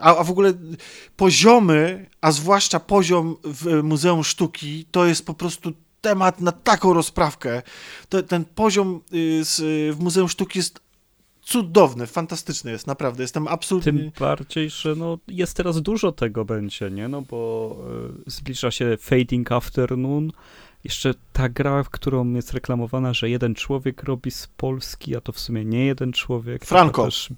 [0.01, 0.53] a, a w ogóle
[1.15, 7.61] poziomy, a zwłaszcza poziom w Muzeum Sztuki, to jest po prostu temat na taką rozprawkę.
[8.09, 9.61] To, ten poziom y, z,
[9.95, 10.86] w Muzeum Sztuki jest
[11.47, 13.93] cudowny, fantastyczny jest, naprawdę, jestem absolutnie...
[13.93, 17.75] Tym bardziej, że no, jest teraz dużo tego będzie, nie, no bo
[18.27, 20.31] y, zbliża się Fading Afternoon,
[20.83, 25.31] jeszcze ta gra, w którą jest reklamowana, że jeden człowiek robi z Polski, a to
[25.31, 26.65] w sumie nie jeden człowiek.
[26.65, 27.05] Franco.
[27.05, 27.29] Też...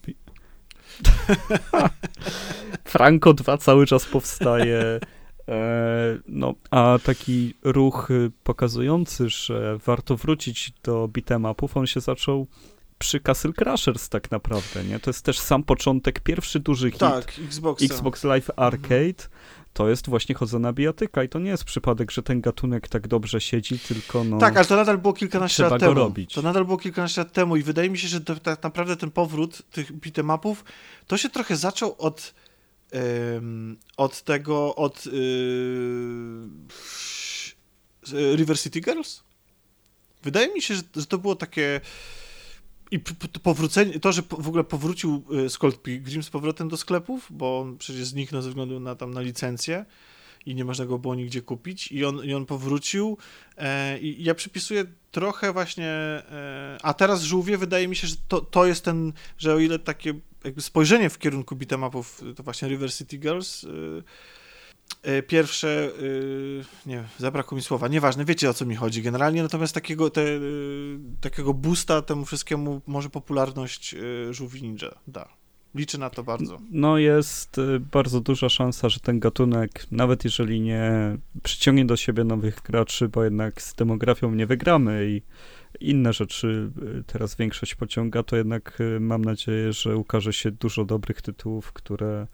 [2.84, 5.00] Franco 2 cały czas powstaje.
[5.48, 12.48] E, no, a taki ruch y, pokazujący, że warto wrócić do beatemapów, on się zaczął
[13.00, 15.00] przy Castle Crashers tak naprawdę, nie?
[15.00, 17.84] To jest też sam początek, pierwszy duży hit Tak, Xbox.
[17.84, 18.68] Xbox Live Mhm.
[18.68, 19.30] Arcade.
[19.74, 23.42] To jest właśnie chodzona bijatyka i to nie jest przypadek, że ten gatunek tak dobrze
[23.42, 24.38] siedzi, tylko no...
[24.38, 25.94] Tak, ale to nadal było kilkanaście lat go temu.
[25.94, 26.34] robić.
[26.34, 29.12] To nadal było kilkanaście lat temu i wydaje mi się, że to, tak naprawdę ten
[29.12, 30.64] powrót tych beatemapów
[31.08, 32.34] to się trochę zaczął od
[32.92, 35.16] em, od tego, od yy,
[38.36, 39.24] River City Girls.
[40.24, 41.82] Wydaje mi się, że, że to było takie
[42.92, 43.00] i
[43.44, 47.78] powrócenie, to, że w ogóle powrócił y, Skull Pilgrim z powrotem do sklepów, bo on
[47.78, 49.86] przecież zniknął ze względu na tam na licencję
[50.46, 51.92] i nie można go było nigdzie kupić.
[51.92, 53.18] I on, i on powrócił
[53.58, 58.42] e, i ja przypisuję trochę właśnie, e, a teraz żółwie wydaje mi się, że to,
[58.42, 60.14] to jest ten, że o ile takie
[60.60, 63.68] spojrzenie w kierunku beatemapów to właśnie River City Girls e,
[65.28, 70.10] pierwsze, y, nie zabrakło mi słowa, nieważne, wiecie o co mi chodzi generalnie, natomiast takiego,
[70.10, 73.96] te, y, takiego boosta temu wszystkiemu może popularność
[74.32, 75.30] żółwi ninja da.
[75.76, 76.60] Liczę na to bardzo.
[76.72, 77.62] No jest
[77.92, 83.24] bardzo duża szansa, że ten gatunek, nawet jeżeli nie przyciągnie do siebie nowych graczy, bo
[83.24, 85.22] jednak z demografią nie wygramy i
[85.80, 90.86] inne rzeczy y, teraz większość pociąga, to jednak y, mam nadzieję, że ukaże się dużo
[90.86, 92.28] dobrych tytułów, które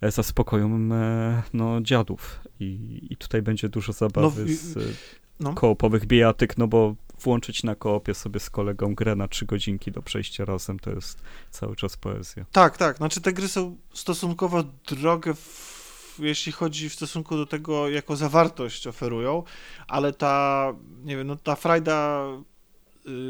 [0.00, 4.94] e, zaspokoją e, no, dziadów i, i tutaj będzie dużo zabawy No, z y,
[5.40, 5.54] no.
[5.54, 10.02] koopowych bijatyk, no bo włączyć na koopie sobie z kolegą grę na trzy godzinki do
[10.02, 12.44] przejścia razem, to jest cały czas poezja.
[12.52, 12.96] Tak, tak.
[12.96, 18.86] Znaczy te gry są stosunkowo drogie, w, jeśli chodzi w stosunku do tego, jaką zawartość
[18.86, 19.42] oferują,
[19.88, 20.72] ale ta,
[21.04, 22.26] nie wiem, no ta frajda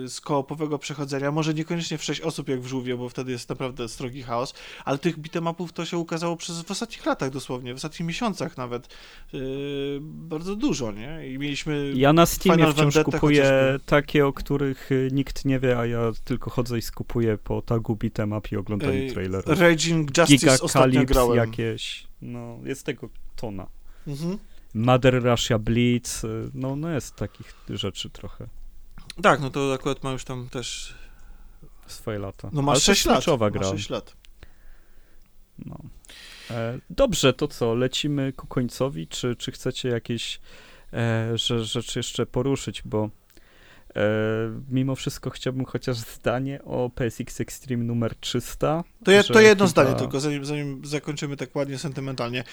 [0.07, 3.89] z koopowego przechodzenia, może niekoniecznie w 6 osób jak w Żółwie, bo wtedy jest naprawdę
[3.89, 8.07] strogi chaos, ale tych beatemapów to się ukazało przez w ostatnich latach dosłownie, w ostatnich
[8.07, 8.95] miesiącach nawet
[9.35, 11.29] y, bardzo dużo, nie?
[11.29, 11.93] I mieliśmy...
[11.95, 13.87] Ja na Steamie Final wciąż Vendetta kupuję chociażby.
[13.87, 17.95] takie, o których y, nikt nie wie, a ja tylko chodzę i skupuję po tagu
[17.95, 19.61] beat'em up i oglądaniu Ej, trailerów.
[19.61, 21.37] Raging Justice Giga ostatnio grałem.
[21.37, 23.67] jakieś, no jest tego tona.
[24.07, 24.39] Mhm.
[24.75, 28.49] Mother Russia Blitz, y, no, no jest takich rzeczy trochę
[29.23, 30.95] Tak, no to akurat ma już tam też...
[31.87, 32.51] swoje lata.
[32.53, 33.17] No masz Ale to 6 lat.
[33.17, 33.71] Switchowa Masz gra.
[33.71, 34.17] 6 lat.
[35.59, 35.79] No.
[36.51, 40.41] E, dobrze, to co, lecimy ku końcowi, czy, czy chcecie jakieś
[40.93, 43.11] e, rzeczy jeszcze poruszyć, bo
[44.71, 48.85] mimo wszystko chciałbym chociaż zdanie o PSX Extreme numer 300.
[49.05, 52.45] To, je, to jedno chyba- zdanie tylko, zanim, zanim zakończymy tak ładnie sentymentalnie.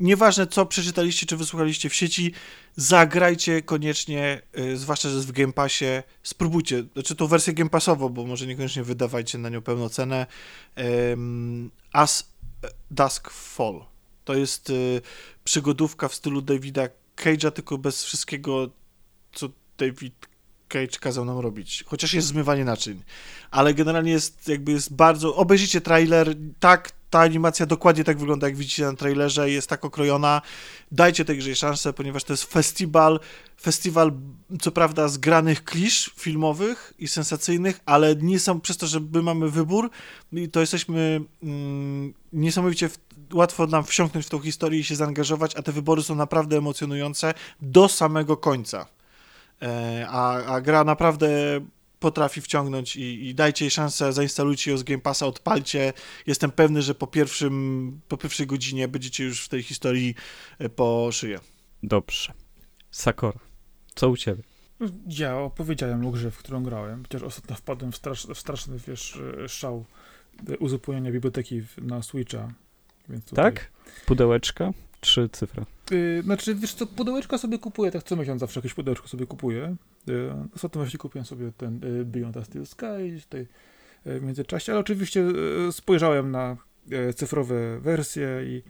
[0.00, 2.32] Nieważne co przeczytaliście czy wysłuchaliście w sieci,
[2.76, 8.08] zagrajcie koniecznie, y, zwłaszcza, że jest w Game Passie, spróbujcie, znaczy tą wersję Game Passową,
[8.08, 10.26] bo może niekoniecznie wydawajcie na nią pełną cenę.
[11.92, 12.30] As
[12.90, 13.84] Dusk Fall.
[14.24, 15.00] To jest y,
[15.44, 18.70] przygodówka w stylu Davida Cage'a, tylko bez wszystkiego,
[19.32, 19.48] co
[19.78, 20.14] David
[20.68, 21.84] Cage kazał nam robić.
[21.86, 23.02] Chociaż jest zmywanie naczyń.
[23.50, 25.36] Ale generalnie jest jakby jest bardzo...
[25.36, 26.34] Obejrzyjcie trailer.
[26.60, 29.50] Tak, ta animacja dokładnie tak wygląda, jak widzicie na trailerze.
[29.50, 30.42] Jest tak okrojona.
[30.92, 33.20] Dajcie tej grze szansę, ponieważ to jest festiwal.
[33.60, 34.12] Festiwal,
[34.60, 39.50] co prawda, zgranych klisz filmowych i sensacyjnych, ale nie są przez to, że my mamy
[39.50, 39.90] wybór,
[40.32, 42.98] i to jesteśmy mm, niesamowicie w,
[43.32, 47.34] łatwo nam wsiąknąć w tą historię i się zaangażować, a te wybory są naprawdę emocjonujące
[47.60, 48.86] do samego końca.
[49.62, 51.28] E, a, a gra naprawdę
[51.98, 55.92] potrafi wciągnąć i, i dajcie jej szansę, zainstalujcie ją z Game Passa, odpalcie.
[56.26, 60.14] Jestem pewny, że po, pierwszym, po pierwszej godzinie będziecie już w tej historii
[60.58, 61.40] e, po szyję.
[61.82, 62.32] Dobrze.
[62.90, 63.38] Sakura,
[63.94, 64.42] co u ciebie?
[65.06, 69.18] Ja opowiedziałem o grze, w którą grałem, chociaż ostatnio wpadłem w, strasz, w straszny, wiesz,
[69.44, 69.84] e, szał
[70.58, 72.52] uzupełniania biblioteki na Switcha.
[73.08, 73.44] Więc tutaj...
[73.44, 73.70] Tak?
[74.06, 74.72] Pudełeczka
[75.06, 75.66] czy cyfra?
[75.92, 79.76] Y, znaczy, wiesz co, pudełeczka sobie kupuję, tak co miesiąc zawsze jakieś pudełeczko sobie kupuję.
[80.08, 84.80] Y, ostatnio właśnie kupiłem sobie ten y, Beyond Steel Sky tutaj y, w międzyczasie, ale
[84.80, 85.20] oczywiście
[85.68, 86.56] y, spojrzałem na
[87.10, 88.62] y, cyfrowe wersje i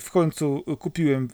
[0.00, 1.28] w końcu kupiłem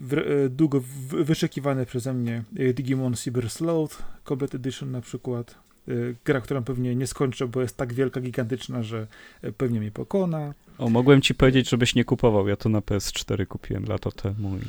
[0.50, 2.44] długo w- wyczekiwane przeze mnie
[2.74, 5.63] Digimon Cyber Sleuth Complete Edition na przykład.
[5.88, 9.06] Y, Gra, którą pewnie nie skończę, bo jest tak wielka, gigantyczna, że
[9.44, 10.54] y, pewnie mnie pokona.
[10.78, 12.48] O, mogłem ci powiedzieć, żebyś nie kupował.
[12.48, 14.56] Ja to na PS4 kupiłem lata temu.
[14.56, 14.60] I...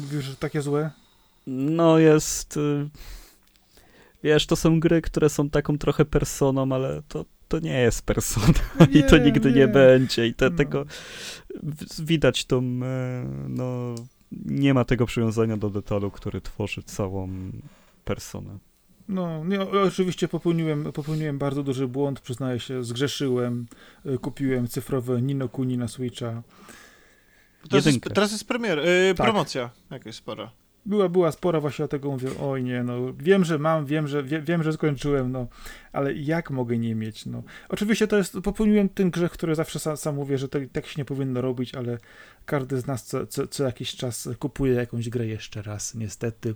[0.00, 0.90] Mówisz, że takie złe?
[1.46, 2.56] No jest...
[2.56, 2.88] y,
[4.22, 8.46] Wiesz, to są gry, które są taką trochę personą, ale to, to nie jest persona
[8.94, 9.68] i to Nie, nigdy nie, nie.
[9.68, 10.26] będzie.
[10.26, 10.56] I te, No.
[10.56, 10.84] tego
[11.98, 13.94] widać tą, e, no,
[14.32, 17.28] nie ma tego przywiązania do detalu, który tworzy całą
[18.04, 18.58] personę.
[19.08, 23.66] No, nie, oczywiście popełniłem, popełniłem bardzo duży błąd, przyznaję się, zgrzeszyłem,
[24.06, 26.42] y, kupiłem cyfrowe Nino Kuni na Switcha.
[27.70, 29.26] Teraz jest, teraz jest premier, yy, Tak.
[29.26, 30.50] promocja jakaś spora.
[30.86, 34.22] Była, była spora właśnie o tego mówię, oj nie, no wiem, że mam, wiem, że
[34.22, 35.46] wie, wiem, że skończyłem, no,
[35.92, 37.42] ale jak mogę nie mieć, no.
[37.68, 40.94] Oczywiście to jest, popełniłem ten grzech, który zawsze sam, sam mówię, że to, tak się
[40.98, 41.98] nie powinno robić, ale
[42.46, 46.54] każdy z nas co, co, co jakiś czas kupuje jakąś grę jeszcze raz, niestety.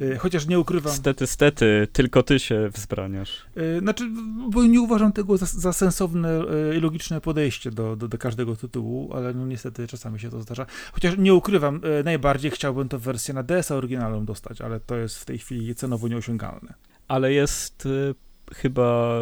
[0.00, 3.46] Y, Chociaż nie ukrywam, Stety, stety, tylko ty się wzbraniasz.
[3.56, 4.10] y, znaczy,
[4.50, 6.42] bo nie uważam tego za, za sensowne
[6.72, 10.40] y, i logiczne podejście do, do, do każdego tytułu, ale no niestety czasami się to
[10.42, 10.66] zdarza.
[10.92, 15.24] Chociaż nie ukrywam, najbardziej chciałbym tę wersję na DS-a oryginalną dostać, ale to jest w
[15.24, 16.74] tej chwili cenowo nieosiągalne.
[17.08, 17.88] Ale jest
[18.54, 19.14] chyba.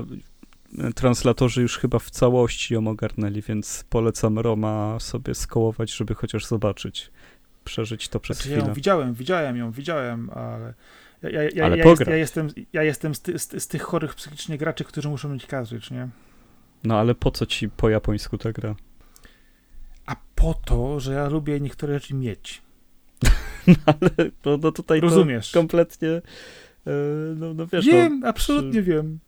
[0.95, 7.11] Translatorzy już chyba w całości ją ogarnęli, więc polecam Roma sobie skołować, żeby chociaż zobaczyć,
[7.65, 8.69] przeżyć to przez Znaczy, ja chwilę.
[8.69, 10.75] ją widziałem, widziałem ją, widziałem, ale
[11.23, 13.83] ja, ja, ja, Ale ja, jest, ja jestem, ja jestem z, ty, z, z tych
[13.83, 16.09] chorych psychicznie graczy, którzy muszą mieć cartridge, nie?
[16.85, 18.75] No ale po co ci po japońsku ta gra?
[20.07, 22.63] A po to, że ja lubię niektóre rzeczy mieć.
[23.87, 25.51] ale no, no tutaj Rozumiesz?
[25.51, 26.09] to kompletnie.
[26.09, 26.23] y,
[27.37, 29.19] No, no wiesz, wiem, absolutnie wiem.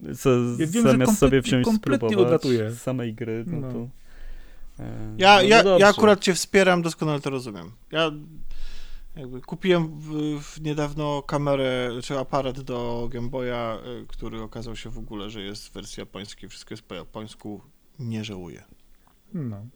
[0.00, 2.70] no, za, Ja wiem, zamiast sobie wziąć spróbować odlatuję.
[2.74, 3.72] samej gry, no, No.
[3.72, 3.88] to.
[4.78, 7.72] E, Ja, no, ja, no ja akurat cię wspieram, doskonale to rozumiem.
[7.92, 8.10] Ja
[9.16, 14.90] jakby kupiłem w, w niedawno kamerę, czy aparat do Game Boya, y, który okazał się
[14.90, 17.60] w ogóle, że jest w wersji japońskiej, wszystko jest po japońsku.
[17.98, 18.64] Nie żałuję.
[19.34, 19.66] No.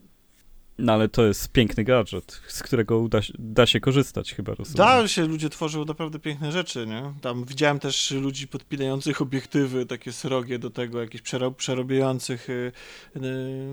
[0.81, 4.77] No ale to jest piękny gadżet, z którego się- da się korzystać chyba, rozumiem.
[4.77, 7.15] Da się, ludzie tworzą naprawdę piękne rzeczy, nie?
[7.21, 12.51] Tam widziałem też ludzi podpinających obiektywy takie srogie do tego, jakichś przero- przerobiających.
[12.51, 12.73] y,
[13.17, 13.21] y,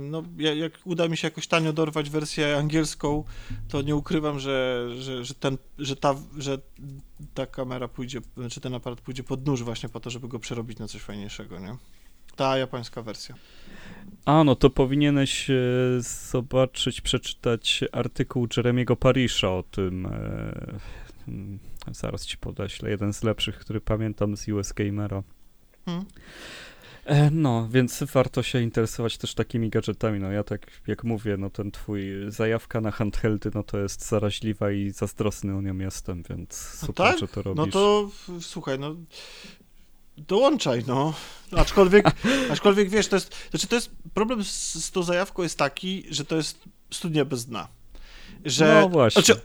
[0.01, 3.23] No, ja- jak uda mi się jakoś tanio dorwać wersję angielską,
[3.67, 6.57] to nie ukrywam, że, że, że, ten, że, ta, że
[7.33, 8.19] ta kamera pójdzie,
[8.51, 11.59] czy ten aparat pójdzie pod nóż właśnie po to, żeby go przerobić na coś fajniejszego,
[11.59, 11.77] nie?
[12.37, 13.35] Ta japońska wersja.
[14.25, 15.53] A, no to powinieneś e,
[16.31, 20.05] zobaczyć, przeczytać artykuł Jeremiego Parisha o tym.
[20.05, 20.09] E,
[21.27, 21.59] mm,
[21.91, 22.89] zaraz ci podeślę.
[22.89, 25.23] Jeden z lepszych, który pamiętam z US Gamera.
[25.85, 26.05] Hmm.
[27.07, 30.19] E, no, więc warto się interesować też takimi gadżetami.
[30.19, 34.71] No ja tak jak mówię, no ten twój zajawka na handheldy, no to jest zaraźliwa
[34.71, 37.19] i zazdrosny o nią jestem, więc No super, tak?
[37.19, 37.57] że to robisz.
[37.65, 38.09] No to
[38.41, 38.95] słuchaj, no
[40.17, 41.13] dołączaj, no.
[41.57, 42.05] Aczkolwiek,
[42.53, 46.25] aczkolwiek wiesz, to jest, znaczy to jest, problem z, z tą zajawką jest taki, że
[46.25, 46.59] to jest
[46.91, 47.67] studnia bez dna.
[48.45, 49.21] Że, No właśnie.
[49.23, 49.41] Znaczy,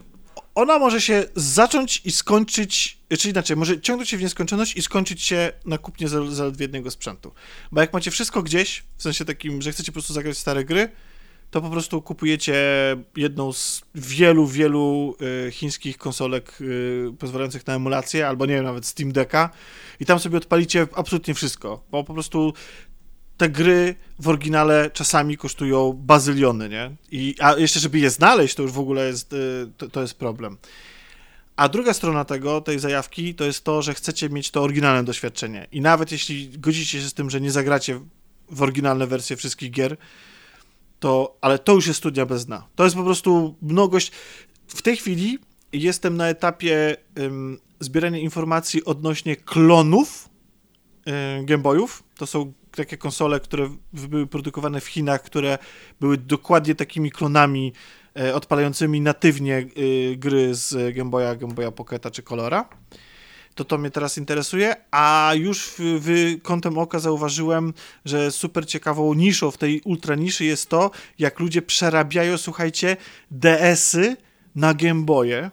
[0.55, 5.23] ona może się zacząć i skończyć, czy inaczej, może ciągnąć się w nieskończoność i skończyć
[5.23, 7.33] się na kupnie za- zaledwie jednego sprzętu.
[7.73, 10.89] Bo jak macie wszystko gdzieś, w sensie takim, że chcecie po prostu zagrać stare gry,
[11.53, 12.55] to po prostu kupujecie
[13.17, 15.17] jedną z wielu, wielu
[15.47, 19.51] y, chińskich konsolek y, pozwalających na emulację, albo nie wiem, nawet Steam Decka
[20.01, 22.53] i tam sobie odpalicie absolutnie wszystko, bo po prostu
[23.37, 26.91] te gry w oryginale czasami kosztują bazyliony, nie?
[27.11, 29.37] I, a jeszcze, żeby je znaleźć, to już w ogóle jest, y,
[29.77, 30.59] to, to jest problem.
[31.57, 35.67] A druga strona tego, tej zajawki, to jest to, że chcecie mieć to oryginalne doświadczenie.
[35.73, 38.01] I nawet jeśli godzicie się z tym, że nie zagracie
[38.51, 39.97] w oryginalne wersje wszystkich gier,
[41.03, 42.69] to, ale to już jest studnia bez dna.
[42.75, 44.13] To jest po prostu mnogość.
[44.67, 45.39] W tej chwili
[45.73, 50.29] jestem na etapie ym, zbierania informacji odnośnie klonów
[51.41, 52.03] y, Game Boyów.
[52.17, 55.59] To są takie konsole, które były produkowane w Chinach, które
[56.01, 57.73] były dokładnie takimi klonami
[58.19, 62.69] e, odpalającymi natywnie y, gry z Game Boya, Game Boya Pocketa czy Colora.
[63.55, 67.73] To to mnie teraz interesuje, a już w, kątem oka zauważyłem,
[68.05, 72.97] że super ciekawą niszą w tej ultra niszy jest to, jak ludzie przerabiają, słuchajcie,
[73.31, 74.17] DS-y
[74.55, 75.51] na Game Boye,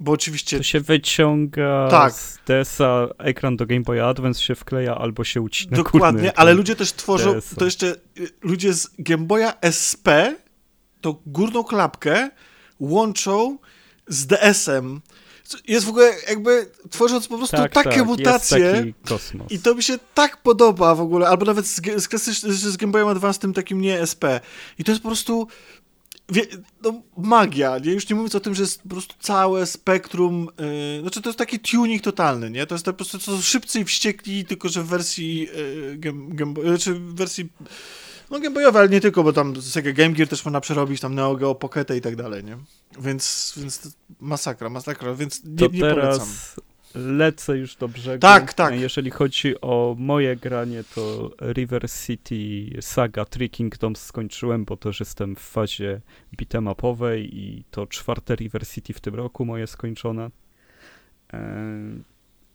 [0.00, 2.12] bo oczywiście To się wyciąga Tak.
[2.12, 6.76] z DS-a, ekran do Game Boy Advance się wkleja albo się ucina Dokładnie, ale ludzie
[6.76, 10.06] też tworzą, to jeszcze y, ludzie z Game Boya SP
[11.00, 12.30] tą górną klapkę
[12.80, 13.58] łączą
[14.08, 15.00] z DS-em.
[15.68, 18.92] Jest w ogóle jakby tworząc po prostu tak, takie tak, mutacje
[19.50, 22.92] i to mi się tak podoba w ogóle, albo nawet z, z, klasycz- z Game
[22.92, 24.24] Boyem Advance tym takim nie SP.
[24.78, 25.48] I to jest po prostu
[26.28, 26.42] wie,
[26.82, 27.92] no, magia, nie?
[27.92, 30.48] Już nie mówiąc o tym, że jest po prostu całe spektrum,
[30.94, 32.66] yy, znaczy to jest taki tuning totalny, nie?
[32.66, 36.26] To jest po prostu to są szybcy i wściekli, tylko że w wersji yy, Game,
[36.28, 37.48] Game Boy, czy w wersji
[38.30, 41.14] no Game Boyowe, ale nie tylko, bo tam Sega Game Gear też można przerobić, tam
[41.14, 42.56] Neo Geo Pocketę i tak dalej, nie?
[43.00, 47.16] Więc, więc masakra, masakra, więc nie, to nie teraz polecam.
[47.16, 48.20] lecę już do brzegu.
[48.20, 48.80] Tak, tak.
[48.80, 55.36] Jeżeli chodzi o moje granie, to River City Saga Three Kingdoms skończyłem, bo też jestem
[55.36, 56.00] w fazie
[56.38, 60.30] beat'em upowej i to czwarte River City w tym roku moje skończone.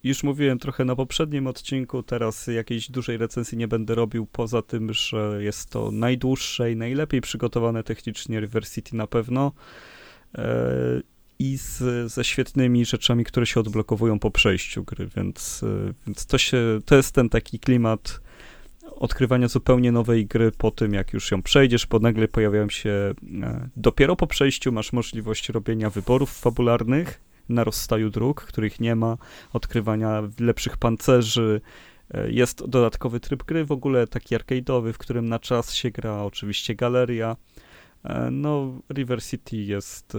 [0.03, 4.93] Już mówiłem trochę na poprzednim odcinku, teraz jakiejś dużej recenzji nie będę robił, poza tym,
[4.93, 9.51] że jest to najdłuższe i najlepiej przygotowane technicznie River City na pewno
[10.37, 11.01] e,
[11.39, 16.37] i z, ze świetnymi rzeczami, które się odblokowują po przejściu gry, więc, e, więc to,
[16.37, 18.21] się, to jest ten taki klimat
[18.91, 23.69] odkrywania zupełnie nowej gry po tym, jak już ją przejdziesz, bo nagle pojawiają się, e,
[23.75, 29.17] dopiero po przejściu masz możliwość robienia wyborów fabularnych na rozstaju dróg, których nie ma,
[29.53, 31.61] odkrywania lepszych pancerzy,
[32.13, 36.23] e, jest dodatkowy tryb gry, w ogóle taki arcade'owy, w którym na czas się gra,
[36.23, 37.35] oczywiście galeria.
[38.03, 40.17] E, no, River City jest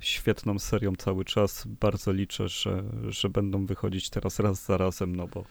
[0.00, 1.64] świetną serią cały czas.
[1.66, 5.44] Bardzo liczę, że, że będą wychodzić teraz raz za razem, no bo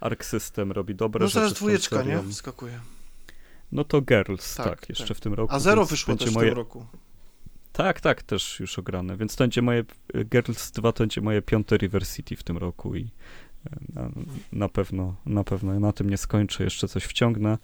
[0.00, 1.38] Arc System robi dobre no, rzeczy.
[1.38, 2.22] No zaraz dwójeczka, nie?
[2.30, 2.80] Wskakuje.
[3.72, 5.16] No to Girls, tak, tak jeszcze tak.
[5.16, 5.54] w tym roku.
[5.54, 6.46] A Zero wyszło też moje...
[6.46, 6.86] w tym roku.
[7.76, 9.84] Tak, tak, też już ograne, więc to będzie moje,
[10.30, 14.10] Girls 2 to będzie moje piąte River City w tym roku i e, na,
[14.52, 17.58] na pewno, na pewno na tym nie skończę, jeszcze coś wciągnę.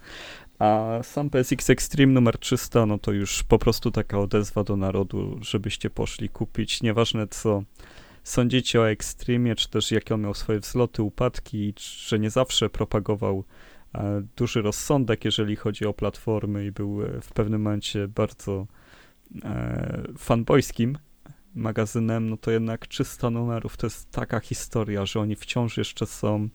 [0.59, 5.39] A sam PSX Extreme numer 300, no to już po prostu taka odezwa do narodu,
[5.41, 7.63] żebyście poszli kupić, nieważne co
[8.25, 13.45] sądzicie o Extremie, czy też jakie on miał swoje wzloty, upadki, że nie zawsze propagował
[13.95, 18.67] e, duży rozsądek, jeżeli chodzi o platformy i był e, w pewnym momencie bardzo
[19.45, 20.99] e, fanboyskim
[21.55, 23.77] magazynem, no to jednak 300 numerów.
[23.77, 26.49] To jest taka historia, że oni wciąż jeszcze są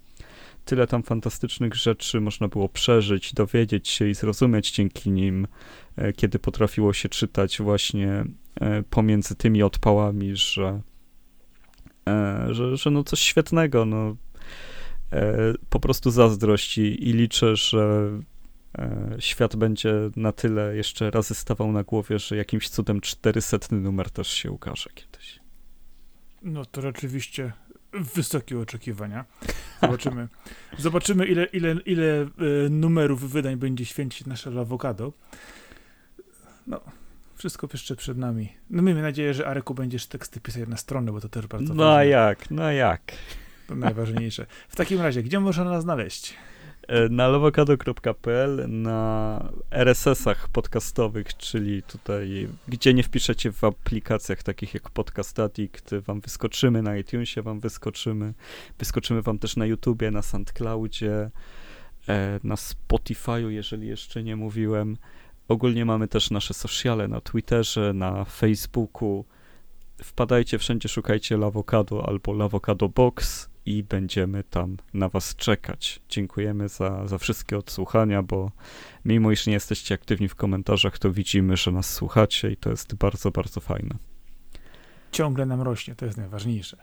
[0.67, 5.47] tyle tam fantastycznych rzeczy można było przeżyć, dowiedzieć się i zrozumieć dzięki nim,
[5.95, 8.25] e, kiedy potrafiło się czytać właśnie
[8.61, 10.81] e, pomiędzy tymi odpałami, że,
[12.07, 14.15] e, że, że no coś świetnego, no
[15.69, 16.77] po prostu zazdrość.
[16.77, 18.09] I, i liczę, że
[19.19, 24.27] świat będzie na tyle jeszcze razy stawał na głowie, że jakimś cudem 400 numer też
[24.27, 25.39] się ukaże kiedyś.
[26.41, 27.51] No to rzeczywiście
[27.93, 29.25] wysokie oczekiwania.
[29.81, 30.27] Zobaczymy.
[30.77, 32.27] Zobaczymy, ile, ile, ile e,
[32.69, 35.13] numerów wydań będzie święcić nasze awokado.
[36.67, 36.81] No,
[37.35, 38.53] wszystko jeszcze przed nami.
[38.69, 41.83] No miejmy nadzieję, że Areku będziesz teksty pisać na stronę, bo to też bardzo no
[41.83, 41.95] ważne.
[41.95, 43.01] No jak, no jak.
[43.67, 44.45] To najważniejsze.
[44.69, 46.33] W takim razie, gdzie można nas znaleźć?
[46.87, 49.39] E, na lowokado.pl, na
[49.71, 56.81] RSS-ach podcastowych, czyli tutaj, gdzie nie wpiszecie w aplikacjach takich jak Podcast Addict, wam wyskoczymy,
[56.81, 58.33] na iTunesie wam wyskoczymy,
[58.79, 61.29] wyskoczymy wam też na YouTubie, na SoundCloudzie,
[62.07, 64.97] e, na Spotify'u, jeżeli jeszcze nie mówiłem.
[65.47, 69.25] Ogólnie mamy też nasze sociale na Twitterze, na Facebooku.
[70.03, 75.99] Wpadajcie wszędzie, szukajcie Lawokado albo Lawokado Box i będziemy tam na Was czekać.
[76.09, 78.51] Dziękujemy za, za wszystkie odsłuchania, bo
[79.05, 82.95] mimo iż nie jesteście aktywni w komentarzach, to widzimy, że nas słuchacie i to jest
[82.95, 83.95] bardzo, bardzo fajne.
[85.11, 86.77] Ciągle nam rośnie, to jest najważniejsze.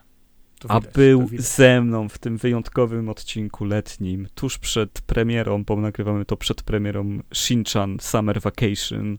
[0.59, 6.25] To A był ze mną w tym wyjątkowym odcinku letnim, tuż przed premierą, bo nagrywamy
[6.25, 9.19] to przed premierą Shinchan Summer Vacation.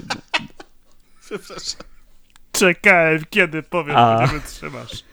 [1.26, 1.80] Przepraszam.
[2.52, 4.26] Czekałem, kiedy powiem, A...
[4.26, 5.04] że wytrzymasz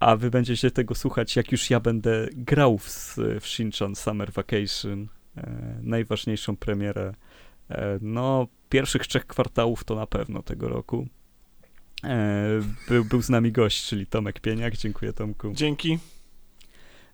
[0.00, 5.08] a wy będziecie tego słuchać, jak już ja będę grał w, w Shinchan Summer Vacation,
[5.36, 7.14] e, najważniejszą premierę,
[7.70, 11.06] e, no, pierwszych trzech kwartałów to na pewno tego roku.
[12.04, 12.48] E,
[12.88, 15.52] był, był z nami gość, czyli Tomek Pieniak, dziękuję Tomku.
[15.54, 15.98] Dzięki.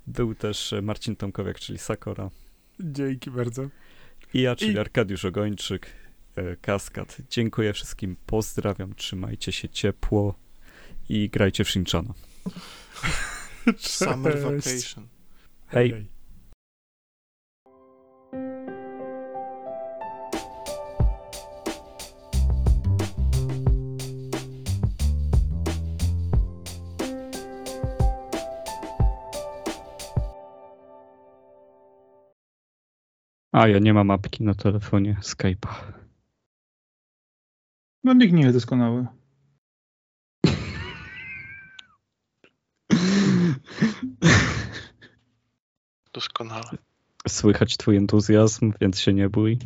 [0.06, 2.31] Był też Marcin Tomkowiak, czyli Sakora.
[2.81, 3.69] Dzięki bardzo.
[4.35, 4.78] I ja, czyli I...
[4.78, 5.86] Arkadiusz Ogończyk,
[6.36, 7.16] e, Kaskad.
[7.31, 10.35] Dziękuję wszystkim, pozdrawiam, trzymajcie się ciepło
[11.09, 12.15] i grajcie w Shinchana.
[13.78, 15.08] Summer vacation.
[15.66, 16.08] Hej.
[33.52, 35.92] A, ja nie mam apki na telefonie Skype'a.
[38.04, 39.06] No nikt nie jest doskonały.
[46.12, 46.70] Doskonale.
[47.28, 49.59] Słychać twój entuzjazm, więc się nie bój.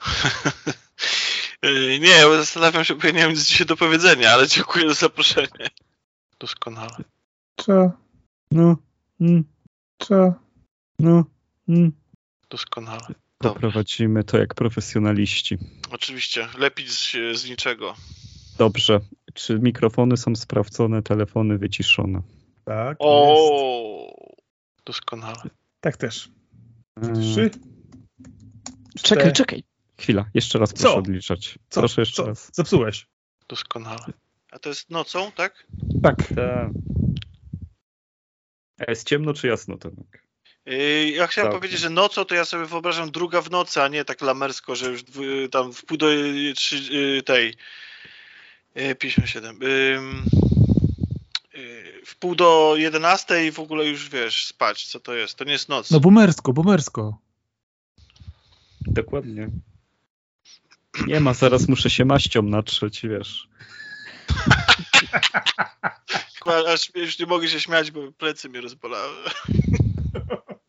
[2.00, 4.94] nie, bo zastanawiam się, bo ja nie mam nic dzisiaj do powiedzenia, ale dziękuję za
[4.94, 5.68] zaproszenie.
[6.38, 6.96] Doskonale.
[7.56, 7.92] Co?
[8.50, 8.76] No.
[9.20, 9.44] Mm.
[9.98, 10.34] Co?
[10.98, 11.24] No.
[11.68, 11.92] Mm.
[12.50, 13.06] Doskonale.
[13.38, 15.58] Poprowadzimy to jak profesjonaliści.
[15.90, 17.94] Oczywiście, lepiej z, z niczego.
[18.58, 19.00] Dobrze.
[19.34, 22.22] Czy mikrofony są sprawdzone, telefony wyciszone?
[22.64, 22.96] Tak.
[23.00, 24.84] O, jest.
[24.86, 25.42] doskonale.
[25.80, 26.28] Tak też.
[27.14, 27.50] Trzy.
[29.02, 29.64] Czekaj, czekaj.
[30.00, 30.96] Chwila, jeszcze raz proszę Co?
[30.96, 31.58] odliczać.
[31.68, 31.80] Co?
[31.80, 32.26] Proszę jeszcze Co?
[32.28, 32.50] raz.
[32.52, 33.06] Zepsułeś.
[33.48, 34.06] Doskonale.
[34.52, 35.66] A to jest nocą, tak?
[36.02, 36.16] Tak.
[36.36, 36.70] Ta...
[38.86, 40.26] A jest ciemno czy jasno, Tomek?
[40.66, 41.60] Yy, Ja chciałem Tak.
[41.60, 44.90] powiedzieć, że nocą to ja sobie wyobrażam druga w nocy, a nie tak lamersko, że
[44.90, 45.04] już
[45.50, 47.54] tam w pół do yy, trzy, yy, tej
[48.74, 49.58] yy, 57.
[51.54, 55.34] yy, W pół do 11 i w ogóle już wiesz, spać, co to jest.
[55.34, 55.90] To nie jest noc.
[55.90, 57.18] No boomersko, boomersko.
[58.80, 59.48] Dokładnie.
[61.06, 63.48] Nie ma, zaraz muszę się maścią natrzeć, wiesz.
[66.68, 69.16] Aż już nie mogę się śmiać, bo plecy mnie rozbolały.